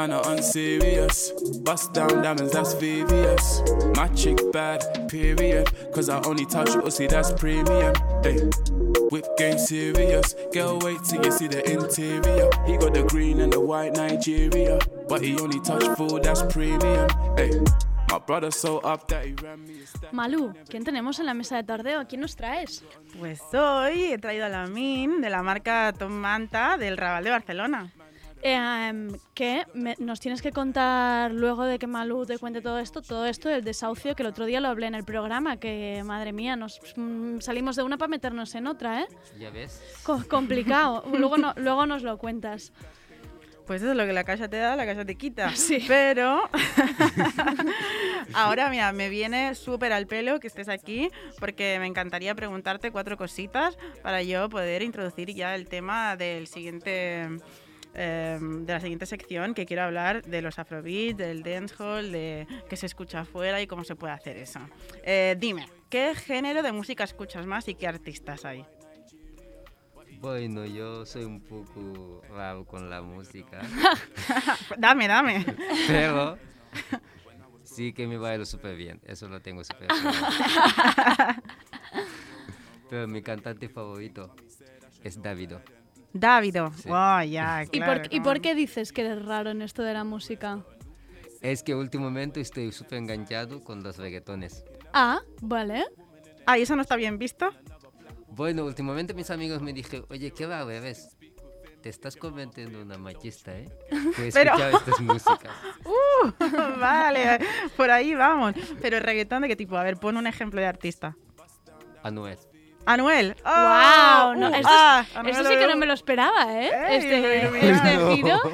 Man 0.00 0.12
are 0.12 0.32
unserious. 0.32 1.30
Bust 1.62 1.92
down 1.92 2.22
diamonds, 2.22 2.52
that's 2.52 2.72
VVS. 2.72 3.94
My 3.94 4.08
chick 4.08 4.38
bad, 4.50 4.80
period. 5.10 5.68
Cause 5.92 6.08
I 6.08 6.22
only 6.22 6.46
touch 6.46 6.70
pussy, 6.70 7.06
that's 7.06 7.30
premium. 7.32 7.92
Hey. 8.22 8.40
Whip 9.10 9.26
game 9.36 9.58
serious. 9.58 10.34
Girl, 10.54 10.78
wait 10.78 11.04
till 11.04 11.22
you 11.22 11.30
see 11.30 11.48
the 11.48 11.60
interior. 11.70 12.48
He 12.66 12.78
got 12.78 12.94
the 12.94 13.02
green 13.10 13.42
and 13.42 13.52
the 13.52 13.60
white 13.60 13.92
Nigeria. 13.92 14.78
But 15.06 15.20
he 15.20 15.38
only 15.38 15.60
touch 15.60 15.84
full, 15.98 16.18
that's 16.18 16.44
premium. 16.44 17.06
Hey. 17.36 17.60
¿quién 20.68 20.84
tenemos 20.84 21.20
en 21.20 21.26
la 21.26 21.34
mesa 21.34 21.56
de 21.56 21.62
tardeo? 21.62 22.08
¿Quién 22.08 22.22
nos 22.22 22.36
traes? 22.36 22.82
Pues 23.18 23.42
hoy 23.52 24.12
he 24.12 24.18
traído 24.18 24.46
a 24.46 24.48
la 24.48 24.66
Min 24.66 25.20
de 25.20 25.28
la 25.28 25.42
marca 25.42 25.92
Tom 25.96 26.12
Manta 26.12 26.78
del 26.78 26.96
Raval 26.96 27.22
de 27.22 27.30
Barcelona. 27.30 27.92
Eh, 28.42 28.88
em, 28.88 29.08
que 29.34 29.64
me- 29.74 29.96
nos 29.98 30.18
tienes 30.18 30.40
que 30.40 30.50
contar 30.50 31.30
luego 31.32 31.64
de 31.64 31.78
que 31.78 31.86
Malu 31.86 32.24
te 32.24 32.38
cuente 32.38 32.62
todo 32.62 32.78
esto, 32.78 33.02
todo 33.02 33.26
esto 33.26 33.48
del 33.50 33.62
desahucio, 33.64 34.14
que 34.16 34.22
el 34.22 34.28
otro 34.30 34.46
día 34.46 34.60
lo 34.60 34.68
hablé 34.68 34.86
en 34.86 34.94
el 34.94 35.04
programa, 35.04 35.58
que 35.58 36.02
madre 36.06 36.32
mía, 36.32 36.56
nos 36.56 36.80
mm, 36.96 37.40
salimos 37.40 37.76
de 37.76 37.82
una 37.82 37.98
para 37.98 38.08
meternos 38.08 38.54
en 38.54 38.66
otra, 38.66 39.02
¿eh? 39.02 39.06
Ya 39.38 39.50
ves. 39.50 39.82
Co- 40.04 40.24
complicado. 40.28 41.04
luego, 41.12 41.36
no, 41.36 41.52
luego 41.56 41.84
nos 41.84 42.02
lo 42.02 42.16
cuentas. 42.16 42.72
Pues 43.66 43.82
eso 43.82 43.92
es 43.92 43.96
lo 43.96 44.04
que 44.04 44.12
la 44.12 44.24
casa 44.24 44.48
te 44.48 44.56
da, 44.56 44.74
la 44.74 44.84
casa 44.86 45.04
te 45.04 45.14
quita. 45.16 45.50
Sí. 45.54 45.84
Pero 45.86 46.40
ahora, 48.34 48.68
mira, 48.70 48.92
me 48.92 49.08
viene 49.08 49.54
súper 49.54 49.92
al 49.92 50.06
pelo 50.06 50.40
que 50.40 50.46
estés 50.48 50.68
aquí 50.68 51.10
porque 51.38 51.76
me 51.78 51.86
encantaría 51.86 52.34
preguntarte 52.34 52.90
cuatro 52.90 53.16
cositas 53.16 53.76
para 54.02 54.22
yo 54.22 54.48
poder 54.48 54.82
introducir 54.82 55.32
ya 55.34 55.54
el 55.54 55.68
tema 55.68 56.16
del 56.16 56.46
siguiente... 56.46 57.28
eh, 57.94 58.38
de 58.40 58.72
la 58.72 58.80
siguiente 58.80 59.06
sección 59.06 59.54
que 59.54 59.66
quiero 59.66 59.82
hablar 59.82 60.22
de 60.22 60.42
los 60.42 60.58
afrobeats, 60.58 61.16
del 61.16 61.42
dancehall, 61.42 62.12
de 62.12 62.46
qué 62.68 62.76
se 62.76 62.86
escucha 62.86 63.20
afuera 63.20 63.60
y 63.60 63.66
cómo 63.66 63.84
se 63.84 63.96
puede 63.96 64.12
hacer 64.12 64.36
eso. 64.36 64.60
Eh, 65.02 65.36
dime, 65.38 65.68
¿qué 65.88 66.14
género 66.14 66.62
de 66.62 66.72
música 66.72 67.04
escuchas 67.04 67.46
más 67.46 67.68
y 67.68 67.74
qué 67.74 67.86
artistas 67.86 68.44
hay? 68.44 68.64
Bueno, 70.20 70.66
yo 70.66 71.06
soy 71.06 71.24
un 71.24 71.40
poco 71.40 72.22
raro 72.28 72.66
con 72.66 72.90
la 72.90 73.00
música, 73.00 73.62
dame, 74.78 75.08
dame. 75.08 75.46
pero 75.86 76.36
sí 77.64 77.94
que 77.94 78.06
me 78.06 78.18
bailo 78.18 78.44
súper 78.44 78.76
bien, 78.76 79.00
eso 79.04 79.28
lo 79.28 79.40
tengo 79.40 79.64
súper 79.64 79.88
claro. 79.88 81.42
Pero 82.90 83.06
mi 83.06 83.22
cantante 83.22 83.68
favorito 83.68 84.34
es 85.04 85.22
Davido. 85.22 85.62
Davido. 86.12 86.72
Sí. 86.76 86.88
Wow, 86.88 87.22
ya, 87.22 87.62
¿Y, 87.72 87.78
claro, 87.78 88.02
por, 88.02 88.12
¿Y 88.14 88.20
por 88.20 88.36
no. 88.36 88.42
qué 88.42 88.54
dices 88.54 88.92
que 88.92 89.02
eres 89.02 89.24
raro 89.24 89.50
en 89.50 89.62
esto 89.62 89.82
de 89.82 89.94
la 89.94 90.04
música? 90.04 90.64
Es 91.40 91.62
que 91.62 91.74
últimamente 91.74 92.40
estoy 92.40 92.70
súper 92.72 92.98
enganchado 92.98 93.62
con 93.62 93.82
los 93.82 93.96
reggaetones. 93.96 94.64
Ah, 94.92 95.20
vale. 95.40 95.84
Ah, 96.46 96.58
¿y 96.58 96.62
eso 96.62 96.76
no 96.76 96.82
está 96.82 96.96
bien 96.96 97.18
visto? 97.18 97.50
Bueno, 98.28 98.64
últimamente 98.64 99.14
mis 99.14 99.30
amigos 99.30 99.62
me 99.62 99.72
dijeron, 99.72 100.06
oye, 100.10 100.30
qué 100.32 100.46
raro 100.46 100.70
eres. 100.70 101.16
Te 101.82 101.88
estás 101.88 102.14
convirtiendo 102.16 102.78
en 102.78 102.86
una 102.86 102.98
machista, 102.98 103.56
¿eh? 103.56 103.66
Puedes 104.14 104.34
Pero- 104.34 104.50
escuchar 104.50 104.74
estas 104.74 105.00
músicas. 105.00 105.52
Uh, 106.22 106.78
vale, 106.78 107.38
por 107.78 107.90
ahí 107.90 108.14
vamos. 108.14 108.54
Pero 108.82 108.98
el 108.98 109.02
reggaetón 109.02 109.40
de 109.40 109.48
qué 109.48 109.56
tipo? 109.56 109.78
A 109.78 109.82
ver, 109.82 109.96
pon 109.96 110.18
un 110.18 110.26
ejemplo 110.26 110.60
de 110.60 110.66
artista. 110.66 111.16
Anuel. 112.02 112.36
Anuel. 112.92 113.34
¡Wow! 113.44 113.52
¡Ah! 113.54 114.34
No, 114.36 114.48
Uh, 114.50 114.54
esto, 114.54 114.68
ah, 114.70 115.04
es- 115.08 115.16
Anuel 115.16 115.36
esto 115.36 115.48
sí 115.48 115.56
que 115.56 115.66
no 115.66 115.76
me 115.76 115.86
lo 115.86 115.92
esperaba, 115.94 116.46
¿eh? 116.60 116.70
Ey, 116.88 116.96
este 116.98 117.70
este 117.70 118.14
giro. 118.16 118.40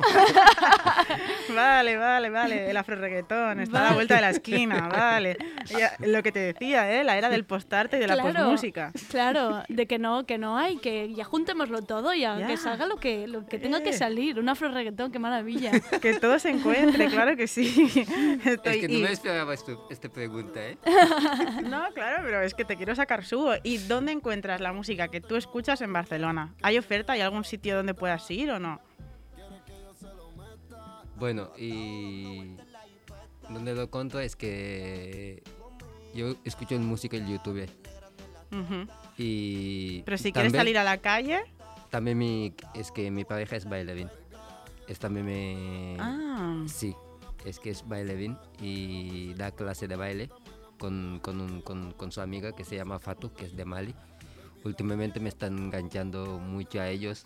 Vale, 1.54 1.96
vale, 1.96 2.28
vale. 2.30 2.70
El 2.70 2.76
afro 2.76 2.96
reggaetón 2.96 3.60
está 3.60 3.78
a 3.78 3.80
la 3.80 3.84
Vale. 3.86 3.94
vuelta 3.94 4.14
de 4.16 4.20
la 4.20 4.30
esquina, 4.30 4.88
vale. 4.88 5.38
Ya, 5.66 5.92
lo 6.00 6.22
que 6.22 6.32
te 6.32 6.38
decía, 6.40 6.92
¿eh? 6.92 7.04
La 7.04 7.16
era 7.16 7.28
del 7.30 7.44
postarte 7.44 7.96
y 7.96 8.00
de 8.00 8.06
la 8.08 8.14
Claro, 8.14 8.32
posmúsica. 8.40 8.92
Claro, 9.08 9.62
de 9.68 9.86
que 9.86 9.98
no, 9.98 10.26
que 10.26 10.38
no 10.38 10.58
hay, 10.58 10.76
que 10.78 11.14
ya 11.14 11.24
juntémoslo 11.24 11.82
todo, 11.82 12.12
ya, 12.14 12.38
Ya. 12.38 12.46
que 12.46 12.56
salga 12.56 12.86
lo 12.86 12.96
que, 12.96 13.26
lo 13.26 13.46
que 13.46 13.58
tenga 13.58 13.80
que 13.82 13.90
Eh. 13.90 13.94
salir. 13.94 14.38
Un 14.38 14.48
afro 14.48 14.68
reggaetón, 14.70 15.12
qué 15.12 15.18
maravilla. 15.18 15.70
Que 16.02 16.14
todo 16.14 16.38
se 16.38 16.50
encuentre, 16.50 17.06
claro 17.10 17.36
que 17.36 17.46
sí. 17.46 17.88
Estoy- 18.44 18.74
Es 18.74 18.80
que 18.80 18.88
no 18.88 18.94
y- 18.98 19.02
me 19.02 19.12
esperaba 19.12 19.54
este- 19.54 19.76
esta 19.90 20.08
pregunta, 20.08 20.60
¿eh? 20.62 20.76
No, 21.64 21.84
claro, 21.94 22.22
pero 22.24 22.42
es 22.42 22.54
que 22.54 22.64
te 22.64 22.76
quiero 22.76 22.94
sacar 22.94 23.24
subo. 23.24 23.52
¿Y 23.62 23.78
dónde 23.78 24.12
encuentras 24.12 24.25
la 24.60 24.72
música 24.72 25.08
que 25.08 25.20
tú 25.20 25.36
escuchas 25.36 25.80
en 25.80 25.92
Barcelona? 25.92 26.54
¿Hay 26.62 26.78
oferta? 26.78 27.12
¿Hay 27.14 27.20
algún 27.20 27.44
sitio 27.44 27.76
donde 27.76 27.94
puedas 27.94 28.30
ir 28.30 28.50
o 28.50 28.58
no? 28.58 28.80
Bueno, 31.18 31.50
y 31.56 32.56
donde 33.48 33.74
lo 33.74 33.88
conto 33.90 34.20
es 34.20 34.36
que 34.36 35.42
yo 36.14 36.34
escucho 36.44 36.78
música 36.78 37.16
en 37.16 37.26
YouTube 37.28 37.68
Ujú. 38.52 38.86
y 39.16 40.02
Pero 40.02 40.18
si 40.18 40.32
quieres 40.32 40.52
también- 40.52 40.60
salir 40.60 40.78
a 40.78 40.84
la 40.84 40.98
calle... 40.98 41.40
también 41.90 42.18
mi, 42.18 42.54
es 42.74 42.90
que 42.92 43.10
mi 43.10 43.24
pareja 43.24 43.56
es 43.56 43.66
bailarín. 43.68 44.10
Es 44.88 44.98
también 44.98 45.26
me 45.26 45.96
Ah. 45.98 46.62
sí, 46.66 46.94
es 47.44 47.58
que 47.58 47.70
es 47.70 47.86
bailarín 47.88 48.36
y 48.60 49.32
da 49.34 49.50
clase 49.52 49.88
de 49.88 49.96
baile 49.96 50.30
con, 50.78 51.18
con, 51.22 51.40
un- 51.40 51.62
con, 51.62 51.92
con 51.92 52.12
su 52.12 52.20
amiga 52.20 52.52
que 52.52 52.62
se 52.64 52.76
llama 52.76 52.98
Fatu, 52.98 53.32
que 53.32 53.46
es 53.46 53.56
de 53.56 53.64
Mali. 53.64 53.94
Últimamente 54.66 55.20
me 55.20 55.28
están 55.28 55.56
enganchando 55.58 56.38
mucho 56.38 56.80
a 56.80 56.88
ellos, 56.88 57.24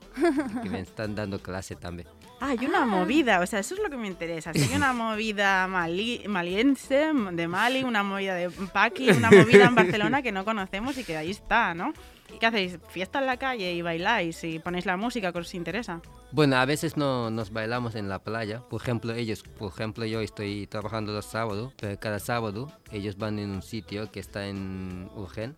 que 0.62 0.68
me 0.70 0.80
están 0.80 1.14
dando 1.14 1.40
clase 1.42 1.74
también. 1.74 2.06
Ah, 2.40 2.48
hay 2.58 2.66
una 2.66 2.86
movida, 2.86 3.40
o 3.40 3.46
sea, 3.46 3.58
eso 3.58 3.74
es 3.74 3.80
lo 3.82 3.90
que 3.90 3.96
me 3.96 4.06
interesa. 4.06 4.52
Si 4.54 4.62
hay 4.62 4.74
una 4.74 4.92
movida 4.92 5.66
mali- 5.68 6.22
maliense, 6.28 7.12
de 7.32 7.48
Mali, 7.48 7.82
una 7.84 8.02
movida 8.02 8.34
de 8.34 8.48
Paqui, 8.50 9.10
una 9.10 9.30
movida 9.30 9.66
en 9.66 9.74
Barcelona 9.74 10.22
que 10.22 10.32
no 10.32 10.44
conocemos 10.44 10.96
y 10.98 11.04
que 11.04 11.16
ahí 11.16 11.30
está, 11.30 11.74
¿no? 11.74 11.92
¿Qué 12.38 12.46
hacéis? 12.46 12.78
¿Fiesta 12.88 13.18
en 13.18 13.26
la 13.26 13.36
calle 13.38 13.72
y 13.74 13.82
bailáis 13.82 14.44
y 14.44 14.58
ponéis 14.60 14.86
la 14.86 14.96
música 14.96 15.32
que 15.32 15.38
os 15.40 15.52
interesa? 15.54 16.00
Bueno, 16.30 16.56
a 16.56 16.64
veces 16.64 16.96
no 16.96 17.28
nos 17.30 17.52
bailamos 17.52 17.96
en 17.96 18.08
la 18.08 18.20
playa. 18.20 18.60
Por 18.60 18.80
ejemplo, 18.80 19.12
ellos, 19.12 19.42
por 19.42 19.72
ejemplo, 19.72 20.04
yo 20.06 20.20
estoy 20.20 20.66
trabajando 20.68 21.12
los 21.12 21.26
sábados, 21.26 21.74
pero 21.78 21.98
cada 21.98 22.20
sábado 22.20 22.70
ellos 22.92 23.16
van 23.18 23.38
en 23.40 23.50
un 23.50 23.62
sitio 23.62 24.10
que 24.12 24.20
está 24.20 24.46
en 24.46 25.10
Urgen. 25.16 25.56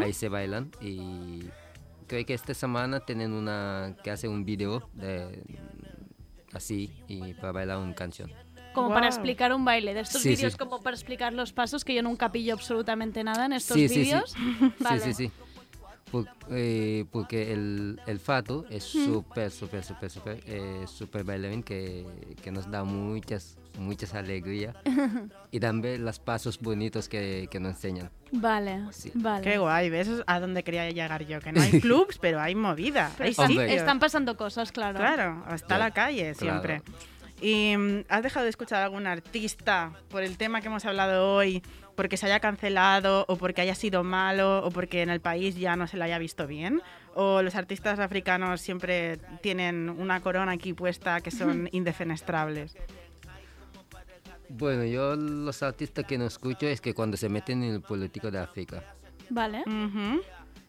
Ahí 0.00 0.12
se 0.12 0.28
bailan 0.28 0.70
y 0.80 1.44
creo 2.06 2.24
que 2.24 2.34
esta 2.34 2.54
semana 2.54 3.00
tienen 3.00 3.32
una 3.32 3.94
que 4.02 4.10
hace 4.10 4.28
un 4.28 4.44
video 4.44 4.88
de 4.94 5.42
así 6.52 6.92
y 7.08 7.34
para 7.34 7.52
bailar 7.52 7.78
una 7.78 7.94
canción. 7.94 8.30
Como 8.74 8.90
para 8.90 9.06
explicar 9.06 9.52
un 9.52 9.64
baile. 9.64 9.92
De 9.94 10.00
estos 10.00 10.22
Sí, 10.22 10.30
vídeos 10.30 10.52
sí. 10.52 10.58
como 10.58 10.80
para 10.80 10.94
explicar 10.94 11.32
los 11.32 11.52
pasos, 11.52 11.84
que 11.84 11.94
yo 11.94 12.02
nunca 12.02 12.30
pillo 12.30 12.54
absolutamente 12.54 13.24
nada 13.24 13.46
en 13.46 13.54
estos 13.54 13.74
Sí, 13.76 13.88
sí, 13.88 13.94
sí. 13.94 14.00
vídeos. 14.02 14.34
Sí, 14.88 14.98
sí, 15.02 15.14
sí. 15.14 15.32
Por- 16.10 16.26
eh, 16.50 17.04
porque 17.12 17.52
el, 17.52 18.00
el 18.06 18.18
Fato 18.18 18.64
es 18.70 18.84
súper, 18.84 19.50
súper, 19.50 19.84
súper, 19.84 20.10
súper, 20.10 20.42
eh, 20.46 20.84
súper 20.86 21.24
bailarín 21.24 21.62
que, 21.62 22.04
que 22.42 22.50
nos 22.50 22.70
da 22.70 22.84
muchas, 22.84 23.56
muchas 23.78 24.14
alegrías. 24.14 24.74
y 25.50 25.60
también 25.60 26.04
los 26.04 26.18
pasos 26.18 26.58
bonitos 26.60 27.08
que, 27.08 27.48
que 27.50 27.60
nos 27.60 27.72
enseñan. 27.74 28.10
Vale, 28.30 28.82
vale. 29.14 29.42
Qué 29.42 29.58
guay, 29.58 29.88
¿ves? 29.90 30.08
Eso 30.08 30.18
es 30.18 30.24
a 30.26 30.38
donde 30.40 30.62
quería 30.62 30.90
llegar 30.90 31.24
yo, 31.26 31.40
que 31.40 31.52
no 31.52 31.60
hay 31.62 31.80
clubs, 31.80 32.18
pero 32.18 32.40
hay 32.40 32.54
movida, 32.54 33.12
Pero 33.16 33.24
hay 33.42 33.74
están, 33.74 33.98
pasando 33.98 34.36
cosas, 34.36 34.72
claro. 34.72 34.98
Claro, 34.98 35.44
está 35.54 35.66
Claro, 35.66 35.84
la 35.84 35.90
calle 35.92 36.34
siempre. 36.34 36.82
¿Y 37.40 37.76
mm, 37.76 38.04
has 38.08 38.22
dejado 38.22 38.44
de 38.44 38.50
escuchar 38.50 38.80
a 38.80 38.84
algún 38.84 39.06
artista 39.06 39.92
por 40.08 40.22
el 40.22 40.36
tema 40.36 40.60
que 40.60 40.66
hemos 40.66 40.84
hablado 40.84 41.34
hoy, 41.34 41.62
porque 41.94 42.16
se 42.16 42.26
haya 42.26 42.40
cancelado 42.40 43.24
o 43.28 43.36
porque 43.36 43.60
haya 43.60 43.74
sido 43.74 44.04
malo 44.04 44.64
o 44.64 44.70
porque 44.70 45.02
en 45.02 45.10
el 45.10 45.20
país 45.20 45.56
ya 45.56 45.76
no 45.76 45.86
se 45.86 45.96
le 45.96 46.04
haya 46.04 46.18
visto 46.18 46.46
bien? 46.46 46.82
¿O 47.14 47.42
los 47.42 47.54
artistas 47.54 47.98
africanos 47.98 48.60
siempre 48.60 49.18
tienen 49.40 49.88
una 49.88 50.20
corona 50.20 50.52
aquí 50.52 50.72
puesta 50.72 51.20
que 51.20 51.30
son 51.30 51.68
indefenestrables? 51.72 52.76
Bueno, 54.48 54.84
yo 54.84 55.14
los 55.14 55.62
artistas 55.62 56.06
que 56.06 56.16
no 56.18 56.26
escucho 56.26 56.66
es 56.66 56.80
que 56.80 56.94
cuando 56.94 57.16
se 57.16 57.28
meten 57.28 57.62
en 57.62 57.74
el 57.74 57.80
político 57.82 58.30
de 58.30 58.38
África. 58.38 58.82
Vale. 59.30 59.62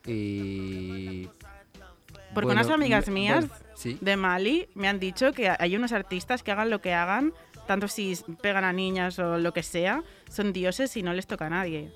Y... 0.06 1.28
Porque 2.34 2.46
bueno, 2.46 2.62
unas 2.62 2.70
amigas 2.70 3.08
mías 3.08 3.48
bueno, 3.48 3.69
sí. 3.80 3.98
de 4.02 4.18
Mali 4.18 4.68
me 4.76 4.90
han 4.90 5.00
dicho 5.00 5.32
que 5.32 5.50
hay 5.58 5.76
unos 5.76 5.94
artistas 5.94 6.44
que 6.44 6.52
hagan 6.52 6.70
lo 6.70 6.82
que 6.82 6.94
hagan, 6.94 7.34
tanto 7.66 7.88
si 7.88 8.14
pegan 8.42 8.66
a 8.66 8.74
niñas 8.74 9.18
o 9.20 9.38
lo 9.38 9.54
que 9.54 9.64
sea, 9.64 10.04
son 10.30 10.52
dioses 10.52 10.98
y 10.98 11.04
no 11.04 11.14
les 11.14 11.28
toca 11.28 11.46
a 11.46 11.50
nadie. 11.50 11.92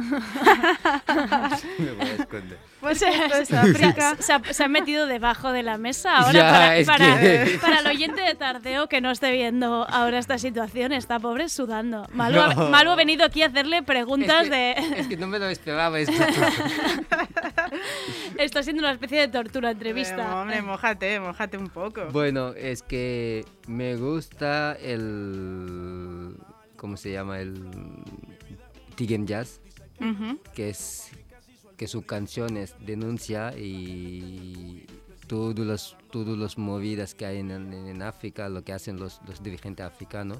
Me 1.78 1.92
voy 1.92 2.06
a 2.08 2.14
esconder. 2.14 2.58
Pues 2.80 2.98
Se- 2.98 3.08
esto 3.08 3.34
es 3.36 3.48
se- 3.48 3.56
África. 3.58 4.16
Se, 4.18 4.32
ha- 4.32 4.42
se 4.52 4.64
ha 4.64 4.68
metido 4.68 5.06
debajo 5.06 5.52
de 5.52 5.62
la 5.62 5.76
mesa 5.76 6.16
ahora 6.16 6.32
Ya, 6.32 6.50
para, 6.50 6.76
es 6.78 6.86
para- 6.86 7.20
que- 7.20 7.58
para 7.60 7.78
el 7.80 7.86
oyente 7.86 8.22
de 8.22 8.34
Tardeo 8.34 8.88
que 8.88 9.00
no 9.02 9.10
esté 9.10 9.32
viendo 9.32 9.86
ahora 9.88 10.18
esta 10.18 10.38
situación. 10.38 10.92
Está 10.92 11.18
pobre 11.20 11.48
sudando. 11.48 12.06
Malu, 12.12 12.40
ha- 12.40 12.54
No. 12.54 12.70
Malu 12.70 12.90
ha 12.90 12.96
venido 12.96 13.24
aquí 13.26 13.42
a 13.42 13.46
hacerle 13.48 13.82
preguntas 13.82 14.44
Es 14.44 14.50
que- 14.50 14.54
de... 14.56 14.72
Es 15.00 15.06
que 15.08 15.16
no 15.16 15.26
me 15.26 15.38
lo 15.38 15.46
esperaba 15.48 15.98
esto. 16.00 16.12
Está 18.38 18.62
siendo 18.62 18.82
una 18.82 18.92
especie 18.92 19.20
de 19.20 19.28
tortura 19.28 19.70
entrevista. 19.72 20.40
Hombre, 20.40 20.62
mójate, 20.62 21.20
mójate 21.20 21.58
un 21.58 21.68
poco. 21.68 22.06
Bueno, 22.12 22.48
es 22.56 22.82
que 22.82 23.44
me 23.66 23.96
gusta 23.96 24.72
el... 24.80 26.34
¿Cómo 26.76 26.96
se 26.96 27.12
llama? 27.12 27.40
El 27.40 27.62
Tigen 28.94 29.26
Jazz, 29.26 29.60
Que 30.54 30.70
es 30.70 31.10
que 31.76 31.86
su 31.88 32.02
canción 32.04 32.56
es 32.56 32.74
denuncia 32.84 33.56
y 33.56 34.84
todos 35.26 35.58
los, 35.58 35.96
todos 36.10 36.36
los 36.36 36.58
movidas 36.58 37.14
que 37.14 37.24
hay 37.24 37.38
en, 37.38 37.50
en- 37.50 37.72
en 37.72 38.02
África, 38.02 38.48
lo 38.48 38.62
que 38.64 38.72
hacen 38.74 38.98
los, 38.98 39.20
los 39.26 39.42
dirigentes 39.42 39.86
africanos. 39.86 40.38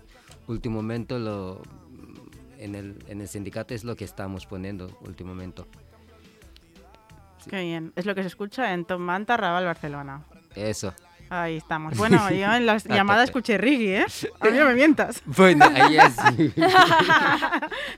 Últimamente 0.48 1.18
lo, 1.18 1.62
en, 2.58 2.74
el, 2.74 2.98
en 3.08 3.20
el 3.22 3.28
sindicato 3.28 3.72
es 3.74 3.84
lo 3.84 3.96
que 3.96 4.04
estamos 4.04 4.44
poniendo 4.46 4.98
últimamente. 5.02 5.62
Qué 7.48 7.60
bien. 7.62 7.92
Es 7.96 8.04
lo 8.04 8.14
que 8.14 8.20
se 8.22 8.28
escucha 8.28 8.74
en 8.74 8.84
Tom 8.84 9.00
Manta, 9.00 9.36
Raval, 9.36 9.64
Barcelona. 9.64 10.24
Eso. 10.54 10.92
Ahí 11.30 11.56
estamos. 11.56 11.96
Bueno, 12.00 12.30
yo 12.30 12.52
en 12.52 12.66
las 12.66 12.84
llamadas 12.84 13.24
escuché 13.24 13.56
reggae, 13.56 14.00
¿eh? 14.00 14.06
A 14.40 14.46
mí 14.46 14.58
no 14.58 14.64
me 14.64 14.74
mientas. 14.74 15.22
Bueno, 15.26 15.66
ahí 15.72 15.96
es. 15.96 16.16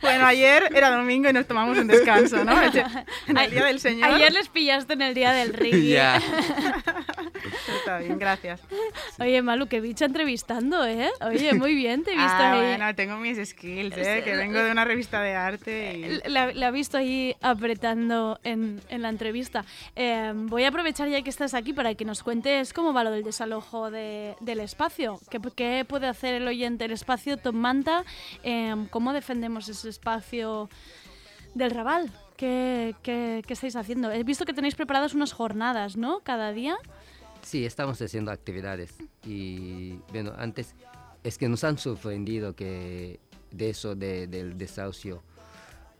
bueno, 0.02 0.26
ayer 0.26 0.70
era 0.74 0.90
domingo 0.90 1.30
y 1.30 1.32
nos 1.32 1.46
tomamos 1.46 1.78
un 1.78 1.86
descanso, 1.86 2.44
¿no? 2.44 2.52
En 3.26 3.38
el 3.38 3.50
Día 3.50 3.64
del 3.64 3.80
Señor. 3.80 4.10
Ayer 4.10 4.32
les 4.32 4.48
pillaste 4.48 4.92
en 4.92 5.02
el 5.02 5.14
día 5.14 5.32
del 5.32 5.54
reggae. 5.54 5.88
Ya. 5.88 6.20
Está 7.78 7.98
bien, 7.98 8.18
gracias. 8.18 8.60
Oye, 9.20 9.42
Malu, 9.42 9.66
qué 9.66 9.80
bicha 9.80 10.04
entrevistando, 10.04 10.84
¿eh? 10.86 11.10
Oye, 11.20 11.54
muy 11.54 11.74
bien, 11.74 12.02
te 12.04 12.12
he 12.12 12.16
visto 12.16 12.30
Ah, 12.32 12.52
ahí. 12.52 12.60
bueno, 12.60 12.94
tengo 12.94 13.16
mis 13.16 13.38
skills, 13.48 13.96
¿eh? 13.96 14.22
Que 14.24 14.34
vengo 14.36 14.58
de 14.58 14.70
una 14.70 14.84
revista 14.84 15.20
de 15.22 15.34
arte 15.34 16.20
y... 16.24 16.28
La, 16.30 16.52
la 16.52 16.68
he 16.68 16.72
visto 16.72 16.96
ahí 16.98 17.36
apretando 17.40 18.38
en, 18.44 18.80
en 18.88 19.02
la 19.02 19.08
entrevista. 19.08 19.64
Eh, 19.96 20.32
voy 20.34 20.64
a 20.64 20.68
aprovechar 20.68 21.08
ya 21.08 21.22
que 21.22 21.30
estás 21.30 21.54
aquí 21.54 21.72
para 21.72 21.94
que 21.94 22.04
nos 22.04 22.22
cuentes 22.22 22.72
cómo 22.72 22.92
va 22.92 23.04
lo 23.04 23.10
del 23.10 23.22
desalojo 23.22 23.90
de- 23.90 24.34
del 24.40 24.60
espacio. 24.60 25.18
¿Qué, 25.30 25.40
qué 25.54 25.84
puede 25.86 26.06
hacer 26.06 26.34
el 26.34 26.46
oyente 26.48 26.84
del 26.84 26.92
espacio 26.92 27.36
Tom 27.36 27.56
Manta? 27.56 28.04
Eh, 28.42 28.74
¿Cómo 28.90 29.12
defendemos 29.12 29.68
ese 29.68 29.88
espacio 29.88 30.68
del 31.54 31.70
Raval? 31.70 32.10
¿Qué, 32.36 32.94
qué, 33.02 33.42
qué 33.46 33.52
estáis 33.52 33.76
haciendo? 33.76 34.10
He 34.10 34.24
visto 34.24 34.44
que 34.44 34.52
tenéis 34.52 34.74
preparadas 34.74 35.14
unas 35.14 35.32
jornadas, 35.32 35.96
¿no? 35.96 36.20
Cada 36.24 36.52
día. 36.52 36.76
Sí, 37.43 37.64
estamos 37.66 38.01
haciendo 38.01 38.30
actividades 38.30 38.95
y 39.26 39.95
bueno, 40.12 40.32
antes 40.38 40.74
es 41.24 41.38
que 41.38 41.49
nos 41.49 41.64
han 41.64 41.76
sorprendido 41.78 42.55
que 42.55 43.20
de 43.51 43.70
eso 43.70 43.95
de- 43.95 44.26
del 44.26 44.57
desahucio 44.57 45.22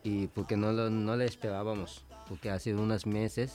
y 0.03 0.28
porque 0.28 0.57
no 0.57 0.72
lo, 0.72 0.88
no 0.88 1.16
lo 1.16 1.22
esperábamos, 1.24 2.05
porque 2.28 2.51
hace 2.51 2.74
unos 2.74 3.07
meses 3.07 3.55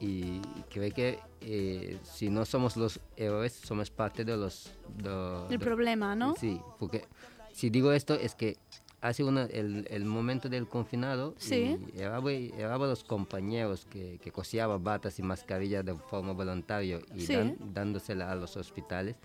y 0.00 0.40
creo 0.70 0.92
que 0.94 1.18
eh, 1.40 1.98
si 2.02 2.30
no 2.30 2.44
somos 2.44 2.76
los 2.76 3.00
héroes, 3.16 3.52
somos 3.52 3.90
parte 3.90 4.24
de 4.24 4.36
los... 4.36 4.72
de- 4.96 5.44
El 5.50 5.58
de- 5.58 5.58
problema, 5.58 6.14
¿no? 6.14 6.34
Sí, 6.36 6.60
porque 6.78 7.04
si 7.52 7.70
digo 7.70 7.92
esto 7.92 8.14
es 8.14 8.34
que 8.34 8.56
hace 9.00 9.22
una, 9.24 9.44
el, 9.44 9.86
el 9.90 10.04
momento 10.04 10.48
del 10.48 10.66
confinado 10.66 11.34
Sí. 11.38 11.76
y 11.94 11.98
llevaba, 11.98 12.30
llevaba 12.32 12.86
los 12.86 13.04
compañeros 13.04 13.86
que, 13.90 14.18
que 14.22 14.32
coseaban 14.32 14.82
batas 14.82 15.18
y 15.18 15.22
mascarillas 15.22 15.84
de 15.84 15.94
forma 15.94 16.32
voluntaria 16.32 17.00
y 17.14 17.20
Sí. 17.20 17.34
dan- 17.34 17.56
dándosela 17.72 18.30
a 18.30 18.34
los 18.34 18.56
hospitales. 18.56 19.16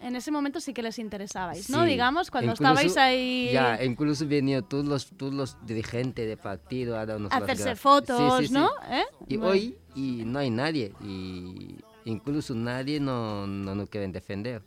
En 0.00 0.14
ese 0.14 0.30
momento 0.30 0.60
sí 0.60 0.72
que 0.72 0.80
les 0.82 0.96
interesabais, 1.00 1.68
¿no? 1.70 1.82
Sí, 1.82 1.88
Digamos, 1.90 2.30
cuando 2.30 2.52
incluso- 2.52 2.70
estabais 2.70 2.96
ahí... 2.96 3.50
Ya, 3.52 3.82
incluso 3.84 4.26
venían 4.28 4.62
todos 4.68 4.84
los, 4.84 5.10
todos 5.10 5.34
los 5.34 5.56
dirigentes 5.66 6.26
de 6.28 6.36
partido 6.36 6.96
a 6.96 7.04
darnos 7.04 7.32
Hacerse 7.32 7.74
fotos. 7.74 8.48
¿no? 8.52 8.70
¿Eh? 8.90 9.02
Y 9.26 9.36
Bueno. 9.36 9.52
hoy 9.52 9.76
y 9.96 10.22
no 10.24 10.38
hay 10.38 10.50
nadie, 10.50 10.92
y 11.02 11.76
incluso 12.04 12.54
nadie 12.54 13.00
no, 13.00 13.46
no 13.48 13.74
nos 13.74 13.88
quieren 13.90 14.12
defender. 14.12 14.62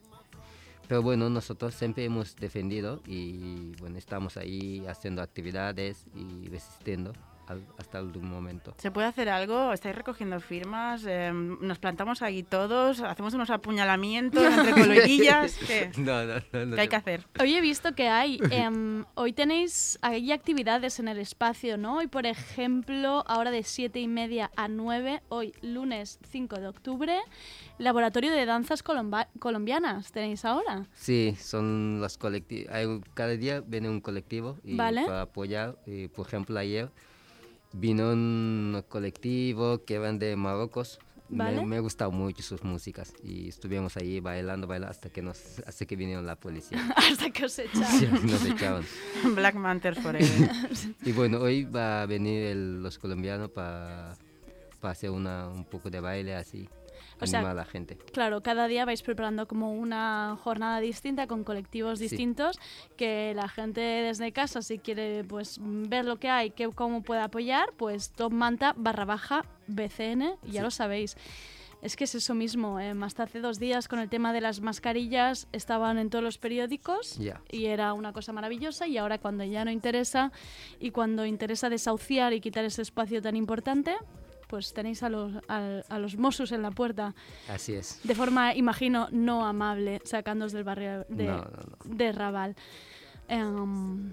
Pero 0.92 1.02
bueno, 1.02 1.30
nosotros 1.30 1.74
siempre 1.74 2.04
hemos 2.04 2.36
defendido 2.36 3.02
y 3.08 3.72
bueno, 3.80 3.98
estamos 3.98 4.36
ahí 4.36 4.84
haciendo 4.90 5.22
actividades 5.22 6.06
y 6.14 6.50
resistiendo 6.50 7.14
hasta 7.78 8.00
el 8.00 8.06
último 8.06 8.28
momento. 8.28 8.74
¿Se 8.78 8.92
puede 8.92 9.08
hacer 9.08 9.30
algo? 9.30 9.74
¿Estáis 9.74 9.96
recogiendo 9.96 10.40
firmas? 10.40 11.04
Eh, 11.08 11.32
¿Nos 11.34 11.80
plantamos 11.80 12.22
ahí 12.22 12.44
todos? 12.44 13.00
¿Hacemos 13.02 13.34
unos 13.34 13.50
apuñalamientos 13.50 14.44
entre 14.58 14.72
coleguillas? 14.74 15.58
¿Qué? 15.68 15.92
No, 15.98 16.24
no, 16.26 16.36
no. 16.54 16.66
no 16.66 16.76
¿Qué 16.76 16.82
hay 16.82 16.88
que 16.88 16.96
hacer? 16.96 17.26
Hoy 17.40 17.56
he 17.56 17.62
visto 17.62 17.94
que 17.96 18.08
hay, 18.10 18.40
em, 18.52 19.06
hoy 19.16 19.34
tenéis, 19.34 20.00
hay 20.02 20.32
actividades 20.32 21.00
en 21.00 21.08
el 21.08 21.20
espacio, 21.20 21.78
¿no? 21.78 21.98
Hoy, 21.98 22.08
por 22.08 22.26
ejemplo, 22.26 23.24
ahora 23.28 23.52
de 23.52 23.64
7 23.64 24.00
y 24.00 24.08
media 24.08 24.52
a 24.56 24.68
9, 24.68 25.22
hoy 25.30 25.54
lunes 25.62 26.20
5 26.32 26.56
de 26.60 26.68
octubre, 26.68 27.18
laboratorio 27.78 28.32
de 28.32 28.46
danzas 28.46 28.84
colomba- 28.84 29.28
colombianas, 29.40 30.12
¿tenéis 30.12 30.46
ahora? 30.46 30.86
Sí, 30.94 31.36
son 31.40 32.00
los 32.02 32.18
colectivos. 32.18 32.72
Cada 33.14 33.30
día 33.32 33.62
viene 33.62 33.90
un 33.90 34.02
colectivo 34.02 34.58
y 34.64 34.76
Vale. 34.76 35.06
para 35.06 35.22
apoyar. 35.24 35.78
y, 35.86 36.08
por 36.08 36.28
ejemplo, 36.28 36.58
ayer 36.60 36.90
vino 37.74 38.12
un 38.12 38.84
colectivo 38.90 39.84
que 39.86 39.98
van 40.00 40.20
de 40.20 40.36
Marruecos. 40.36 41.00
Vale. 41.34 41.62
Me, 41.62 41.66
me 41.66 41.80
gustado 41.80 42.12
mucho 42.12 42.44
sus 42.44 42.62
músicas 42.66 43.14
y 43.24 43.48
estuvimos 43.48 43.96
ahí 43.96 44.20
bailando, 44.20 44.68
bailando 44.68 44.92
hasta 44.92 45.10
que 45.10 45.22
nos, 45.22 45.60
hasta 45.66 45.86
que 45.86 45.96
vinieron 45.96 46.26
la 46.26 46.36
policía. 46.36 46.78
Hasta 46.98 47.30
que 47.30 47.46
os 47.46 47.54
Sí, 47.54 47.62
echaron. 47.74 48.26
nos 48.28 48.46
echaban. 48.54 48.84
Black 49.36 49.56
Manters 49.56 50.00
Forever. 50.00 50.52
Y 51.06 51.14
bueno, 51.14 51.40
hoy 51.40 51.64
va 51.64 52.02
a 52.02 52.06
venir 52.06 52.44
el- 52.48 52.84
los 52.84 53.00
colombianos 53.00 53.50
para 53.50 54.18
hacer 54.82 55.10
una, 55.10 55.48
un 55.48 55.64
poco 55.64 55.90
de 55.90 56.02
baile 56.02 56.36
así, 56.36 56.68
O 57.22 57.28
sea, 57.28 57.40
animar 57.40 57.52
a 57.58 57.62
la 57.62 57.66
gente. 57.66 57.98
Claro, 58.14 58.42
cada 58.42 58.68
día 58.68 58.86
vais 58.86 59.02
preparando 59.04 59.48
como 59.48 59.74
una 59.74 60.38
jornada 60.44 60.80
distinta 60.80 61.28
con 61.28 61.44
colectivos 61.44 62.00
Sí. 62.00 62.08
distintos 62.08 62.60
que 62.98 63.34
la 63.36 63.48
gente 63.48 63.82
desde 63.82 64.32
casa 64.32 64.62
si 64.62 64.80
quiere 64.80 65.24
pues 65.24 65.60
ver 65.62 66.06
lo 66.06 66.18
que 66.18 66.30
hay, 66.30 66.52
que, 66.52 66.68
cómo 66.70 67.02
puede 67.04 67.22
apoyar, 67.22 67.74
pues 67.78 68.12
Top 68.12 68.32
Manta 68.32 68.74
barra 68.76 69.06
baja 69.06 69.46
BCN, 69.68 70.36
ya 70.44 70.62
lo 70.64 70.72
sabéis. 70.72 71.16
Es 71.82 71.96
que 71.96 72.04
es 72.04 72.14
eso 72.14 72.36
mismo, 72.36 72.80
eh, 72.80 72.94
hasta 73.02 73.24
hace 73.24 73.40
dos 73.42 73.58
días 73.58 73.88
con 73.88 73.98
el 73.98 74.08
tema 74.08 74.34
de 74.34 74.42
las 74.42 74.62
mascarillas 74.62 75.48
estaban 75.52 75.98
en 75.98 76.12
todos 76.12 76.24
los 76.24 76.38
periódicos 76.38 77.20
y 77.50 77.66
era 77.66 77.94
una 77.94 78.14
cosa 78.14 78.32
maravillosa 78.34 78.86
y 78.88 78.98
ahora 79.00 79.18
cuando 79.18 79.44
ya 79.46 79.66
no 79.66 79.72
interesa 79.72 80.32
y 80.80 80.92
cuando 80.92 81.26
interesa 81.26 81.70
desahuciar 81.70 82.34
y 82.34 82.40
quitar 82.40 82.66
ese 82.66 82.84
espacio 82.84 83.20
tan 83.24 83.36
importante, 83.36 83.96
pues 84.52 84.74
tenéis 84.74 85.02
a 85.02 85.10
los, 85.10 85.32
a 85.48 85.98
los 85.98 86.18
Mossos 86.18 86.52
en 86.52 86.62
la 86.62 86.72
puerta 86.72 87.16
Así 87.48 87.74
es. 87.74 88.02
de 88.04 88.14
forma, 88.14 88.54
imagino, 88.54 89.08
no 89.12 89.48
amable, 89.48 90.02
sacándoos 90.04 90.52
del 90.52 90.66
barrio 90.66 91.06
de, 91.08 91.28
No, 91.28 91.38
no, 91.38 91.96
de 91.96 92.12
Raval. 92.12 92.56
Em, 93.30 94.12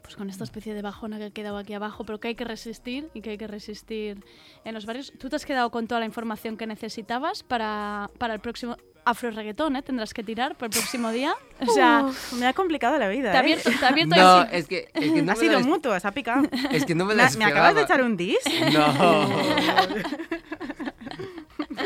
pues 0.00 0.14
con 0.16 0.30
esta 0.30 0.44
especie 0.44 0.72
de 0.74 0.80
bajona 0.80 1.18
que 1.18 1.24
ha 1.24 1.30
quedado 1.30 1.58
aquí 1.58 1.74
abajo, 1.74 2.04
pero 2.04 2.20
que 2.20 2.28
hay 2.28 2.34
que 2.36 2.44
resistir 2.44 3.10
y 3.14 3.20
que 3.20 3.30
hay 3.30 3.36
que 3.36 3.48
resistir 3.48 4.24
en 4.64 4.74
los 4.74 4.86
barrios. 4.86 5.12
Tú 5.18 5.28
te 5.28 5.36
has 5.36 5.44
quedado 5.44 5.70
con 5.70 5.88
toda 5.88 5.98
la 5.98 6.06
información 6.06 6.56
que 6.56 6.66
necesitabas 6.66 7.42
para, 7.42 8.08
para 8.16 8.32
el 8.32 8.40
próximo 8.40 8.76
afro 9.08 9.30
reggaetón, 9.30 9.76
¿eh? 9.76 9.82
Tendrás 9.82 10.12
que 10.14 10.22
tirar 10.22 10.54
para 10.56 10.66
el 10.66 10.72
próximo 10.72 11.10
día. 11.10 11.34
O 11.60 11.72
sea, 11.72 12.04
Uf, 12.06 12.32
me 12.34 12.46
ha 12.46 12.52
complicado 12.52 12.98
la 12.98 13.08
vida. 13.08 13.30
te 13.32 13.36
ha 13.36 13.40
¿eh? 13.40 13.42
abierto, 13.44 13.70
te 13.78 13.84
ha 13.84 13.88
abierto 13.88 14.16
No, 14.16 14.42
es 14.44 14.66
que, 14.66 14.88
es 14.94 15.12
que 15.12 15.22
no 15.22 15.32
ha 15.32 15.34
me 15.34 15.40
sido 15.40 15.60
mutuo, 15.60 15.98
se 15.98 16.06
ha 16.06 16.12
picado. 16.12 16.42
Es 16.70 16.84
que 16.84 16.94
no 16.94 17.04
me 17.04 17.14
¿Me, 17.14 17.22
la 17.22 17.30
me 17.30 17.44
acabas 17.44 17.74
de 17.74 17.82
echar 17.82 18.02
un 18.02 18.16
dis? 18.16 18.38
No. 18.72 19.28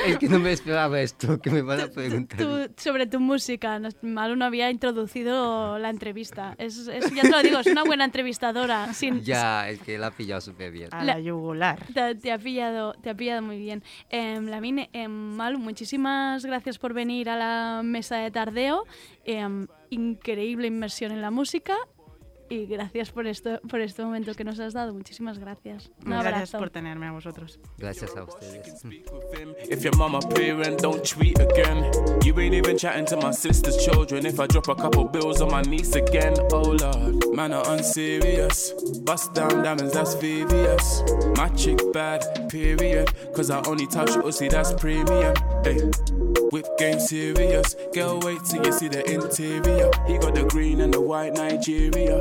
es 0.06 0.18
que 0.18 0.28
no 0.28 0.38
me 0.38 0.52
esperaba 0.52 1.00
esto, 1.00 1.40
que 1.40 1.50
me 1.50 1.62
van 1.62 1.80
a 1.80 1.88
preguntar. 1.88 2.38
tu- 2.38 2.70
sobre 2.82 3.06
tu 3.06 3.20
música. 3.20 3.80
Malu 4.02 4.36
no 4.36 4.44
había 4.44 4.70
introducido 4.70 5.78
la 5.78 5.90
entrevista. 5.90 6.54
Es, 6.58 6.86
es- 6.88 7.10
ya 7.14 7.22
te 7.22 7.30
lo 7.30 7.42
digo, 7.42 7.58
es 7.58 7.66
una 7.66 7.84
buena 7.84 8.04
entrevistadora. 8.04 8.92
Sin, 8.94 9.22
Ya, 9.22 9.68
es 9.68 9.80
que 9.80 9.98
la 9.98 10.08
ha 10.08 10.10
pillado 10.10 10.40
súper 10.40 10.70
bien. 10.72 10.88
A 10.92 11.04
la 11.04 11.18
yugular. 11.20 11.78
Te, 11.94 12.14
te 12.14 12.32
ha 12.32 12.38
pillado, 12.38 12.94
te 12.94 13.10
ha 13.10 13.14
pillado 13.14 13.42
muy 13.42 13.58
bien. 13.58 13.82
Eh, 14.10 14.40
Lamine, 14.42 14.90
eh, 14.92 15.08
Malu, 15.08 15.58
muchísimas 15.58 16.44
gracias 16.44 16.78
por 16.78 16.92
venir 16.94 17.28
a 17.30 17.36
la 17.36 17.82
mesa 17.84 18.16
de 18.16 18.30
tardeo. 18.30 18.84
Eh, 19.24 19.46
increíble 19.90 20.66
inmersión 20.66 21.12
en 21.12 21.20
la 21.22 21.30
música. 21.30 21.76
Y 22.52 22.66
gracias 22.66 23.10
por 23.10 23.26
esto, 23.26 23.60
por 23.66 23.80
este 23.80 24.02
momento 24.04 24.34
que 24.34 24.44
nos 24.44 24.60
has 24.60 24.74
dado. 24.74 24.92
Muchísimas 24.92 25.38
gracias. 25.38 25.90
Un 26.04 26.10
Gracias 26.10 26.34
abrazo. 26.34 26.58
por 26.58 26.68
tenerme 26.68 27.06
a 27.06 27.12
vosotros. 27.12 27.58
Gracias 27.78 28.14
a 28.14 28.24
ustedes. 28.24 28.84
If 29.70 29.82
your 29.82 29.96
mama 29.96 30.20
parent, 30.20 30.82
don't 30.82 31.02
tweet 31.02 31.40
again. 31.40 31.90
You 32.22 32.38
ain't 32.38 32.54
even 32.54 32.76
chatting 32.76 33.06
to 33.06 33.16
my 33.16 33.32
sister's 33.32 33.78
children. 33.82 34.26
If 34.26 34.38
I 34.38 34.46
drop 34.48 34.68
a 34.68 34.74
couple 34.74 35.06
bills 35.06 35.40
on 35.40 35.50
my 35.50 35.62
niece 35.62 35.94
again, 35.96 36.34
oh 36.52 36.76
lord, 36.78 37.34
man, 37.34 37.54
are 37.54 37.66
unserious. 37.70 38.74
Bust 39.02 39.32
down 39.32 39.62
diamonds, 39.62 39.94
that's 39.94 40.14
VVS. 40.16 41.34
My 41.38 41.48
chick 41.56 41.80
bad, 41.94 42.50
period. 42.50 43.14
Cause 43.34 43.50
I 43.50 43.62
only 43.66 43.86
touch 43.86 44.10
pussy, 44.20 44.48
that's 44.48 44.74
premium. 44.74 45.34
Hey. 45.64 45.80
Whip 46.52 46.66
game 46.76 47.00
serious. 47.00 47.74
Girl, 47.94 48.20
wait 48.20 48.44
till 48.44 48.62
you 48.66 48.72
see 48.72 48.88
the 48.88 49.02
interior. 49.10 49.90
He 50.06 50.18
got 50.18 50.34
the 50.34 50.44
green 50.50 50.82
and 50.82 50.92
the 50.92 51.00
white 51.00 51.32
Nigeria. 51.32 52.20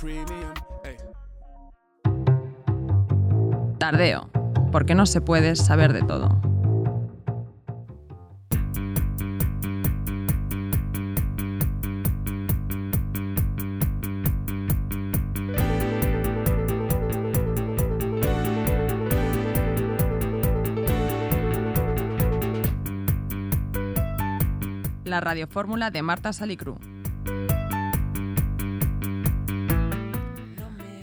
Premium. 0.00 0.54
Tardeo, 3.78 4.28
porque 4.72 4.94
no 4.94 5.06
se 5.06 5.20
puede 5.20 5.56
saber 5.56 5.92
de 5.92 6.02
todo. 6.02 6.40
La 25.04 25.20
radiofórmula 25.20 25.90
de 25.90 26.02
Marta 26.02 26.32
Salicru. 26.32 26.78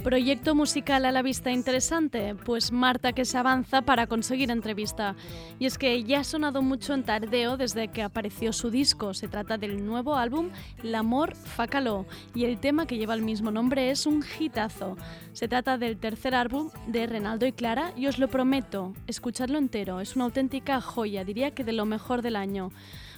Proyecto 0.05 0.53
musical 0.53 1.03
a 1.05 1.11
la 1.11 1.23
vista 1.23 1.49
interesante, 1.49 2.35
pues 2.35 2.71
Marta 2.71 3.11
que 3.11 3.25
se 3.25 3.39
avanza 3.39 3.81
para 3.81 4.05
conseguir 4.05 4.51
entrevista. 4.51 5.15
Y 5.57 5.65
es 5.65 5.79
que 5.79 6.03
ya 6.03 6.19
ha 6.19 6.23
sonado 6.23 6.61
mucho 6.61 6.93
en 6.93 7.03
Tardeo 7.03 7.57
desde 7.57 7.87
que 7.87 8.03
apareció 8.03 8.53
su 8.53 8.69
disco. 8.69 9.15
Se 9.15 9.27
trata 9.27 9.57
del 9.57 9.83
nuevo 9.83 10.15
álbum 10.15 10.51
L'amor 10.83 11.33
fa 11.33 11.65
calor 11.65 12.05
y 12.35 12.45
el 12.45 12.59
tema 12.59 12.85
que 12.85 12.97
lleva 12.99 13.15
el 13.15 13.23
mismo 13.23 13.49
nombre 13.49 13.89
es 13.89 14.05
un 14.05 14.23
hitazo. 14.39 14.95
Se 15.33 15.47
trata 15.47 15.79
del 15.79 15.97
tercer 15.97 16.35
álbum 16.35 16.69
de 16.85 17.07
Renaldo 17.07 17.47
y 17.47 17.51
Clara 17.51 17.91
y 17.97 18.05
os 18.05 18.19
lo 18.19 18.27
prometo, 18.27 18.93
escuchadlo 19.07 19.57
entero, 19.57 20.01
es 20.01 20.15
una 20.15 20.25
auténtica 20.25 20.81
joya, 20.81 21.23
diría 21.23 21.55
que 21.55 21.63
de 21.63 21.73
lo 21.73 21.87
mejor 21.87 22.21
del 22.21 22.35
año. 22.35 22.71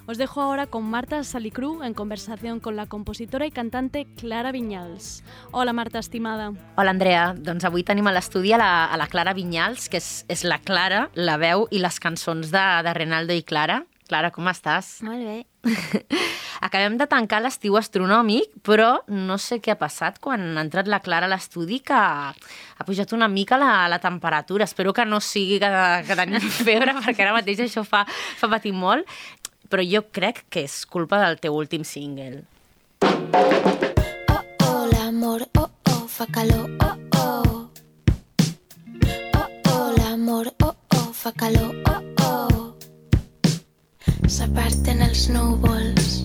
Os 0.07 0.17
dejo 0.17 0.39
ahora 0.39 0.67
con 0.67 0.89
Marta 0.89 1.21
Salicru 1.25 1.83
en 1.83 1.93
conversación 1.93 2.61
con 2.61 2.77
la 2.77 2.85
compositora 2.85 3.45
y 3.45 3.51
cantante 3.51 4.07
Clara 4.15 4.53
Viñals. 4.53 5.21
Hola 5.51 5.73
Marta, 5.73 5.99
estimada. 5.99 6.53
Hola, 6.77 6.91
Andrea. 6.91 7.35
Doncs 7.35 7.67
avui 7.67 7.83
tenim 7.83 8.07
a 8.07 8.13
l'estudi 8.15 8.53
a, 8.55 8.61
la, 8.61 8.69
a 8.87 8.95
la 8.95 9.09
Clara 9.11 9.35
Vinyals, 9.35 9.89
que 9.91 9.99
és, 9.99 10.23
és 10.31 10.45
la 10.47 10.61
Clara, 10.63 11.09
la 11.19 11.35
veu 11.35 11.67
i 11.75 11.83
les 11.83 11.99
cançons 11.99 12.55
de, 12.55 12.65
de 12.87 12.95
Renaldo 12.95 13.35
i 13.35 13.43
Clara. 13.43 13.81
Clara, 14.07 14.31
com 14.31 14.47
estàs? 14.47 15.01
Molt 15.03 15.27
bé. 15.27 15.41
Acabem 16.63 16.95
de 16.97 17.05
tancar 17.09 17.41
l'estiu 17.43 17.75
astronòmic, 17.77 18.53
però 18.65 19.01
no 19.11 19.37
sé 19.41 19.59
què 19.63 19.73
ha 19.73 19.79
passat 19.79 20.17
quan 20.23 20.41
ha 20.55 20.63
entrat 20.63 20.87
la 20.89 21.01
Clara 21.03 21.27
a 21.27 21.31
l'estudi, 21.31 21.81
que 21.85 21.97
ha 21.97 22.87
pujat 22.87 23.11
una 23.13 23.27
mica 23.27 23.59
la, 23.59 23.87
la 23.91 23.99
temperatura. 24.01 24.65
Espero 24.65 24.93
que 24.95 25.05
no 25.05 25.19
sigui 25.21 25.59
que, 25.61 25.69
que 26.07 26.17
tenim 26.17 26.47
febre, 26.69 26.95
perquè 27.03 27.25
ara 27.25 27.35
mateix 27.35 27.61
això 27.67 27.83
fa, 27.87 28.05
fa 28.07 28.49
patir 28.51 28.73
molt. 28.73 29.05
Però 29.67 29.83
jo 29.83 29.99
crec 30.15 30.45
que 30.49 30.63
és 30.63 30.85
culpa 30.87 31.19
del 31.25 31.39
teu 31.43 31.55
últim 31.55 31.83
single. 31.83 32.45
Oh, 33.03 34.85
l'amor, 34.93 35.43
oh, 35.59 35.67
oh, 35.91 36.07
fa 36.07 36.25
calor, 36.31 36.69
oh, 36.85 36.95
oh. 37.19 37.67
Oh, 39.35 39.47
oh, 39.73 39.87
l'amor, 39.97 40.47
oh, 40.63 40.73
oh, 40.95 41.11
fa 41.11 41.33
calor, 41.35 41.75
oh, 41.91 42.01
oh. 42.23 42.63
S'aparten 44.27 45.03
els 45.03 45.27
núvols, 45.35 46.23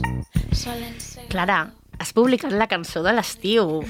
solen 0.55 0.95
ser... 1.03 1.27
Clara, 1.35 1.65
has 1.99 2.15
publicat 2.15 2.55
la 2.55 2.71
cançó 2.71 3.03
de 3.03 3.15
l'estiu. 3.19 3.83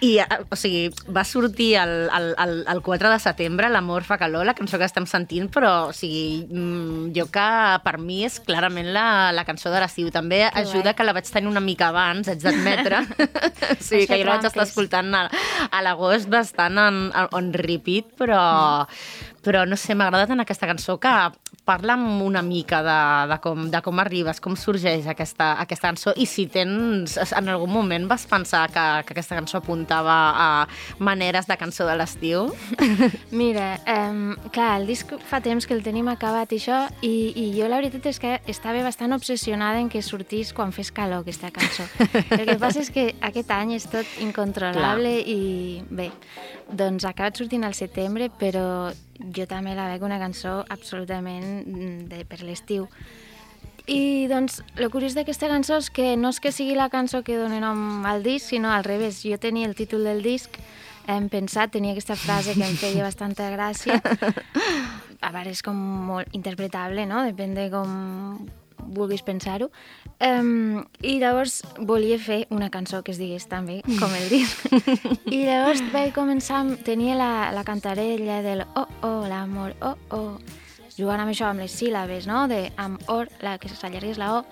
I, 0.00 0.18
eh, 0.22 0.26
o 0.50 0.54
sigui, 0.54 0.92
va 1.10 1.24
sortir 1.26 1.72
el, 1.80 1.92
el, 2.14 2.28
el, 2.38 2.52
el 2.70 2.80
4 2.86 3.10
de 3.10 3.18
setembre, 3.18 3.68
L'amor 3.72 4.04
fa 4.06 4.18
calor, 4.20 4.46
la 4.46 4.54
cançó 4.54 4.78
que 4.78 4.86
estem 4.86 5.08
sentint, 5.10 5.48
però, 5.50 5.88
o 5.90 5.94
sigui, 5.96 6.44
mm, 6.46 7.08
jo 7.16 7.26
que 7.34 7.46
per 7.82 7.96
mi 7.98 8.20
és 8.28 8.38
clarament 8.46 8.92
la, 8.94 9.32
la 9.34 9.44
cançó 9.48 9.72
de 9.74 9.80
l'estiu. 9.82 10.12
També 10.14 10.44
Que 10.46 10.62
ajuda 10.62 10.92
guai. 10.92 10.94
que 11.00 11.08
la 11.08 11.16
vaig 11.16 11.30
tenir 11.34 11.50
una 11.50 11.62
mica 11.64 11.88
abans, 11.90 12.30
haig 12.30 12.42
d'admetre. 12.44 13.02
o 13.74 13.80
sigui, 13.82 14.06
que 14.06 14.20
jo 14.20 14.28
la 14.28 14.36
vaig 14.36 14.46
estar 14.52 14.66
escoltant 14.68 15.10
a, 15.18 15.24
a 15.70 15.82
l'agost 15.82 16.30
bastant 16.30 16.78
en, 16.78 17.02
en 17.26 17.52
repeat, 17.58 18.14
però, 18.18 18.86
però 19.44 19.64
no 19.66 19.76
sé, 19.78 19.94
m'ha 19.94 20.08
agradat 20.08 20.32
en 20.34 20.42
aquesta 20.42 20.66
cançó 20.68 20.98
que 21.00 21.12
parla 21.68 21.96
una 21.96 22.42
mica 22.42 22.82
de, 22.82 22.98
de, 23.32 23.38
com, 23.44 23.66
de 23.70 23.80
com 23.84 24.00
arribes, 24.00 24.40
com 24.40 24.56
sorgeix 24.56 25.06
aquesta, 25.10 25.52
aquesta 25.60 25.90
cançó 25.90 26.14
i 26.16 26.24
si 26.26 26.46
tens, 26.48 27.18
en 27.28 27.50
algun 27.52 27.72
moment 27.72 28.06
vas 28.08 28.24
pensar 28.28 28.66
que, 28.72 28.84
que 29.04 29.14
aquesta 29.16 29.36
cançó 29.36 29.60
apuntava 29.60 30.16
a 30.32 30.48
maneres 30.98 31.48
de 31.48 31.58
cançó 31.60 31.86
de 31.88 31.96
l'estiu? 32.00 32.48
Mira, 33.40 33.74
um, 33.84 34.34
clar, 34.54 34.78
el 34.80 34.88
disc 34.88 35.12
fa 35.28 35.42
temps 35.44 35.68
que 35.68 35.76
el 35.76 35.84
tenim 35.84 36.08
acabat 36.08 36.54
i 36.56 36.60
això, 36.60 36.80
i, 37.04 37.12
i 37.36 37.50
jo 37.58 37.68
la 37.68 37.82
veritat 37.82 38.08
és 38.10 38.20
que 38.22 38.38
estava 38.48 38.82
bastant 38.86 39.12
obsessionada 39.16 39.82
en 39.82 39.92
que 39.92 40.02
sortís 40.02 40.54
quan 40.56 40.72
fes 40.72 40.92
calor 40.94 41.26
aquesta 41.26 41.52
cançó. 41.54 41.84
el 42.38 42.46
que 42.48 42.58
passa 42.60 42.80
és 42.80 42.92
que 42.94 43.10
aquest 43.28 43.52
any 43.54 43.76
és 43.76 43.88
tot 43.92 44.18
incontrolable 44.24 45.18
Clar. 45.20 45.28
i 45.28 45.84
bé, 45.90 46.08
doncs 46.68 47.04
ha 47.04 47.12
acabat 47.12 47.38
sortint 47.38 47.68
al 47.68 47.76
setembre, 47.76 48.32
però 48.40 48.88
jo 49.18 49.46
també 49.50 49.74
la 49.74 49.88
veig 49.90 50.04
una 50.06 50.20
cançó 50.20 50.60
absolutament 50.68 51.46
mm, 51.66 52.06
de, 52.10 52.24
per 52.28 52.42
l'estiu. 52.42 52.88
I 53.88 54.28
doncs, 54.28 54.60
el 54.76 54.90
curiós 54.92 55.16
d'aquesta 55.16 55.48
cançó 55.48 55.78
és 55.80 55.88
que 55.88 56.12
no 56.20 56.28
és 56.34 56.42
que 56.44 56.52
sigui 56.52 56.76
la 56.76 56.90
cançó 56.92 57.22
que 57.24 57.38
dona 57.40 57.60
nom 57.62 58.04
al 58.06 58.22
disc, 58.22 58.50
sinó 58.52 58.68
al 58.74 58.84
revés. 58.84 59.22
Jo 59.24 59.38
tenia 59.40 59.66
el 59.66 59.74
títol 59.78 60.04
del 60.04 60.20
disc, 60.22 60.60
hem 61.08 61.30
pensat, 61.32 61.72
tenia 61.72 61.96
aquesta 61.96 62.18
frase 62.20 62.52
que 62.52 62.66
em 62.66 62.76
feia 62.76 63.06
bastanta 63.06 63.48
gràcia. 63.54 63.96
A 65.24 65.32
veure, 65.34 65.50
és 65.50 65.64
com 65.64 65.78
molt 66.10 66.36
interpretable, 66.36 67.08
no? 67.08 67.24
Depèn 67.26 67.56
de 67.56 67.70
com 67.72 67.94
vulguis 68.94 69.22
pensar-ho. 69.22 69.68
Um, 70.18 70.84
I 71.04 71.18
llavors 71.22 71.60
volia 71.78 72.18
fer 72.18 72.46
una 72.50 72.70
cançó 72.74 73.02
que 73.04 73.12
es 73.14 73.20
digués 73.20 73.46
també 73.50 73.80
com 74.00 74.14
el 74.16 74.28
disc. 74.32 74.64
I 75.36 75.44
llavors 75.44 75.82
vaig 75.92 76.14
començar, 76.16 76.62
amb- 76.64 76.80
tenia 76.86 77.16
la, 77.18 77.30
la 77.54 77.64
cantarella 77.66 78.40
del 78.42 78.64
oh, 78.74 78.86
oh, 79.06 79.26
l'amor, 79.30 79.76
oh, 79.82 79.94
oh, 80.16 80.38
jugant 80.96 81.22
amb 81.22 81.34
això, 81.34 81.52
amb 81.52 81.62
les 81.62 81.74
síl·labes, 81.78 82.26
no? 82.26 82.46
De 82.50 82.66
amb 82.76 83.02
or, 83.12 83.30
la 83.44 83.58
que 83.62 83.70
s'allargués 83.70 84.18
la 84.18 84.38
o, 84.40 84.42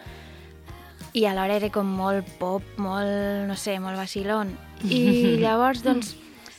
i 1.16 1.24
alhora 1.24 1.56
era 1.56 1.70
com 1.72 1.88
molt 1.88 2.28
pop, 2.38 2.62
molt, 2.76 3.46
no 3.48 3.56
sé, 3.56 3.78
molt 3.80 3.98
vacilón. 3.98 4.52
I 4.84 5.38
llavors, 5.44 5.82
doncs, 5.82 6.14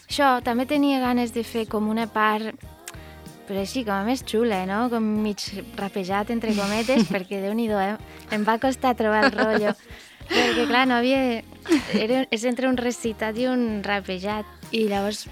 això, 0.09 0.37
també 0.43 0.65
tenia 0.65 0.99
ganes 1.03 1.31
de 1.35 1.45
fer 1.45 1.67
com 1.69 1.87
una 1.91 2.07
part 2.09 2.57
però 3.47 3.63
així, 3.63 3.83
com 3.87 3.95
a 3.95 4.03
més 4.07 4.23
xula, 4.27 4.61
no? 4.69 4.85
Com 4.91 5.07
mig 5.23 5.47
rapejat, 5.79 6.31
entre 6.35 6.53
cometes, 6.57 7.07
perquè 7.13 7.41
déu-n'hi-do, 7.45 7.79
eh? 7.79 7.95
Em 8.35 8.45
va 8.47 8.59
costar 8.61 8.95
trobar 8.99 9.25
el 9.27 9.35
rotllo. 9.35 9.73
perquè, 10.33 10.67
clar, 10.67 10.85
no 10.89 10.99
havia... 10.99 11.41
Era, 11.95 12.23
és 12.31 12.43
entre 12.47 12.69
un 12.69 12.77
recitat 12.79 13.37
i 13.39 13.47
un 13.49 13.83
rapejat. 13.83 14.47
I 14.75 14.87
llavors, 14.91 15.25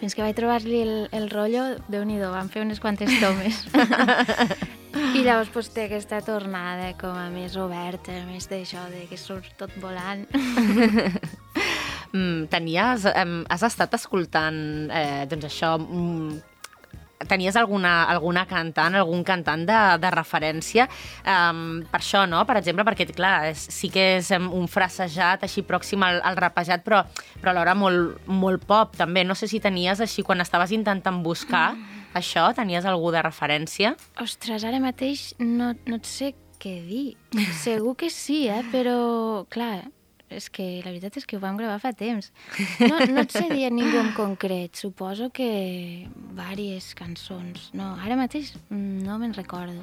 fins 0.00 0.14
que 0.14 0.24
vaig 0.24 0.36
trobar-li 0.38 0.80
el, 0.82 0.96
el 1.14 1.30
rotllo, 1.30 1.68
déu-n'hi-do, 1.92 2.32
vam 2.34 2.50
fer 2.52 2.66
unes 2.66 2.82
quantes 2.82 3.14
tomes. 3.22 3.64
I 4.96 5.22
llavors 5.24 5.50
pues, 5.52 5.68
té 5.74 5.86
aquesta 5.86 6.22
tornada 6.24 6.90
com 7.00 7.16
a 7.16 7.28
més 7.32 7.56
oberta, 7.60 8.14
més 8.28 8.48
d'això, 8.48 8.86
de 8.92 9.04
que 9.10 9.18
surt 9.20 9.52
tot 9.60 9.72
volant. 9.82 10.24
mm, 12.12 12.46
tenies, 12.52 13.06
has 13.06 13.66
estat 13.68 13.96
escoltant, 13.98 14.58
eh, 14.88 15.24
doncs 15.30 15.50
això, 15.50 15.76
mm, 15.80 16.55
tenies 17.24 17.56
alguna, 17.56 18.04
alguna 18.04 18.44
cantant, 18.46 18.94
algun 18.98 19.24
cantant 19.24 19.64
de, 19.66 19.78
de 20.02 20.10
referència 20.12 20.86
um, 21.24 21.80
per 21.88 22.00
això, 22.02 22.26
no? 22.28 22.42
Per 22.48 22.58
exemple, 22.60 22.84
perquè, 22.88 23.08
clar, 23.16 23.48
és, 23.52 23.66
sí 23.72 23.90
que 23.92 24.06
és 24.18 24.30
un 24.36 24.68
frasejat 24.68 25.46
així 25.46 25.64
pròxim 25.66 26.04
al, 26.04 26.20
al 26.26 26.36
rapejat, 26.36 26.84
però, 26.84 27.02
però 27.40 27.54
alhora 27.54 27.76
molt, 27.78 28.26
molt 28.28 28.66
pop, 28.68 28.96
també. 28.98 29.24
No 29.24 29.36
sé 29.38 29.48
si 29.48 29.62
tenies 29.64 30.02
així, 30.04 30.24
quan 30.26 30.44
estaves 30.44 30.74
intentant 30.76 31.22
buscar 31.24 31.70
això, 32.16 32.50
tenies 32.56 32.86
algú 32.88 33.12
de 33.14 33.24
referència? 33.24 33.94
Ostres, 34.22 34.64
ara 34.64 34.80
mateix 34.82 35.30
no, 35.40 35.72
no 35.88 36.00
et 36.00 36.08
sé 36.08 36.34
què 36.60 36.78
dir. 36.84 37.06
Segur 37.64 37.96
que 38.00 38.10
sí, 38.12 38.44
eh? 38.52 38.62
però, 38.72 39.46
clar, 39.52 39.86
és 40.30 40.48
que 40.50 40.64
la 40.84 40.90
veritat 40.90 41.18
és 41.20 41.26
que 41.28 41.36
ho 41.38 41.42
vam 41.42 41.58
gravar 41.58 41.78
fa 41.82 41.92
temps. 41.96 42.32
No, 42.82 42.98
no 42.98 43.22
et 43.22 43.34
sé 43.34 43.46
dir 43.52 43.70
ningú 43.74 44.00
en 44.00 44.12
concret, 44.16 44.74
suposo 44.78 45.30
que 45.34 46.08
vàries 46.36 46.92
cançons. 46.98 47.70
No, 47.76 47.94
ara 48.02 48.18
mateix 48.18 48.54
no 48.70 49.20
me'n 49.22 49.36
recordo. 49.36 49.82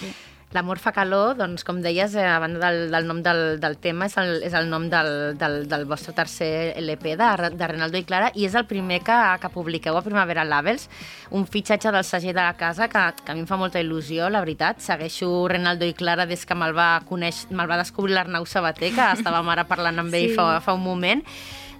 Sí. 0.00 0.12
L'amor 0.52 0.76
fa 0.82 0.90
calor, 0.92 1.34
doncs, 1.38 1.62
com 1.64 1.78
deies, 1.80 2.12
eh, 2.14 2.26
a 2.28 2.38
banda 2.42 2.60
del, 2.60 2.90
del 2.92 3.06
nom 3.08 3.22
del, 3.24 3.58
del 3.62 3.78
tema, 3.80 4.04
és 4.10 4.16
el, 4.20 4.42
és 4.44 4.52
el 4.58 4.66
nom 4.68 4.84
del, 4.92 5.08
del, 5.40 5.62
del 5.70 5.86
vostre 5.88 6.12
tercer 6.12 6.74
LP 6.76 7.14
de, 7.16 7.28
de 7.56 7.68
Renaldo 7.70 7.96
i 7.96 8.04
Clara 8.04 8.28
i 8.36 8.44
és 8.44 8.54
el 8.58 8.66
primer 8.68 8.98
que, 9.06 9.16
que 9.40 9.48
publiqueu 9.54 9.96
a 9.96 10.02
Primavera 10.04 10.44
Labels, 10.44 10.88
un 11.32 11.46
fitxatge 11.48 11.94
del 11.96 12.04
segell 12.04 12.36
de 12.36 12.44
la 12.44 12.52
casa 12.60 12.90
que, 12.92 13.06
que 13.24 13.32
a 13.32 13.34
mi 13.38 13.46
em 13.46 13.48
fa 13.48 13.56
molta 13.56 13.80
il·lusió, 13.80 14.28
la 14.28 14.44
veritat. 14.44 14.84
Segueixo 14.84 15.30
Renaldo 15.48 15.88
i 15.88 15.96
Clara 15.96 16.28
des 16.28 16.44
que 16.44 16.54
me'l 16.58 16.76
va, 16.76 16.90
conèixer, 17.08 17.48
me'l 17.56 17.70
va 17.72 17.80
descobrir 17.80 18.12
l'Arnau 18.18 18.44
Sabater, 18.44 18.92
que 18.92 19.08
estàvem 19.16 19.48
ara 19.56 19.64
parlant 19.64 20.04
amb 20.04 20.12
ell 20.12 20.28
Sí. 20.32 20.36
fa, 20.36 20.60
fa 20.60 20.76
un 20.76 20.84
moment, 20.84 21.24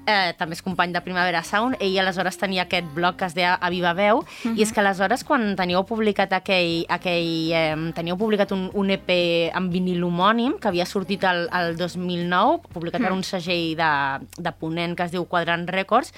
eh, 0.07 0.35
també 0.39 0.55
és 0.55 0.63
company 0.63 0.93
de 0.93 1.01
Primavera 1.01 1.43
Sound, 1.45 1.77
ell 1.81 1.99
aleshores 2.01 2.37
tenia 2.39 2.63
aquest 2.65 2.87
blog 2.95 3.17
que 3.17 3.25
es 3.27 3.35
deia 3.35 3.55
A 3.55 3.71
Viva 3.71 3.93
Veu, 3.95 4.25
Mhm. 4.45 4.57
i 4.59 4.63
és 4.63 4.73
que 4.73 4.81
aleshores 4.81 5.23
quan 5.25 5.55
teníeu 5.57 5.85
publicat 5.85 6.33
aquell, 6.33 6.85
aquell 6.89 7.53
eh, 7.53 7.93
teníeu 7.95 8.17
publicat 8.19 8.51
un, 8.53 8.71
un 8.75 8.91
EP 8.91 9.51
en 9.55 9.71
vinil 9.71 10.03
homònim 10.03 10.59
que 10.59 10.69
havia 10.69 10.87
sortit 10.87 11.23
el, 11.25 11.49
el 11.53 11.77
2009, 11.77 12.61
publicat 12.73 13.01
per 13.01 13.11
Mm. 13.13 13.17
un 13.17 13.23
segell 13.23 13.77
de, 13.77 14.27
de 14.39 14.53
Ponent 14.53 14.97
que 14.97 15.05
es 15.05 15.13
diu 15.13 15.25
Quadrant 15.27 15.69
Records, 15.69 16.13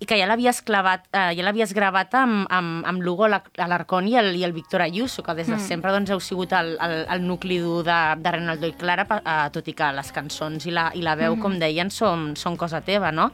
i 0.00 0.06
que 0.06 0.18
ja 0.18 0.26
l'havies 0.26 0.62
clavat, 0.62 1.04
eh, 1.12 1.34
ja 1.36 1.42
l'havies 1.42 1.72
gravat 1.74 2.14
amb, 2.14 2.46
amb, 2.50 2.86
amb 2.86 3.02
Lugo, 3.02 3.28
la- 3.28 3.42
l'Alarcón 3.56 4.08
i, 4.08 4.16
el, 4.16 4.34
i 4.36 4.44
el 4.44 4.52
Víctor 4.52 4.82
Ayuso, 4.82 5.22
que 5.22 5.34
des 5.34 5.46
de 5.48 5.56
Mm. 5.56 5.60
sempre 5.60 5.90
doncs, 5.92 6.10
heu 6.10 6.20
sigut 6.20 6.52
el, 6.52 6.76
el, 6.80 7.06
el 7.10 7.26
nucli 7.26 7.58
dur 7.58 7.84
de, 7.84 8.16
de 8.18 8.30
Renaldo 8.30 8.66
i 8.66 8.72
Clara, 8.72 9.06
eh, 9.24 9.50
tot 9.52 9.66
i 9.68 9.72
que 9.74 9.92
les 9.92 10.12
cançons 10.12 10.64
i 10.66 10.70
la, 10.70 10.90
i 10.94 11.02
la 11.02 11.14
veu, 11.14 11.36
Mhm. 11.36 11.42
com 11.42 11.58
deien, 11.58 11.90
són, 11.90 12.34
són 12.36 12.56
cosa 12.56 12.80
teva, 12.80 13.12
no? 13.12 13.25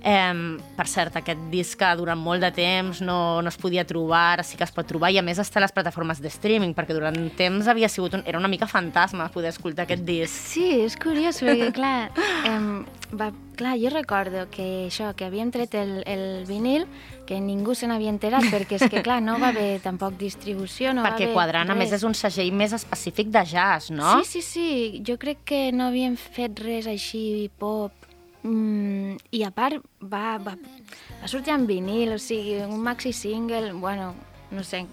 Eh, 0.00 0.56
per 0.76 0.86
cert, 0.88 1.16
aquest 1.20 1.40
disc 1.52 1.76
que 1.80 1.90
durant 1.98 2.18
molt 2.18 2.40
de 2.40 2.48
temps 2.56 3.02
no, 3.04 3.42
no 3.44 3.52
es 3.52 3.58
podia 3.60 3.84
trobar, 3.84 4.38
ara 4.38 4.44
sí 4.46 4.56
que 4.56 4.64
es 4.64 4.72
pot 4.72 4.88
trobar, 4.88 5.12
i 5.12 5.20
a 5.20 5.24
més 5.24 5.40
està 5.42 5.60
a 5.60 5.66
les 5.66 5.74
plataformes 5.76 6.22
de 6.24 6.32
streaming, 6.32 6.72
perquè 6.76 6.96
durant 6.96 7.18
temps 7.36 7.68
havia 7.68 7.90
sigut 7.92 8.16
un, 8.16 8.24
era 8.24 8.40
una 8.40 8.48
mica 8.48 8.68
fantasma 8.70 9.28
poder 9.34 9.52
escoltar 9.52 9.84
aquest 9.84 10.06
disc. 10.08 10.32
Sí, 10.54 10.70
és 10.86 10.96
curiós, 11.00 11.42
perquè, 11.44 11.68
clar, 11.76 12.10
em, 12.48 12.70
va, 13.12 13.28
clar, 13.60 13.76
jo 13.80 13.92
recordo 13.92 14.46
que 14.52 14.86
això, 14.88 15.12
que 15.16 15.28
havíem 15.28 15.52
tret 15.52 15.76
el, 15.76 16.00
el 16.08 16.26
vinil, 16.48 16.88
que 17.28 17.36
ningú 17.44 17.76
se 17.76 17.86
n'havia 17.90 18.10
enterat, 18.10 18.48
perquè 18.50 18.80
és 18.80 18.88
que, 18.88 19.04
clar, 19.04 19.20
no 19.22 19.36
va 19.42 19.52
haver 19.52 19.82
tampoc 19.84 20.16
distribució, 20.18 20.94
no 20.96 21.04
va 21.04 21.12
perquè 21.12 21.28
haver 21.28 21.36
Quadrant, 21.36 21.70
a 21.70 21.76
més, 21.78 21.92
és 21.92 22.08
un 22.08 22.16
segell 22.16 22.50
més 22.56 22.72
específic 22.72 23.28
de 23.30 23.44
jazz, 23.52 23.92
no? 23.92 24.16
Sí, 24.24 24.40
sí, 24.40 24.46
sí, 24.48 25.04
jo 25.06 25.20
crec 25.20 25.44
que 25.52 25.60
no 25.76 25.90
havíem 25.92 26.16
fet 26.16 26.64
res 26.64 26.88
així 26.90 27.50
pop, 27.60 27.99
Mm, 28.42 29.18
I 29.36 29.42
a 29.44 29.50
part 29.52 29.82
va, 30.00 30.38
va, 30.40 30.54
va 30.56 31.28
sortir 31.28 31.52
en 31.52 31.66
vinil, 31.68 32.14
o 32.16 32.18
sigui, 32.18 32.60
un 32.64 32.80
maxi 32.84 33.12
single, 33.12 33.72
bueno, 33.72 34.14
no 34.50 34.64
sé, 34.64 34.86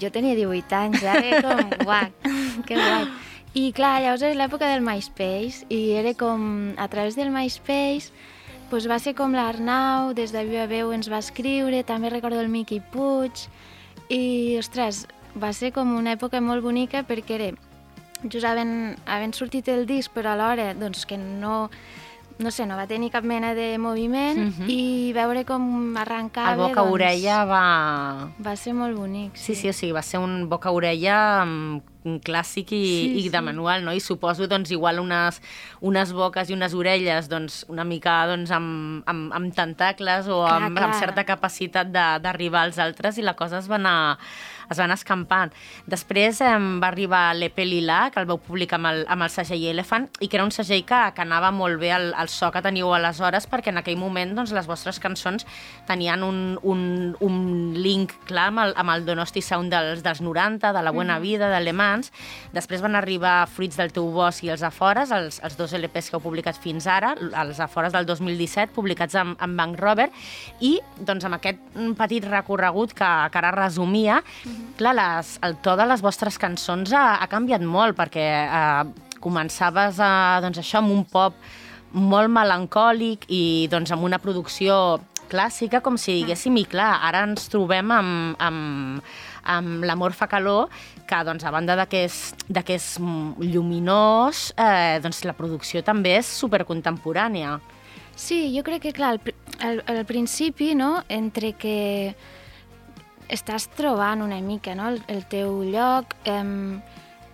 jo 0.00 0.10
tenia 0.14 0.36
18 0.38 0.78
anys, 0.78 1.02
ara 1.02 1.42
com, 1.42 1.74
guai, 1.86 2.12
que 2.68 2.78
guai. 2.78 3.08
I 3.58 3.70
clar, 3.74 3.98
llavors 4.04 4.22
és 4.28 4.36
l'època 4.36 4.68
del 4.70 4.84
MySpace, 4.84 5.66
i 5.72 5.96
era 5.98 6.12
com, 6.14 6.74
a 6.76 6.86
través 6.92 7.16
del 7.18 7.32
MySpace, 7.34 8.12
pues 8.70 8.86
va 8.86 8.98
ser 9.00 9.14
com 9.16 9.32
l'Arnau, 9.32 10.12
des 10.14 10.34
de 10.34 10.44
Viva 10.44 10.66
Veu 10.68 10.92
ens 10.92 11.08
va 11.10 11.22
escriure, 11.24 11.80
també 11.88 12.12
recordo 12.12 12.38
el 12.42 12.52
Miqui 12.52 12.82
Puig, 12.92 13.46
i, 14.12 14.58
ostres, 14.60 15.06
va 15.40 15.52
ser 15.56 15.72
com 15.72 15.96
una 15.96 16.12
època 16.16 16.40
molt 16.44 16.62
bonica 16.64 17.02
perquè 17.08 17.38
era 17.38 17.48
just 18.24 18.44
havent, 18.44 18.98
havent 19.06 19.34
sortit 19.36 19.68
el 19.72 19.86
disc, 19.88 20.12
però 20.14 20.34
alhora 20.34 20.72
doncs, 20.76 21.06
que 21.06 21.16
no, 21.18 21.70
no 22.38 22.50
sé, 22.50 22.66
no 22.66 22.76
va 22.78 22.86
tenir 22.86 23.10
cap 23.10 23.24
mena 23.24 23.52
de 23.54 23.78
moviment 23.78 24.38
Mhm. 24.38 24.68
i 24.70 25.12
veure 25.12 25.44
com 25.44 25.96
arrencava... 25.96 26.52
El 26.54 26.58
boca-orella 26.68 27.44
va... 27.44 27.62
Va 28.38 28.56
ser 28.56 28.74
molt 28.74 28.96
bonic, 28.96 29.34
Sí, 29.36 29.54
sí, 29.54 29.68
o 29.68 29.72
sigui, 29.72 29.92
va 29.92 30.02
ser 30.02 30.20
un 30.20 30.48
boca-orella 30.48 31.44
mm, 31.44 32.20
clàssic 32.24 32.70
i, 32.72 32.78
Sí, 32.86 33.26
i 33.26 33.28
de 33.28 33.38
sí. 33.38 33.44
manual, 33.44 33.84
no? 33.84 33.92
I 33.92 34.00
suposo, 34.00 34.46
doncs, 34.48 34.70
igual 34.70 35.00
unes, 35.02 35.42
unes 35.80 36.12
boques 36.12 36.48
i 36.48 36.54
unes 36.54 36.72
orelles, 36.74 37.28
doncs, 37.28 37.64
una 37.68 37.84
mica, 37.84 38.20
doncs, 38.30 38.50
amb, 38.54 39.02
amb, 39.06 39.32
amb 39.34 39.52
tentacles 39.54 40.28
o 40.28 40.44
Clar, 40.46 40.62
amb, 40.62 40.76
clar. 40.78 40.88
amb 40.92 40.94
certa 40.94 41.24
capacitat 41.24 41.90
de- 41.90 42.18
d'arribar 42.22 42.62
als 42.68 42.78
altres 42.78 43.18
i 43.18 43.22
la 43.22 43.34
cosa 43.34 43.58
es 43.58 43.68
va 43.68 43.76
anar, 43.76 44.16
es 44.70 44.78
va 44.78 44.84
anar 44.84 44.98
escampant. 44.98 45.52
Després 45.86 46.40
em 46.44 46.78
va 46.82 46.88
arribar 46.92 47.34
l'EP 47.34 47.58
Lila, 47.64 48.10
que 48.12 48.20
el 48.20 48.26
vau 48.28 48.38
publicar 48.38 48.78
amb 48.78 48.90
el, 48.92 49.04
amb 49.08 49.26
el 49.26 49.30
segell 49.32 49.64
Elephant, 49.72 50.08
i 50.20 50.28
que 50.28 50.36
era 50.38 50.44
un 50.44 50.52
segell 50.54 50.84
que, 50.88 51.00
que 51.16 51.24
anava 51.24 51.50
molt 51.54 51.80
bé 51.80 51.92
al, 51.92 52.12
al 52.14 52.28
so 52.28 52.50
que 52.54 52.62
teniu 52.64 52.92
aleshores, 52.94 53.48
perquè 53.48 53.72
en 53.72 53.80
aquell 53.82 53.98
moment 54.00 54.34
doncs, 54.36 54.52
les 54.56 54.66
vostres 54.68 55.00
cançons 55.00 55.46
tenien 55.88 56.22
un, 56.22 56.58
un, 56.62 56.82
un 57.24 57.38
link 57.76 58.12
clar 58.28 58.48
amb 58.52 58.64
el, 58.66 58.74
amb 58.76 58.94
el 58.94 59.06
Donosti 59.08 59.42
Sound 59.44 59.72
dels, 59.72 60.02
dels 60.04 60.20
90, 60.24 60.72
de 60.72 60.82
la 60.82 60.90
Buena 60.92 61.16
Mhm. 61.18 61.22
Vida, 61.22 61.48
de 61.50 61.60
Le 61.64 61.72
Mans. 61.72 62.12
Després 62.52 62.82
van 62.82 62.94
arribar 62.94 63.46
Fruits 63.48 63.76
del 63.76 63.92
teu 63.92 64.10
bosc 64.12 64.44
i 64.44 64.50
els 64.52 64.62
Afores, 64.62 65.10
els, 65.10 65.40
els 65.42 65.56
dos 65.56 65.72
LPs 65.74 66.10
que 66.10 66.16
heu 66.16 66.22
publicat 66.22 66.58
fins 66.60 66.86
ara, 66.86 67.14
els 67.42 67.58
Afores 67.60 67.92
del 67.92 68.06
2017, 68.06 68.72
publicats 68.74 69.14
amb, 69.18 69.36
amb 69.40 69.56
Bank 69.58 69.78
Robert, 69.80 70.12
i 70.60 70.78
doncs, 70.98 71.24
amb 71.24 71.38
aquest 71.38 71.58
mm, 71.74 71.94
petit 71.98 72.24
recorregut 72.28 72.92
que, 72.94 73.08
que 73.32 73.38
ara 73.40 73.50
resumia, 73.56 74.22
clar, 74.78 74.94
les, 74.96 75.36
el 75.42 75.56
to 75.64 75.74
de 75.78 75.86
les 75.88 76.02
vostres 76.04 76.38
cançons 76.40 76.92
ha, 76.94 77.18
ha 77.22 77.28
canviat 77.30 77.64
molt, 77.64 77.96
perquè 77.98 78.26
eh, 78.44 79.08
començaves 79.22 80.00
a, 80.02 80.12
doncs, 80.44 80.60
això 80.62 80.82
amb 80.82 80.94
un 80.94 81.04
pop 81.08 81.36
molt 81.92 82.30
melancòlic 82.30 83.24
i 83.32 83.68
doncs, 83.72 83.92
amb 83.94 84.04
una 84.06 84.20
producció 84.22 84.98
clàssica, 85.28 85.82
com 85.84 85.98
si 86.00 86.22
diguéssim, 86.22 86.56
i 86.56 86.64
clar, 86.68 86.94
ara 87.04 87.22
ens 87.28 87.50
trobem 87.52 87.90
amb, 87.92 88.38
amb, 88.40 89.02
amb 89.44 89.84
l'amor 89.84 90.16
fa 90.16 90.28
calor, 90.30 90.72
que 91.08 91.18
doncs, 91.24 91.44
a 91.44 91.52
banda 91.52 91.76
de 91.78 91.84
que 91.88 92.04
és, 92.06 92.18
de 92.48 92.62
que 92.64 92.78
és 92.78 92.94
lluminós, 92.98 94.48
eh, 94.56 94.98
doncs 95.04 95.24
la 95.28 95.36
producció 95.36 95.84
també 95.84 96.16
és 96.18 96.30
supercontemporània. 96.40 97.58
Sí, 98.18 98.48
jo 98.56 98.64
crec 98.66 98.82
que, 98.88 98.94
clar, 98.96 99.14
al, 99.14 99.20
al, 99.62 99.82
al 99.92 100.04
principi, 100.08 100.72
no?, 100.74 101.04
entre 101.08 101.52
que 101.60 102.16
estàs 103.28 103.68
trobant 103.76 104.22
una 104.24 104.40
mica 104.40 104.74
no? 104.74 104.88
el, 104.92 105.02
el 105.08 105.26
teu 105.28 105.62
lloc, 105.64 106.14
eh, 106.24 106.80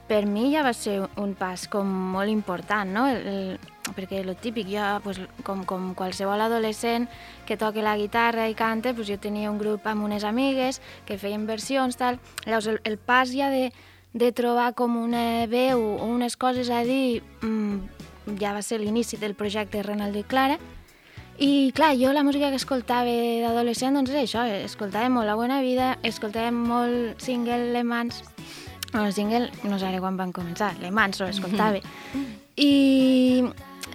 per 0.08 0.26
mi 0.26 0.50
ja 0.52 0.62
va 0.64 0.74
ser 0.76 0.98
un 1.20 1.32
pas 1.38 1.66
com 1.72 1.88
molt 2.14 2.28
important, 2.28 2.90
no? 2.92 3.06
El, 3.08 3.26
el, 3.28 3.72
perquè 3.96 4.20
el 4.20 4.34
típic, 4.36 4.68
jo, 4.68 4.84
pues, 5.04 5.20
com, 5.46 5.64
com 5.68 5.92
qualsevol 5.96 6.40
adolescent 6.44 7.08
que 7.48 7.56
toca 7.60 7.84
la 7.84 7.96
guitarra 7.96 8.48
i 8.48 8.56
canta, 8.56 8.94
pues, 8.94 9.08
jo 9.08 9.16
tenia 9.20 9.50
un 9.50 9.58
grup 9.58 9.86
amb 9.88 10.04
unes 10.04 10.24
amigues 10.24 10.80
que 11.08 11.18
feien 11.18 11.46
versions, 11.48 11.96
tal. 11.96 12.20
Llavors, 12.44 12.68
el, 12.68 12.80
el 12.84 12.98
pas 12.98 13.32
ja 13.32 13.48
de, 13.52 13.70
de 14.12 14.32
trobar 14.32 14.72
com 14.76 14.96
una 15.00 15.46
veu 15.48 15.80
o 15.96 16.08
unes 16.08 16.36
coses 16.36 16.70
a 16.70 16.84
dir 16.84 17.22
mm, 17.40 18.36
ja 18.40 18.52
va 18.56 18.62
ser 18.62 18.80
l'inici 18.80 19.16
del 19.20 19.36
projecte 19.36 19.82
Renaldo 19.82 20.20
i 20.20 20.28
Clara, 20.28 20.58
i 21.38 21.72
clar, 21.74 21.94
jo 21.98 22.12
la 22.14 22.22
música 22.22 22.50
que 22.52 22.56
escoltava 22.60 23.10
d'adolescent 23.42 23.96
doncs 23.96 24.10
era 24.12 24.22
això, 24.22 24.44
escoltava 24.64 25.08
molt 25.10 25.26
La 25.26 25.34
Buena 25.34 25.60
Vida, 25.64 25.96
escoltava 26.02 26.52
molt 26.54 27.20
single 27.22 27.72
Le 27.74 27.82
Mans, 27.84 28.22
bueno, 28.92 29.10
single 29.12 29.50
no 29.66 29.78
sé 29.78 29.90
quan 30.00 30.16
van 30.16 30.32
començar, 30.32 30.72
Le 30.80 30.90
Mans 30.94 31.20
ho 31.20 31.26
escoltava. 31.26 31.80
I, 32.56 33.42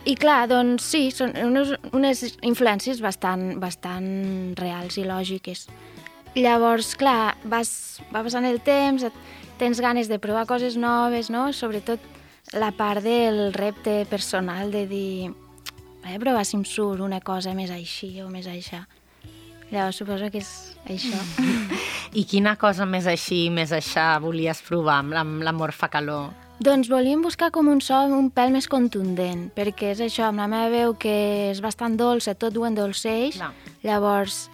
I 0.06 0.16
clar, 0.20 0.48
doncs 0.52 0.84
sí, 0.92 1.06
són 1.16 1.32
unes, 1.40 1.72
unes 1.96 2.26
influències 2.44 3.00
bastant, 3.02 3.54
bastant 3.62 4.54
reals 4.60 4.98
i 5.00 5.06
lògiques. 5.08 5.68
Llavors, 6.36 6.92
clar, 7.00 7.38
vas, 7.50 7.72
va 8.14 8.22
passant 8.24 8.46
el 8.46 8.60
temps, 8.62 9.04
et- 9.08 9.22
tens 9.60 9.80
ganes 9.82 10.08
de 10.08 10.20
provar 10.20 10.46
coses 10.48 10.76
noves, 10.78 11.30
no? 11.32 11.50
Sobretot 11.54 12.00
la 12.54 12.72
part 12.72 13.04
del 13.04 13.54
repte 13.54 14.06
personal 14.10 14.72
de 14.72 14.86
dir 14.88 15.32
a 16.16 16.22
provar 16.22 16.46
si 16.46 16.58
em 16.58 16.66
surt 16.66 17.04
una 17.06 17.22
cosa 17.22 17.54
més 17.58 17.72
així 17.74 18.16
o 18.24 18.30
més 18.30 18.48
això. 18.48 18.84
Llavors 19.70 20.00
suposo 20.02 20.32
que 20.34 20.42
és 20.42 20.52
això. 20.90 21.20
I 22.20 22.26
quina 22.26 22.56
cosa 22.58 22.88
més 22.90 23.06
així, 23.08 23.48
més 23.54 23.74
aixà, 23.76 24.16
volies 24.22 24.64
provar 24.66 25.04
amb, 25.04 25.44
l'amor 25.46 25.76
fa 25.78 25.92
calor? 25.94 26.32
Doncs 26.60 26.90
volíem 26.92 27.22
buscar 27.24 27.52
com 27.56 27.70
un 27.72 27.80
so 27.80 27.96
un 28.12 28.32
pèl 28.36 28.52
més 28.52 28.68
contundent, 28.68 29.46
perquè 29.56 29.94
és 29.94 30.02
això, 30.04 30.26
amb 30.28 30.42
la 30.42 30.50
meva 30.52 30.74
veu 30.74 30.96
que 31.00 31.14
és 31.54 31.62
bastant 31.64 31.96
dolça, 31.96 32.34
tot 32.36 32.58
ho 32.58 32.66
endolceix, 32.68 33.38
llavors 33.86 34.50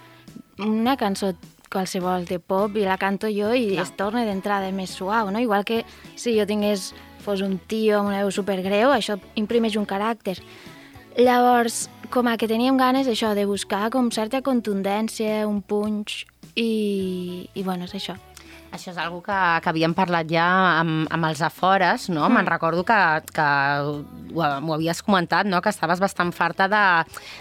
una 0.62 0.94
cançó 1.00 1.32
qualsevol 1.72 2.28
de 2.30 2.38
pop 2.40 2.78
i 2.78 2.86
la 2.86 3.00
canto 3.02 3.28
jo 3.28 3.50
i 3.58 3.72
Clar. 3.74 3.84
es 3.84 3.92
torna 3.98 4.24
d'entrada 4.28 4.70
més 4.72 4.94
suau, 4.96 5.32
no? 5.34 5.42
Igual 5.42 5.66
que 5.66 5.82
si 6.16 6.36
jo 6.38 6.46
tingués, 6.48 6.94
fos 7.26 7.42
un 7.42 7.58
tio 7.58 8.00
amb 8.00 8.12
una 8.12 8.22
veu 8.22 8.32
supergreu, 8.32 8.94
això 8.94 9.18
imprimeix 9.40 9.76
un 9.82 9.88
caràcter. 9.90 10.38
Llavors, 11.16 11.86
com 12.12 12.28
a 12.28 12.36
que 12.36 12.48
teníem 12.48 12.76
ganes 12.76 13.08
això 13.08 13.30
de 13.38 13.46
buscar 13.48 13.88
com 13.94 14.10
certa 14.12 14.42
contundència, 14.44 15.46
un 15.48 15.62
punch 15.64 16.26
i, 16.60 17.48
i 17.56 17.64
bueno, 17.64 17.88
és 17.88 17.96
això. 17.96 18.18
Això 18.76 18.92
és 18.92 19.00
algo 19.02 19.22
que, 19.24 19.36
que 19.64 19.72
havíem 19.72 19.94
parlat 19.96 20.28
ja 20.30 20.46
amb, 20.82 21.06
amb 21.14 21.30
els 21.30 21.42
afores, 21.46 22.10
no? 22.12 22.26
Mm. 22.28 22.36
Me'n 22.40 22.50
recordo 22.50 22.84
que, 22.88 23.00
que 23.34 23.48
ho, 23.86 23.96
m'ho 24.36 24.76
havies 24.76 25.02
comentat, 25.06 25.48
no? 25.48 25.62
Que 25.64 25.72
estaves 25.72 26.02
bastant 26.04 26.34
farta 26.36 26.68
de, 26.72 26.84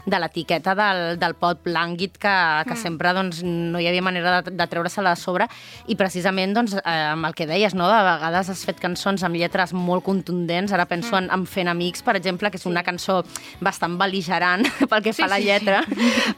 de 0.07 0.21
l'etiqueta 0.23 0.77
del, 0.79 1.19
del 1.21 1.35
pot 1.39 1.67
lànguid 1.67 2.19
que, 2.23 2.37
que 2.69 2.75
Mm. 2.75 2.83
sempre 2.85 3.13
doncs, 3.15 3.43
no 3.45 3.81
hi 3.81 3.87
havia 3.89 4.03
manera 4.03 4.43
de, 4.43 4.51
de 4.55 4.67
treure-se-la 4.71 5.15
de 5.15 5.21
sobre 5.21 5.47
i 5.87 5.97
precisament 5.97 6.55
doncs, 6.55 6.75
eh, 6.77 6.95
amb 7.13 7.27
el 7.27 7.35
que 7.35 7.47
deies, 7.47 7.75
no? 7.75 7.87
De 7.89 8.01
vegades 8.07 8.51
has 8.51 8.65
fet 8.67 8.81
cançons 8.83 9.23
amb 9.25 9.39
lletres 9.39 9.73
molt 9.75 10.05
contundents, 10.05 10.73
ara 10.73 10.87
penso 10.91 11.17
en, 11.19 11.31
en 11.33 11.47
Fent 11.47 11.71
Amics, 11.71 12.03
per 12.05 12.17
exemple, 12.19 12.51
que 12.51 12.59
és 12.61 12.67
una 12.67 12.83
cançó 12.87 13.23
bastant 13.65 13.97
bel·ligerant 14.01 14.67
pel 14.91 15.03
que 15.05 15.15
fa 15.17 15.27
a 15.27 15.33
la 15.35 15.41
sí. 15.41 15.49
lletra, 15.49 15.83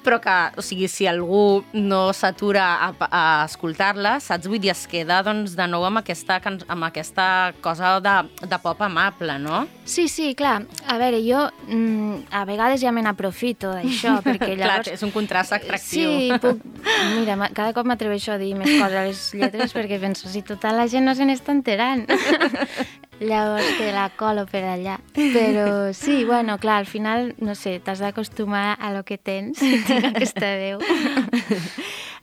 però 0.05 0.20
que, 0.22 0.36
o 0.57 0.64
sigui, 0.64 0.88
si 0.88 1.09
algú 1.11 1.64
no 1.74 2.12
s'atura 2.16 2.66
a, 2.86 2.92
a 3.11 3.24
escoltar-la, 3.47 4.18
saps? 4.20 4.49
Vull 4.49 4.61
dir, 4.62 4.70
es 4.72 4.86
queda 4.91 5.20
doncs, 5.26 5.57
de 5.59 5.66
nou 5.70 5.84
amb 5.87 6.01
aquesta, 6.01 6.39
amb 6.43 6.87
aquesta 6.87 7.53
cosa 7.64 7.97
de, 8.05 8.16
de 8.43 8.59
pop 8.62 8.82
amable, 8.82 9.39
no? 9.43 9.64
Sí, 9.87 10.09
sí, 10.12 10.32
clar. 10.39 10.64
A 10.87 10.99
veure, 11.01 11.20
jo 11.24 11.47
mm, 11.68 12.26
a 12.34 12.45
vegades 12.49 12.82
ja 12.82 12.93
me 12.95 13.05
n'aprofito 13.07 13.72
d'això, 13.74 14.18
perquè 14.26 14.55
llavors... 14.55 14.89
Clar, 14.89 14.97
és 14.99 15.07
un 15.07 15.14
contrast 15.14 15.57
atractiu. 15.57 16.12
Sí, 16.12 16.30
puc... 16.43 16.62
Mira, 17.16 17.39
cada 17.53 17.72
cop 17.76 17.89
m'atreveixo 17.89 18.34
a 18.34 18.41
dir 18.43 18.55
més 18.59 18.70
coses 18.76 18.97
a 18.97 19.07
les 19.09 19.24
lletres 19.37 19.74
perquè 19.76 20.01
penso, 20.03 20.30
si 20.32 20.45
tota 20.47 20.74
la 20.74 20.89
gent 20.91 21.07
no 21.07 21.16
se 21.18 21.26
n'està 21.28 21.55
enterant. 21.55 22.07
Llavors 23.20 23.68
que 23.78 23.93
la 23.97 24.11
colo 24.12 24.45
per 24.51 24.64
allà. 24.68 24.99
Però 25.16 25.93
sí, 25.97 26.24
bueno, 26.28 26.59
clar, 26.61 26.82
al 26.82 26.87
final, 26.87 27.30
no 27.41 27.55
sé, 27.57 27.78
t'has 27.80 28.03
d'acostumar 28.05 28.76
a 28.76 28.93
lo 28.93 29.05
que 29.09 29.16
tens, 29.16 29.62
tinc 29.89 30.11
aquesta 30.12 30.53
veu. 30.61 30.82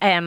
Eh, 0.03 0.19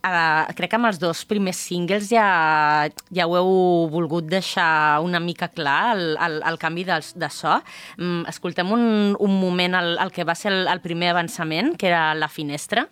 Uh, 0.00 0.48
crec 0.56 0.70
que 0.72 0.78
amb 0.78 0.88
els 0.88 0.96
dos 0.96 1.18
primers 1.28 1.58
singles 1.60 2.06
ja, 2.08 2.88
ja 3.12 3.26
ho 3.28 3.34
heu 3.36 3.50
volgut 3.92 4.24
deixar 4.32 4.96
una 5.04 5.20
mica 5.20 5.50
clar, 5.52 5.92
el, 5.92 6.14
el, 6.16 6.38
el 6.48 6.56
canvi 6.62 6.86
de, 6.88 6.96
de 7.20 7.28
so. 7.28 7.58
Mm, 7.98 8.24
escoltem 8.32 8.72
un, 8.72 8.86
un 9.20 9.34
moment 9.42 9.76
el, 9.76 9.98
el 10.00 10.14
que 10.16 10.24
va 10.24 10.34
ser 10.34 10.54
el, 10.54 10.64
el 10.72 10.80
primer 10.80 11.12
avançament, 11.12 11.74
que 11.76 11.92
era 11.92 12.14
La 12.16 12.30
Finestra. 12.32 12.86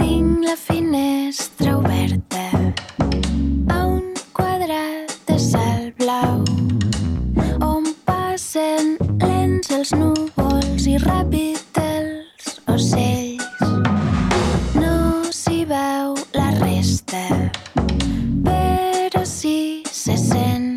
Tinc 0.00 0.48
la 0.48 0.56
finestra 0.56 1.76
oberta 1.76 2.35
passen 8.56 8.96
lents 9.20 9.68
els 9.76 9.90
núvols 9.92 10.86
i 10.88 10.96
ràpid 11.02 11.80
els 11.82 12.54
ocells. 12.72 13.64
No 14.80 15.24
s'hi 15.28 15.64
veu 15.68 16.14
la 16.36 16.46
resta, 16.56 17.20
però 18.46 19.24
sí 19.28 19.82
se 19.90 20.16
sent 20.16 20.72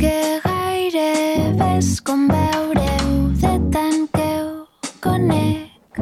que 0.00 0.16
gairebé 0.46 1.70
és 1.76 1.92
com 2.00 2.24
veure-ho 2.32 3.20
de 3.44 3.54
tant 3.76 4.08
que 4.16 4.32
ho 4.40 4.88
conec. 5.04 6.00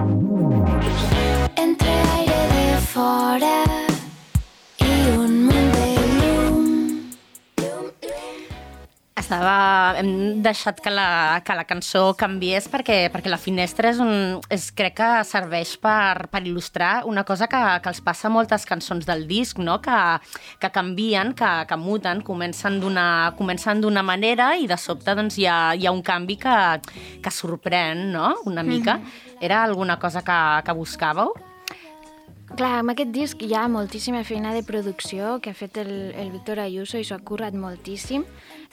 Entre 1.67 1.99
aire 2.15 2.41
de 2.55 2.67
fora 2.95 3.64
Estava... 9.25 9.97
Hem 9.97 10.43
deixat 10.45 10.83
que 10.85 10.91
la, 10.93 11.41
que 11.45 11.55
la 11.57 11.65
cançó 11.65 12.11
canviés 12.19 12.67
perquè, 12.69 13.07
perquè 13.13 13.31
la 13.33 13.39
finestra 13.41 13.89
és 13.95 14.01
un, 14.03 14.43
és, 14.53 14.67
crec 14.77 14.99
que 14.99 15.09
serveix 15.25 15.75
per, 15.81 16.27
per 16.29 16.43
il·lustrar 16.45 17.07
una 17.09 17.25
cosa 17.25 17.49
que, 17.49 17.63
que 17.81 17.93
els 17.93 18.03
passa 18.05 18.29
a 18.29 18.35
moltes 18.35 18.69
cançons 18.69 19.09
del 19.09 19.25
disc, 19.31 19.63
no? 19.65 19.79
que, 19.85 19.97
que 20.61 20.71
canvien, 20.75 21.33
que, 21.39 21.55
que 21.71 21.81
muten, 21.81 22.21
comencen 22.27 22.77
d'una 22.83 24.05
manera 24.05 24.53
i 24.61 24.69
de 24.69 24.77
sobte 24.81 25.17
doncs, 25.17 25.41
hi, 25.41 25.49
ha, 25.49 25.59
hi 25.73 25.89
ha 25.89 25.97
un 25.97 26.05
canvi 26.05 26.37
que, 26.45 26.59
que 27.25 27.33
sorprèn 27.33 28.11
no? 28.13 28.35
una 28.45 28.67
mica. 28.67 29.01
Era 29.41 29.65
alguna 29.65 29.97
cosa 29.99 30.21
que, 30.27 30.41
que 30.69 30.77
buscàveu? 30.77 31.33
Clar, 32.55 32.77
amb 32.85 32.93
aquest 32.93 33.11
disc 33.11 33.41
hi 33.43 33.49
ha 33.59 33.65
moltíssima 33.67 34.21
feina 34.23 34.53
de 34.55 34.61
producció 34.63 35.41
que 35.43 35.51
ha 35.51 35.57
fet 35.59 35.81
el, 35.83 36.13
el 36.15 36.29
Víctor 36.31 36.61
Ayuso 36.63 37.01
i 37.01 37.07
s'ho 37.07 37.17
ha 37.17 37.25
currat 37.27 37.57
moltíssim. 37.59 38.23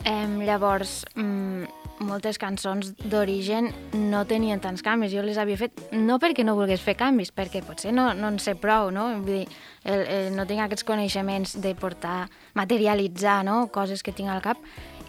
Eh, 0.06 0.28
llavors, 0.46 1.00
mm, 1.18 1.66
moltes 2.06 2.38
cançons 2.38 2.92
d'origen 3.02 3.72
no 4.12 4.22
tenien 4.30 4.62
tants 4.62 4.86
canvis. 4.86 5.10
Jo 5.16 5.26
les 5.26 5.42
havia 5.42 5.58
fet 5.58 5.82
no 5.98 6.20
perquè 6.22 6.46
no 6.46 6.54
volgués 6.60 6.86
fer 6.86 6.94
canvis, 7.00 7.34
perquè 7.34 7.64
potser 7.66 7.90
no, 7.96 8.12
no 8.14 8.30
en 8.30 8.38
sé 8.44 8.54
prou, 8.54 8.92
no? 8.94 9.08
Vull 9.18 9.42
dir, 9.42 9.60
el, 9.82 10.06
el, 10.06 10.32
no 10.38 10.46
tinc 10.46 10.62
aquests 10.62 10.86
coneixements 10.86 11.58
de 11.64 11.74
portar, 11.74 12.28
materialitzar 12.54 13.42
no? 13.48 13.64
coses 13.74 14.06
que 14.06 14.14
tinc 14.14 14.30
al 14.30 14.46
cap. 14.46 14.62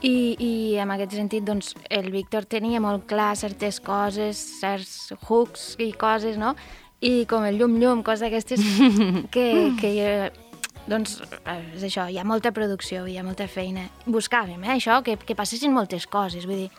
I, 0.03 0.35
i 0.43 0.53
en 0.83 0.91
aquest 0.91 1.13
sentit, 1.15 1.45
doncs, 1.47 1.77
el 1.87 2.09
Víctor 2.11 2.49
tenia 2.51 2.81
molt 2.83 3.05
clar 3.07 3.37
certes 3.39 3.79
coses, 3.85 4.41
certs 4.59 5.13
hooks 5.29 5.77
i 5.79 5.93
coses, 5.95 6.41
no? 6.41 6.57
I 7.03 7.27
com 7.27 7.45
el 7.45 7.59
llum-llum, 7.59 8.05
coses 8.07 8.23
d'aquestes 8.23 8.63
que, 9.35 9.47
que 9.81 9.91
jo, 9.97 10.13
doncs, 10.87 11.19
eh, 11.43 11.59
és 11.77 11.85
això, 11.89 12.07
hi 12.11 12.19
ha 12.19 12.27
molta 12.27 12.53
producció, 12.55 13.05
hi 13.11 13.19
ha 13.19 13.27
molta 13.27 13.49
feina. 13.51 13.89
Buscàvem, 14.07 14.63
eh, 14.63 14.77
això, 14.77 15.01
que, 15.03 15.17
que 15.19 15.39
passessin 15.39 15.75
moltes 15.75 16.07
coses, 16.07 16.47
vull 16.47 16.65
dir, 16.65 16.71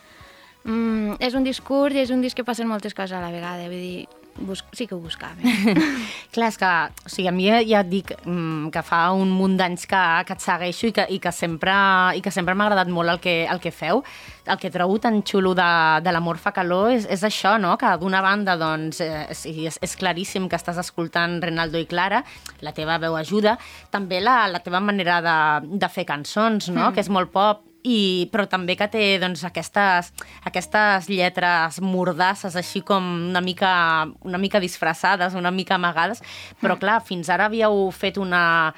mm, 0.63 1.19
és 1.19 1.35
un 1.35 1.43
disc 1.43 1.63
curt 1.67 1.95
i 1.95 2.03
és 2.03 2.11
un 2.15 2.23
disc 2.23 2.39
que 2.39 2.47
passen 2.47 2.71
moltes 2.71 2.95
coses 2.95 3.17
a 3.17 3.23
la 3.23 3.31
vegada, 3.35 3.67
vull 3.67 3.83
dir, 3.83 4.22
bus 4.37 4.63
sí 4.73 4.87
que 4.87 4.95
ho 4.95 4.99
buscàvem. 5.01 5.43
Clar, 6.33 6.49
és 6.49 6.57
que, 6.59 6.69
o 7.05 7.11
sigui, 7.11 7.27
a 7.29 7.33
mi 7.35 7.47
ja 7.49 7.81
et 7.81 7.89
dic 7.89 8.13
mm, 8.23 8.71
que 8.73 8.83
fa 8.85 9.05
un 9.15 9.31
munt 9.33 9.57
d'anys 9.59 9.85
que, 9.89 10.03
que 10.27 10.37
et 10.37 10.43
segueixo 10.43 10.89
i 10.89 10.93
que, 10.95 11.05
i 11.15 11.19
que 11.23 11.33
sempre, 11.35 11.73
i 12.17 12.21
que 12.23 12.33
sempre 12.33 12.55
m'ha 12.55 12.67
agradat 12.69 12.91
molt 12.93 13.13
el 13.13 13.21
que, 13.23 13.35
el 13.49 13.61
que 13.63 13.73
feu. 13.75 14.03
El 14.43 14.59
que 14.59 14.71
trobo 14.71 14.97
tan 14.99 15.21
xulo 15.23 15.53
de, 15.55 15.69
de 16.03 16.11
l'amor 16.11 16.39
fa 16.41 16.51
calor 16.55 16.91
és, 16.91 17.05
és 17.07 17.23
això, 17.23 17.55
no? 17.61 17.75
que 17.79 17.91
d'una 18.01 18.23
banda 18.25 18.57
doncs, 18.59 18.99
eh, 19.03 19.25
és, 19.31 19.45
és, 19.47 19.79
és 19.81 19.97
claríssim 19.99 20.49
que 20.51 20.59
estàs 20.59 20.81
escoltant 20.81 21.39
Renaldo 21.43 21.79
i 21.79 21.87
Clara, 21.87 22.23
la 22.61 22.73
teva 22.75 22.97
veu 22.99 23.15
ajuda, 23.19 23.57
també 23.91 24.19
la, 24.23 24.43
la 24.51 24.63
teva 24.63 24.83
manera 24.83 25.21
de, 25.23 25.37
de 25.79 25.91
fer 25.91 26.07
cançons, 26.09 26.71
no? 26.73 26.89
Mm. 26.89 26.95
que 26.95 27.03
és 27.05 27.11
molt 27.13 27.31
pop, 27.31 27.63
i, 27.83 28.29
però 28.31 28.47
també 28.47 28.77
que 28.79 28.87
té 28.87 29.19
doncs, 29.19 29.43
aquestes, 29.43 30.13
aquestes 30.47 31.09
lletres 31.11 31.81
mordasses, 31.83 32.55
així 32.55 32.81
com 32.81 33.03
una 33.29 33.41
mica, 33.43 34.07
una 34.23 34.37
mica 34.39 34.59
disfressades, 34.63 35.35
una 35.35 35.51
mica 35.51 35.75
amagades, 35.75 36.23
però 36.61 36.77
clar, 36.79 37.01
fins 37.03 37.29
ara 37.29 37.45
havíeu 37.51 37.89
fet 37.91 38.17
una 38.17 38.73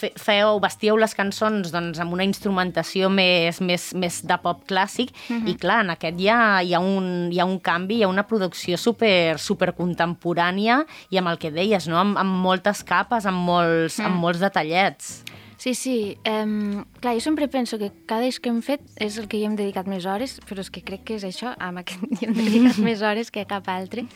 fe- 0.00 0.12
feu, 0.16 0.58
vestíeu 0.62 0.96
les 0.96 1.12
cançons 1.14 1.70
doncs, 1.70 1.98
amb 2.00 2.12
una 2.16 2.24
instrumentació 2.24 3.10
més, 3.12 3.60
més, 3.60 3.90
més 3.94 4.22
de 4.26 4.36
pop 4.40 4.62
clàssic 4.66 5.10
Mhm. 5.28 5.46
i 5.48 5.54
clar, 5.60 5.80
en 5.84 5.90
aquest 5.90 6.18
hi 6.18 6.28
ha, 6.28 6.62
hi, 6.64 6.72
ha 6.74 6.80
un, 6.80 7.28
hi 7.30 7.38
ha 7.38 7.44
un 7.44 7.58
canvi, 7.60 7.98
hi 7.98 8.02
ha 8.02 8.08
una 8.08 8.26
producció 8.26 8.78
super, 8.78 9.38
super 9.38 9.74
contemporània 9.76 10.84
i 11.10 11.18
amb 11.18 11.28
el 11.28 11.38
que 11.38 11.50
deies, 11.52 11.86
no? 11.86 11.98
amb, 11.98 12.16
amb 12.18 12.32
moltes 12.42 12.82
capes, 12.82 13.26
amb 13.26 13.38
molts, 13.46 13.98
Mm. 14.00 14.06
amb 14.06 14.16
molts 14.16 14.40
detallets. 14.40 15.22
Sí, 15.60 15.74
sí. 15.74 16.16
Um, 16.24 16.86
clar, 17.00 17.12
jo 17.12 17.20
sempre 17.20 17.46
penso 17.46 17.78
que 17.78 17.92
cada 18.06 18.22
disc 18.24 18.40
que 18.40 18.48
hem 18.48 18.62
fet 18.64 18.80
és 18.96 19.18
el 19.20 19.26
que 19.28 19.36
hi 19.36 19.42
hem 19.44 19.58
dedicat 19.58 19.90
més 19.92 20.06
hores, 20.08 20.38
però 20.48 20.64
és 20.64 20.70
que 20.72 20.80
crec 20.80 21.02
que 21.04 21.18
és 21.18 21.26
això, 21.28 21.52
amb 21.60 21.82
aquest 21.82 22.00
hi 22.16 22.24
hem 22.24 22.32
dedicat 22.32 22.78
més 22.80 23.02
hores 23.04 23.28
que 23.28 23.44
cap 23.44 23.68
altre. 23.68 24.06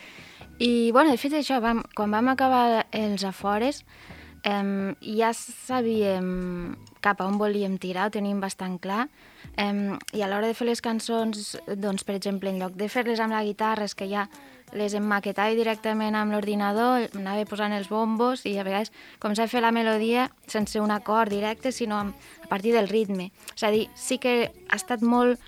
I, 0.56 0.88
bueno, 0.96 1.12
de 1.12 1.20
fet, 1.20 1.36
això, 1.36 1.58
vam, 1.60 1.82
quan 1.92 2.16
vam 2.16 2.30
acabar 2.32 2.86
els 2.96 3.26
afores, 3.28 3.82
um, 4.48 4.94
ja 5.04 5.34
sabíem 5.36 6.78
cap 7.04 7.20
a 7.20 7.28
on 7.28 7.36
volíem 7.36 7.76
tirar, 7.76 8.08
ho 8.08 8.16
teníem 8.16 8.40
bastant 8.40 8.80
clar, 8.80 9.10
um, 9.60 9.98
i 10.16 10.24
a 10.24 10.32
l'hora 10.32 10.48
de 10.48 10.56
fer 10.56 10.70
les 10.70 10.80
cançons, 10.80 11.58
doncs, 11.76 12.08
per 12.08 12.16
exemple, 12.16 12.48
en 12.48 12.64
lloc 12.64 12.80
de 12.80 12.88
fer-les 12.88 13.20
amb 13.20 13.36
la 13.36 13.44
guitarra, 13.44 13.84
és 13.84 13.92
que 13.92 14.08
ja 14.08 14.30
les 14.74 14.94
emmaquetava 14.98 15.54
directament 15.54 16.16
amb 16.18 16.34
l'ordinador, 16.34 17.08
anava 17.16 17.46
posant 17.48 17.72
els 17.72 17.88
bombos 17.88 18.44
i 18.46 18.56
a 18.58 18.66
vegades 18.66 18.92
començava 19.22 19.46
a 19.46 19.52
fer 19.52 19.62
la 19.62 19.72
melodia 19.74 20.28
sense 20.50 20.80
un 20.82 20.90
acord 20.90 21.30
directe, 21.32 21.72
sinó 21.72 22.02
a 22.02 22.48
partir 22.50 22.74
del 22.74 22.90
ritme. 22.90 23.30
És 23.54 23.64
a 23.64 23.72
dir, 23.74 23.88
sí 23.94 24.18
que 24.18 24.50
ha 24.68 24.76
estat 24.76 25.02
molt, 25.02 25.40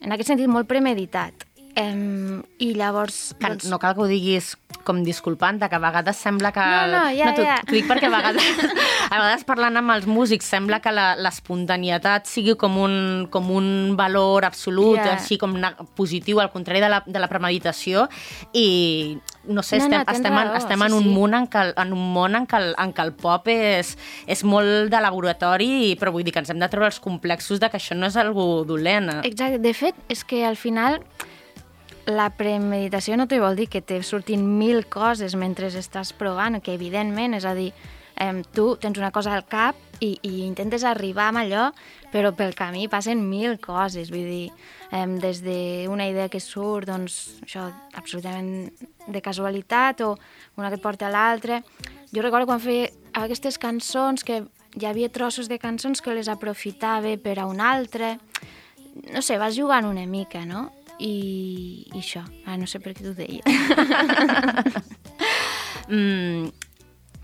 en 0.00 0.12
aquest 0.12 0.32
sentit, 0.32 0.48
molt 0.48 0.68
premeditat. 0.68 1.46
Um, 1.74 2.42
I 2.60 2.74
llavors... 2.76 3.34
Que 3.40 3.54
no 3.70 3.78
cal 3.80 3.94
que 3.96 4.02
ho 4.04 4.06
diguis 4.10 4.50
com 4.84 4.98
disculpant, 5.06 5.60
que 5.62 5.76
a 5.76 5.80
vegades 5.80 6.18
sembla 6.20 6.50
que... 6.52 6.60
No, 6.60 6.86
no, 6.90 7.02
ja, 7.16 7.30
t'ho- 7.36 7.44
ja. 7.46 7.54
T'ho 7.64 7.72
dic 7.76 7.86
perquè 7.88 8.08
a 8.08 8.12
vegades, 8.12 8.44
a 9.12 9.14
vegades 9.20 9.44
parlant 9.48 9.78
amb 9.80 9.92
els 9.94 10.08
músics 10.10 10.48
sembla 10.52 10.80
que 10.84 10.92
la- 10.92 11.14
l'espontanietat 11.16 12.26
sigui 12.28 12.56
com 12.60 12.76
un, 12.82 12.96
com 13.32 13.48
un 13.54 13.94
valor 13.96 14.44
absolut, 14.48 14.98
Ja. 15.00 15.14
així 15.16 15.38
com 15.40 15.54
positiu, 15.96 16.40
al 16.42 16.50
contrari 16.52 16.82
de 16.82 16.90
la, 16.92 17.00
de 17.06 17.22
la 17.22 17.28
premeditació, 17.30 18.04
i 18.52 19.16
no 19.48 19.62
sé, 19.62 19.78
No, 19.78 19.84
estem, 19.86 20.02
no, 20.04 20.12
estem, 20.12 20.38
en, 20.42 20.52
estem 20.60 20.78
sí, 20.80 20.86
en, 20.90 20.98
un 20.98 21.06
sí. 21.08 21.14
món 21.16 21.34
en, 21.40 21.46
què, 21.50 21.64
en 21.86 21.92
un 21.96 22.12
món 22.12 22.36
en 22.36 22.46
què, 22.50 22.60
el, 22.60 22.74
en 22.84 22.92
què 22.92 23.06
el 23.06 23.14
pop 23.16 23.48
és, 23.48 23.96
és 24.26 24.44
molt 24.44 24.90
de 24.92 25.00
laboratori, 25.00 25.72
però 26.00 26.12
vull 26.12 26.24
dir 26.26 26.34
que 26.36 26.42
ens 26.44 26.52
hem 26.52 26.60
de 26.60 26.68
treure 26.72 26.90
els 26.92 27.00
complexos 27.00 27.62
de 27.62 27.70
que 27.72 27.80
això 27.80 27.96
no 27.96 28.10
és 28.12 28.18
algo 28.20 28.64
dolent. 28.68 29.08
Exacte. 29.24 29.62
De 29.62 29.72
fet, 29.78 29.96
és 30.12 30.22
que 30.26 30.44
al 30.46 30.56
final 30.60 31.00
la 32.06 32.30
premeditació 32.34 33.16
no 33.16 33.28
te 33.30 33.40
vol 33.40 33.56
dir 33.56 33.68
que 33.70 33.82
te 33.82 34.00
surtin 34.02 34.44
mil 34.58 34.86
coses 34.90 35.36
mentre 35.38 35.70
estàs 35.70 36.12
provant, 36.16 36.58
que 36.60 36.74
evidentment, 36.74 37.36
és 37.38 37.46
a 37.46 37.54
dir, 37.54 37.70
em, 38.16 38.42
tu 38.54 38.76
tens 38.76 38.98
una 38.98 39.12
cosa 39.14 39.34
al 39.34 39.44
cap 39.46 39.76
i, 40.00 40.16
i 40.22 40.42
intentes 40.46 40.84
arribar 40.84 41.28
amb 41.30 41.42
allò, 41.42 41.68
però 42.12 42.32
pel 42.34 42.56
camí 42.58 42.88
passen 42.90 43.22
mil 43.28 43.58
coses, 43.62 44.10
vull 44.10 44.26
dir, 44.26 44.50
em, 44.90 45.16
des 45.22 45.42
d'una 45.44 46.08
idea 46.10 46.28
que 46.28 46.40
surt, 46.40 46.88
doncs, 46.90 47.38
això, 47.46 47.68
absolutament 47.94 48.72
de 49.06 49.22
casualitat, 49.22 50.02
o 50.02 50.16
una 50.58 50.70
que 50.70 50.80
et 50.80 50.82
porta 50.82 51.06
a 51.06 51.14
l'altra. 51.14 51.62
Jo 52.12 52.22
recordo 52.22 52.50
quan 52.50 52.60
feia 52.60 52.90
aquestes 53.14 53.58
cançons 53.58 54.24
que 54.24 54.42
hi 54.74 54.86
havia 54.88 55.12
trossos 55.12 55.48
de 55.48 55.58
cançons 55.60 56.02
que 56.02 56.14
les 56.16 56.28
aprofitava 56.28 57.14
per 57.16 57.38
a 57.38 57.46
un 57.46 57.60
altre, 57.60 58.18
no 59.12 59.22
sé, 59.22 59.38
vas 59.38 59.56
jugant 59.56 59.86
una 59.88 60.04
mica, 60.06 60.44
no? 60.44 60.70
I, 61.02 61.12
i 61.90 61.98
això, 61.98 62.22
ah, 62.46 62.56
no 62.60 62.68
sé 62.70 62.78
per 62.82 62.92
què 62.94 63.02
t'ho 63.02 63.14
deia. 63.18 63.42
mm, 65.90 66.52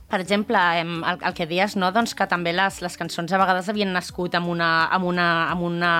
per 0.08 0.22
exemple, 0.22 0.56
em, 0.80 1.02
el, 1.04 1.18
el 1.20 1.34
que 1.36 1.46
dies, 1.46 1.74
no? 1.76 1.90
doncs 1.92 2.14
que 2.16 2.24
també 2.28 2.54
les, 2.56 2.80
les 2.80 2.96
cançons 2.96 3.32
a 3.32 3.40
vegades 3.40 3.68
havien 3.68 3.90
nascut 3.92 4.32
amb 4.38 4.48
una, 4.48 4.88
amb 4.94 5.04
una, 5.10 5.26
amb 5.52 5.66
una 5.68 5.92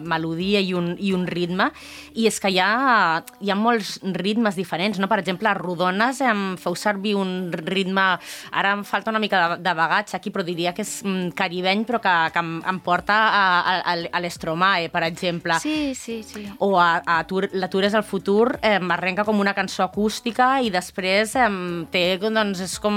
melodia 0.00 0.62
i 0.64 0.72
un, 0.76 0.94
i 0.96 1.12
un 1.12 1.26
ritme, 1.28 1.68
i 2.16 2.24
és 2.30 2.40
que 2.40 2.48
hi 2.54 2.56
ha, 2.62 3.20
hi 3.44 3.52
ha 3.52 3.58
molts 3.58 3.98
ritmes 4.16 4.56
diferents. 4.56 4.96
No? 5.00 5.10
Per 5.12 5.20
exemple, 5.20 5.50
a 5.50 5.54
Rodones 5.58 6.22
em 6.24 6.44
feu 6.60 6.76
servir 6.78 7.14
un 7.20 7.50
ritme, 7.52 8.06
ara 8.50 8.72
em 8.78 8.84
falta 8.88 9.12
una 9.12 9.20
mica 9.20 9.42
de, 9.42 9.60
de 9.66 9.76
bagatge 9.76 10.16
aquí, 10.16 10.32
però 10.32 10.46
diria 10.46 10.72
que 10.72 10.86
és 10.86 10.96
mm, 11.04 11.36
caribeny, 11.36 11.84
però 11.88 12.00
que, 12.00 12.16
que 12.32 12.40
em, 12.40 12.56
em 12.64 12.80
porta 12.80 13.18
a, 13.28 13.44
a, 13.60 13.76
a, 13.92 13.96
a 14.08 14.24
l'Estromae, 14.24 14.88
per 14.88 15.04
exemple. 15.04 15.60
Sí, 15.60 15.92
sí, 15.98 16.22
sí. 16.24 16.46
O 16.64 16.72
a, 16.80 17.02
a 17.04 17.20
Tur, 17.28 17.50
La 17.52 17.68
Tour 17.68 17.84
és 17.90 17.98
el 17.98 18.08
futur, 18.08 18.54
eh, 18.64 18.78
arrenca 18.96 19.28
com 19.28 19.44
una 19.44 19.52
cançó 19.56 19.84
acústica 19.84 20.54
i 20.64 20.72
després 20.72 21.36
eh, 21.36 21.52
té, 21.92 22.06
doncs, 22.24 22.64
és 22.64 22.78
com, 22.80 22.96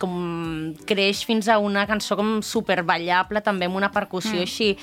com 0.00 0.74
creix 0.86 1.24
fins 1.28 1.48
a 1.48 1.58
una 1.58 1.86
cançó 1.86 2.16
com 2.18 2.40
superballable, 2.42 3.42
també 3.42 3.66
amb 3.66 3.76
una 3.76 3.90
percussió 3.90 4.32
Mm. 4.32 4.38
mm. 4.38 4.42
així. 4.42 4.78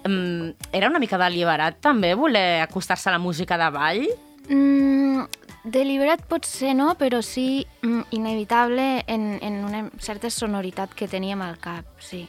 Um, 0.00 0.54
era 0.72 0.88
una 0.88 0.98
mica 0.98 1.18
deliberat 1.20 1.76
també 1.84 2.14
voler 2.14 2.62
acostar-se 2.62 3.10
a 3.10 3.12
la 3.12 3.18
música 3.18 3.58
de 3.60 3.70
ball? 3.70 4.06
Mm, 4.48 5.26
deliberat 5.64 6.22
pot 6.26 6.46
ser 6.48 6.72
no, 6.74 6.94
però 6.96 7.20
sí 7.22 7.66
mm, 7.82 8.08
inevitable 8.10 9.04
en, 9.06 9.38
en 9.42 9.64
una 9.64 9.90
certa 9.98 10.30
sonoritat 10.30 10.94
que 10.94 11.08
teníem 11.08 11.42
al 11.42 11.58
cap, 11.58 11.84
sí. 12.00 12.26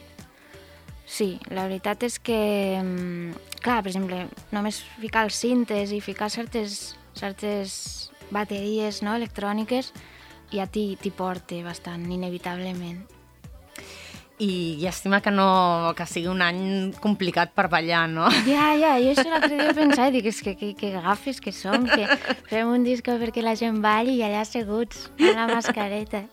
Sí, 1.06 1.38
la 1.50 1.64
veritat 1.66 2.04
és 2.04 2.18
que, 2.18 2.80
mm, 2.82 3.58
clar, 3.60 3.82
per 3.82 3.90
exemple, 3.92 4.26
només 4.52 4.82
ficar 5.00 5.24
els 5.24 5.36
cintes 5.36 5.92
i 5.92 6.00
ficar 6.00 6.30
certes, 6.30 6.96
certes 7.14 8.10
bateries 8.30 9.02
no, 9.02 9.14
electròniques 9.16 9.92
ja 10.52 10.68
t'hi 10.68 10.96
t'hi 11.00 11.10
porta 11.16 11.58
bastant, 11.64 12.04
inevitablement. 12.12 13.02
I 14.42 14.78
llàstima 14.80 15.20
que, 15.22 15.30
no, 15.30 15.92
que 15.94 16.06
sigui 16.08 16.26
un 16.26 16.40
any 16.42 16.90
complicat 17.02 17.52
per 17.54 17.68
ballar, 17.70 18.08
no? 18.10 18.26
Ja, 18.48 18.72
ja, 18.80 18.96
jo 18.98 19.12
això 19.12 19.28
l'altre 19.28 19.54
dia 19.54 19.74
pensava, 19.76 20.10
dic, 20.10 20.26
és 20.32 20.40
que, 20.42 20.56
que, 20.58 20.72
que 20.78 20.90
gafes 20.96 21.38
que 21.42 21.52
som, 21.54 21.86
que 21.86 22.08
fem 22.48 22.72
un 22.72 22.82
disco 22.82 23.14
perquè 23.20 23.44
la 23.44 23.54
gent 23.58 23.78
balli 23.84 24.16
i 24.18 24.24
allà 24.26 24.42
asseguts, 24.42 25.10
amb 25.20 25.36
la 25.36 25.46
mascareta. 25.52 26.24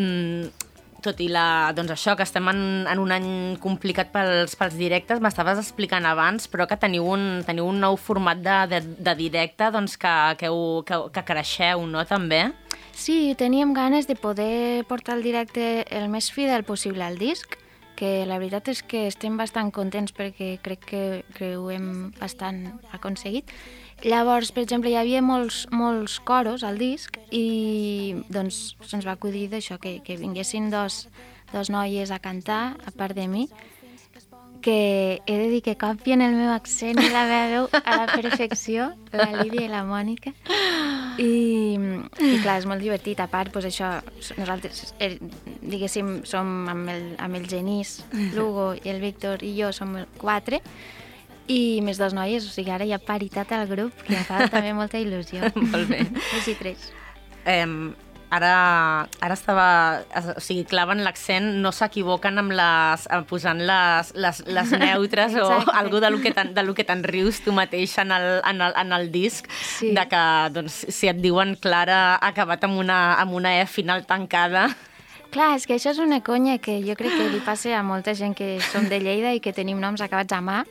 mm, 0.00 0.65
tot 1.04 1.20
i 1.20 1.28
la, 1.32 1.72
doncs 1.76 1.92
això, 1.94 2.16
que 2.16 2.24
estem 2.26 2.48
en, 2.50 2.60
en 2.88 3.00
un 3.02 3.12
any 3.14 3.28
complicat 3.62 4.12
pels, 4.14 4.56
pels 4.58 4.76
directes, 4.78 5.20
m'estaves 5.22 5.60
explicant 5.62 6.06
abans, 6.08 6.48
però 6.52 6.66
que 6.68 6.78
teniu 6.80 7.06
un, 7.12 7.42
teniu 7.46 7.68
un 7.68 7.80
nou 7.82 7.98
format 8.00 8.40
de, 8.42 8.56
de, 8.72 8.80
de 9.08 9.16
directe 9.18 9.70
doncs 9.74 9.96
que, 10.00 10.14
que, 10.40 10.50
que, 10.88 11.00
que 11.14 11.26
creixeu, 11.28 11.84
no, 11.86 12.04
també? 12.08 12.46
Sí, 12.96 13.34
teníem 13.36 13.74
ganes 13.76 14.08
de 14.08 14.16
poder 14.16 14.84
portar 14.88 15.18
el 15.18 15.22
directe 15.26 15.84
el 15.92 16.08
més 16.08 16.30
fidel 16.32 16.64
possible 16.64 17.04
al 17.04 17.18
disc, 17.20 17.58
que 17.96 18.26
la 18.28 18.38
veritat 18.38 18.68
és 18.72 18.82
que 18.84 19.06
estem 19.08 19.38
bastant 19.40 19.72
contents 19.72 20.12
perquè 20.14 20.56
crec 20.62 20.84
que, 20.88 21.02
que 21.34 21.54
ho 21.56 21.70
hem 21.72 22.12
bastant 22.20 22.62
aconseguit. 22.96 23.50
Llavors, 24.04 24.52
per 24.52 24.62
exemple, 24.66 24.90
hi 24.92 24.98
havia 25.00 25.22
molts, 25.24 25.64
molts 25.72 26.18
coros 26.20 26.62
al 26.66 26.76
disc 26.78 27.16
i 27.32 28.16
doncs 28.28 28.76
se'ns 28.84 29.06
va 29.08 29.16
acudir 29.16 29.46
d'això, 29.52 29.78
que, 29.80 29.98
que 30.04 30.18
vinguessin 30.20 30.68
dos, 30.70 31.06
dos 31.54 31.72
noies 31.72 32.12
a 32.12 32.20
cantar, 32.20 32.76
a 32.84 32.92
part 32.92 33.16
de 33.16 33.26
mi, 33.30 33.46
que 34.66 35.22
he 35.26 35.38
de 35.38 35.48
dir 35.48 35.62
que 35.62 35.76
copien 35.78 36.20
el 36.20 36.34
meu 36.34 36.50
accent 36.50 36.98
i 36.98 37.08
la 37.14 37.22
meva 37.28 37.46
veu 37.52 37.68
a 37.78 37.96
la 38.02 38.06
perfecció, 38.10 38.88
la 39.14 39.28
Lídia 39.30 39.68
i 39.68 39.70
la 39.70 39.84
Mònica. 39.86 40.32
I, 41.22 41.78
i 42.18 42.32
clar, 42.42 42.58
és 42.58 42.66
molt 42.66 42.82
divertit. 42.82 43.22
A 43.22 43.28
part, 43.30 43.52
doncs 43.54 43.68
això, 43.70 43.92
nosaltres, 44.36 44.92
eh, 44.98 45.14
diguéssim, 45.62 46.24
som 46.26 46.66
amb 46.72 46.90
el, 46.92 47.06
amb 47.22 47.38
el 47.38 47.46
Genís, 47.46 48.00
l'Hugo 48.34 48.72
i 48.82 48.90
el 48.90 49.00
Víctor 49.00 49.46
i 49.46 49.54
jo 49.54 49.70
som 49.76 49.94
quatre, 50.18 50.60
i 51.48 51.80
més 51.84 51.98
dos 52.00 52.14
noies, 52.16 52.46
o 52.46 52.50
sigui, 52.50 52.72
ara 52.74 52.84
hi 52.86 52.92
ha 52.96 52.98
paritat 53.02 53.52
al 53.54 53.66
grup, 53.70 53.94
que 54.06 54.16
em 54.16 54.24
fa 54.26 54.48
també 54.50 54.72
molta 54.74 54.98
il·lusió. 54.98 55.46
Molt 55.72 55.88
bé. 55.92 56.02
Tres 56.10 56.48
i 56.50 56.54
tres. 56.58 56.88
Eh, 57.46 57.66
ara, 58.34 59.06
ara 59.22 59.34
estava... 59.36 59.66
O 60.36 60.40
sigui, 60.42 60.64
claven 60.66 61.04
l'accent, 61.06 61.46
no 61.62 61.70
s'equivoquen 61.70 62.42
amb 62.42 62.56
les, 62.58 63.04
amb 63.14 63.28
posant 63.30 63.62
les, 63.62 64.10
les, 64.18 64.42
les 64.50 64.74
neutres 64.82 65.36
o 65.38 65.46
algú 65.76 66.00
de 66.02 66.10
lo 66.10 66.18
que 66.24 66.32
de 66.34 66.66
lo 66.66 66.74
que 66.74 66.84
te'n 66.88 67.04
rius 67.06 67.38
tu 67.44 67.54
mateix 67.54 67.94
en 68.02 68.10
el, 68.16 68.26
en 68.42 68.60
el, 68.66 68.74
en 68.82 68.92
el 68.98 69.10
disc, 69.14 69.46
Sí. 69.78 69.92
de 69.94 70.06
que 70.10 70.24
doncs, 70.56 70.82
si 70.90 71.06
et 71.12 71.22
diuen 71.22 71.54
Clara 71.62 72.16
ha 72.16 72.32
acabat 72.34 72.64
amb 72.66 72.78
una, 72.82 73.14
amb 73.22 73.38
una 73.38 73.54
E 73.60 73.66
final 73.70 74.04
tancada... 74.06 74.68
Clar, 75.36 75.50
és 75.58 75.66
que 75.68 75.76
això 75.76 75.90
és 75.92 75.98
una 76.00 76.22
conya 76.24 76.54
que 76.64 76.78
jo 76.80 76.94
crec 76.96 77.12
que 77.12 77.26
li 77.28 77.42
passa 77.44 77.74
a 77.76 77.82
molta 77.84 78.14
gent 78.16 78.32
que 78.32 78.54
som 78.70 78.86
de 78.88 78.96
Lleida 79.02 79.34
i 79.36 79.40
que 79.44 79.52
tenim 79.52 79.76
noms 79.82 80.00
acabats 80.00 80.32
a 80.32 80.38
mà, 80.40 80.62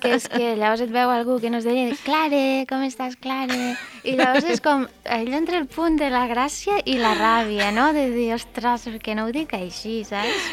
que 0.00 0.14
és 0.16 0.24
que 0.32 0.54
llavors 0.56 0.80
et 0.80 0.92
veu 0.94 1.10
algú 1.12 1.36
que 1.42 1.50
no 1.52 1.60
es 1.60 1.66
deia 1.68 1.92
Clare, 2.06 2.64
com 2.70 2.86
estàs, 2.86 3.18
Clare? 3.20 3.74
I 4.08 4.14
llavors 4.16 4.48
és 4.48 4.62
com, 4.64 4.86
allò 5.04 5.36
entre 5.36 5.60
el 5.60 5.66
punt 5.68 5.98
de 6.00 6.08
la 6.08 6.22
gràcia 6.30 6.78
i 6.88 6.96
la 6.96 7.12
ràbia, 7.18 7.68
no? 7.76 7.90
De 7.92 8.06
dir, 8.14 8.30
ostres, 8.38 8.86
per 8.88 9.02
què 9.04 9.16
no 9.18 9.26
ho 9.28 9.34
dic 9.34 9.52
així, 9.58 9.98
saps? 10.08 10.48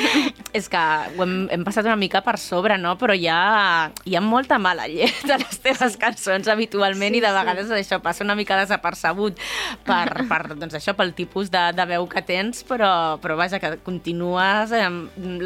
És 0.60 0.70
que 0.70 0.78
ho 1.16 1.24
hem, 1.26 1.34
hem 1.50 1.66
passat 1.66 1.86
una 1.86 1.98
mica 1.98 2.22
per 2.26 2.36
sobre, 2.38 2.78
no? 2.78 2.94
Però 3.00 3.14
hi 3.14 3.26
ha, 3.30 3.90
hi 4.06 4.14
ha 4.14 4.22
molta 4.22 4.60
mala 4.62 4.86
llet 4.90 5.26
a 5.26 5.40
les 5.42 5.58
teves 5.62 5.96
sí. 5.96 6.00
cançons 6.02 6.46
habitualment 6.50 7.14
Sí, 7.14 7.18
i 7.18 7.24
de 7.26 7.30
sí. 7.30 7.38
vegades 7.40 7.74
això 7.74 7.98
passa 8.02 8.22
una 8.22 8.38
mica 8.38 8.58
desapercebut 8.60 9.38
per, 9.86 10.06
per, 10.30 10.42
doncs 10.54 10.78
això, 10.78 10.94
pel 10.98 11.14
tipus 11.18 11.50
de, 11.50 11.66
de 11.74 11.90
veu 11.90 12.06
que 12.10 12.22
tens, 12.26 12.62
però, 12.66 12.90
però 13.22 13.36
vaja, 13.38 13.60
que 13.62 13.76
continues, 13.86 14.72
eh, 14.76 14.86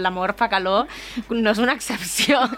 l'amor 0.04 0.34
fa 0.38 0.48
calor, 0.52 0.88
no 1.30 1.54
és 1.54 1.62
una 1.62 1.76
excepció. 1.78 2.42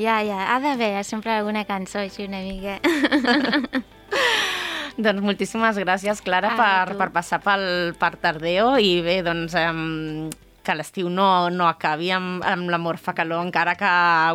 Ja, 0.00 0.22
ja, 0.24 0.38
ha 0.54 0.56
d'haver 0.62 1.02
sempre 1.04 1.34
alguna 1.34 1.66
cançó 1.68 1.98
així 2.00 2.24
una 2.24 2.38
mica. 2.42 2.78
doncs 4.96 5.20
moltíssimes 5.24 5.76
gràcies, 5.80 6.22
Clara, 6.24 6.54
Ah, 6.54 6.58
per, 6.58 6.94
tu. 6.94 6.98
per 7.00 7.10
passar 7.12 7.42
pel, 7.44 7.92
per 8.00 8.14
Tardeo 8.16 8.76
i 8.80 8.94
bé, 9.04 9.20
doncs... 9.26 9.54
Eh, 9.58 10.30
que 10.62 10.76
l'estiu 10.78 11.08
no, 11.10 11.48
no 11.50 11.64
acabi 11.66 12.12
amb, 12.14 12.44
amb 12.46 12.68
l'amor 12.70 12.94
fa 13.02 13.10
calor, 13.18 13.40
encara 13.42 13.72
que 13.74 13.88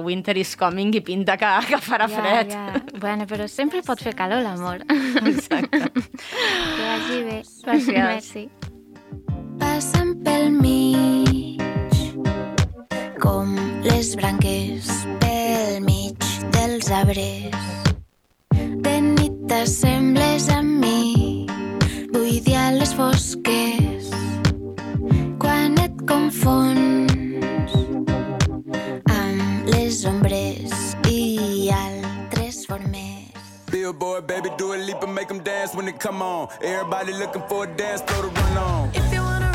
winter 0.04 0.36
is 0.36 0.58
coming 0.60 0.92
i 0.92 1.00
pinta 1.00 1.38
que, 1.40 1.48
que 1.70 1.80
farà 1.80 2.10
fred. 2.12 2.52
Ja, 2.52 2.66
ja. 2.76 2.82
Bueno, 3.00 3.24
però 3.32 3.48
sempre 3.48 3.80
pot 3.80 4.04
fer 4.04 4.12
calor 4.12 4.44
l'amor. 4.44 4.84
Exacte. 5.24 5.86
Que 5.96 6.84
vagi 6.84 7.24
bé. 7.32 7.40
Gràcies. 7.64 7.94
Merci 7.96 8.50
passen 9.60 10.16
pel 10.24 10.52
mig 10.52 11.98
com 13.20 13.56
les 13.84 14.16
branques 14.16 14.90
pel 15.22 15.82
mig 15.86 16.16
dels 16.56 16.90
arbres. 16.92 17.66
De 18.86 18.96
nit 19.02 19.34
t'assembles 19.50 20.50
a 20.54 20.62
mi, 20.62 21.48
vull 22.14 22.40
dir 22.46 22.58
a 22.58 22.72
les 22.78 22.94
fosques, 22.98 24.12
quan 25.42 25.78
et 25.84 25.96
confons 26.10 27.74
amb 29.18 29.72
les 29.74 30.04
ombres 30.06 30.96
i 31.12 31.70
altres 31.74 32.64
formes. 32.70 33.24
Billboard, 33.72 34.28
baby, 34.28 34.50
do 34.58 34.74
a 34.74 34.78
leap 34.78 35.04
and 35.04 35.14
make 35.14 35.28
them 35.28 35.40
dance 35.44 35.76
when 35.76 35.86
they 35.86 35.92
come 35.92 36.22
on. 36.22 36.48
Everybody 36.62 37.14
looking 37.14 37.44
for 37.50 37.66
a 37.66 37.68
dance 37.68 38.02
floor 38.02 38.24
to 38.24 38.30
run 38.30 38.58
on. 38.58 38.90
If 38.94 39.14
you 39.14 39.22
wanna 39.22 39.47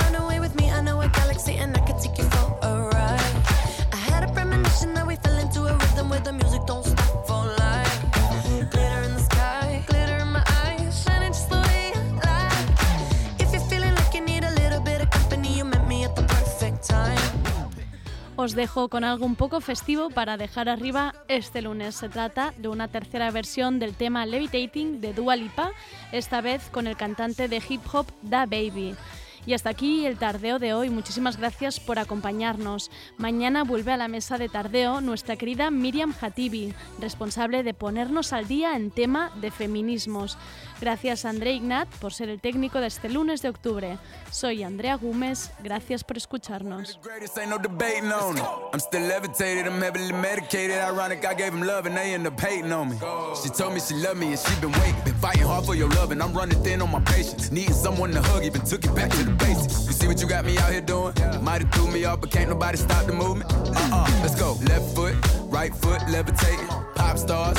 Os 18.37 18.57
dejo 18.57 18.89
con 18.89 19.05
algo 19.05 19.25
un 19.25 19.37
poco 19.37 19.61
festivo 19.61 20.11
para 20.11 20.37
dejar 20.37 20.69
arriba 20.69 21.15
este 21.29 21.63
lunes. 21.63 21.95
Se 21.95 22.09
trata 22.09 22.53
de 22.59 22.67
una 22.67 22.89
tercera 22.89 23.31
versión 23.31 23.79
del 23.79 23.95
tema 23.95 24.27
Levitating 24.27 25.01
de 25.01 25.13
Dua 25.13 25.37
Lipa, 25.37 25.71
esta 26.11 26.41
vez 26.41 26.69
con 26.71 26.89
el 26.89 26.97
cantante 26.97 27.47
de 27.47 27.63
hip 27.69 27.83
hop 27.93 28.07
Da 28.23 28.47
Baby. 28.47 28.97
Y 29.45 29.55
hasta 29.55 29.71
aquí 29.71 30.07
el 30.07 30.19
tardeo 30.19 30.59
de 30.59 30.73
hoy. 30.73 30.89
Muchísimas 30.89 31.37
gracias 31.37 31.81
por 31.81 31.99
acompañarnos. 31.99 32.91
Mañana 33.19 33.65
vuelve 33.65 33.93
a 33.93 33.97
la 33.97 34.07
mesa 34.07 34.39
de 34.39 34.49
tardeo 34.49 35.01
nuestra 35.01 35.37
querida 35.37 35.71
Miriam 35.71 36.15
Hatibi, 36.21 36.75
responsable 37.01 37.65
de 37.65 37.75
ponernos 37.75 38.33
al 38.33 38.47
día 38.47 38.77
en 38.77 38.93
tema 38.93 39.33
de 39.41 39.51
feminismos. 39.51 40.39
Gracias 40.83 41.25
André 41.25 41.53
Ignat 41.53 41.87
por 42.01 42.13
ser 42.13 42.29
el 42.29 42.41
técnico 42.41 42.81
de 42.81 42.89
este 42.89 43.09
lunes 43.09 43.41
de 43.41 43.51
octubre. 43.51 43.99
Soy 44.33 44.65
Andrea 44.65 44.97
Gómez. 44.97 45.53
Gracias 45.63 46.03
por 46.03 46.17
escucharnos. 46.17 46.99
Let's 64.21 64.35
go. 64.35 64.59
Left 64.67 64.97
foot, 64.97 65.15
right 65.53 65.73
foot. 65.77 66.03
Pop 66.97 67.17
stars, 67.17 67.59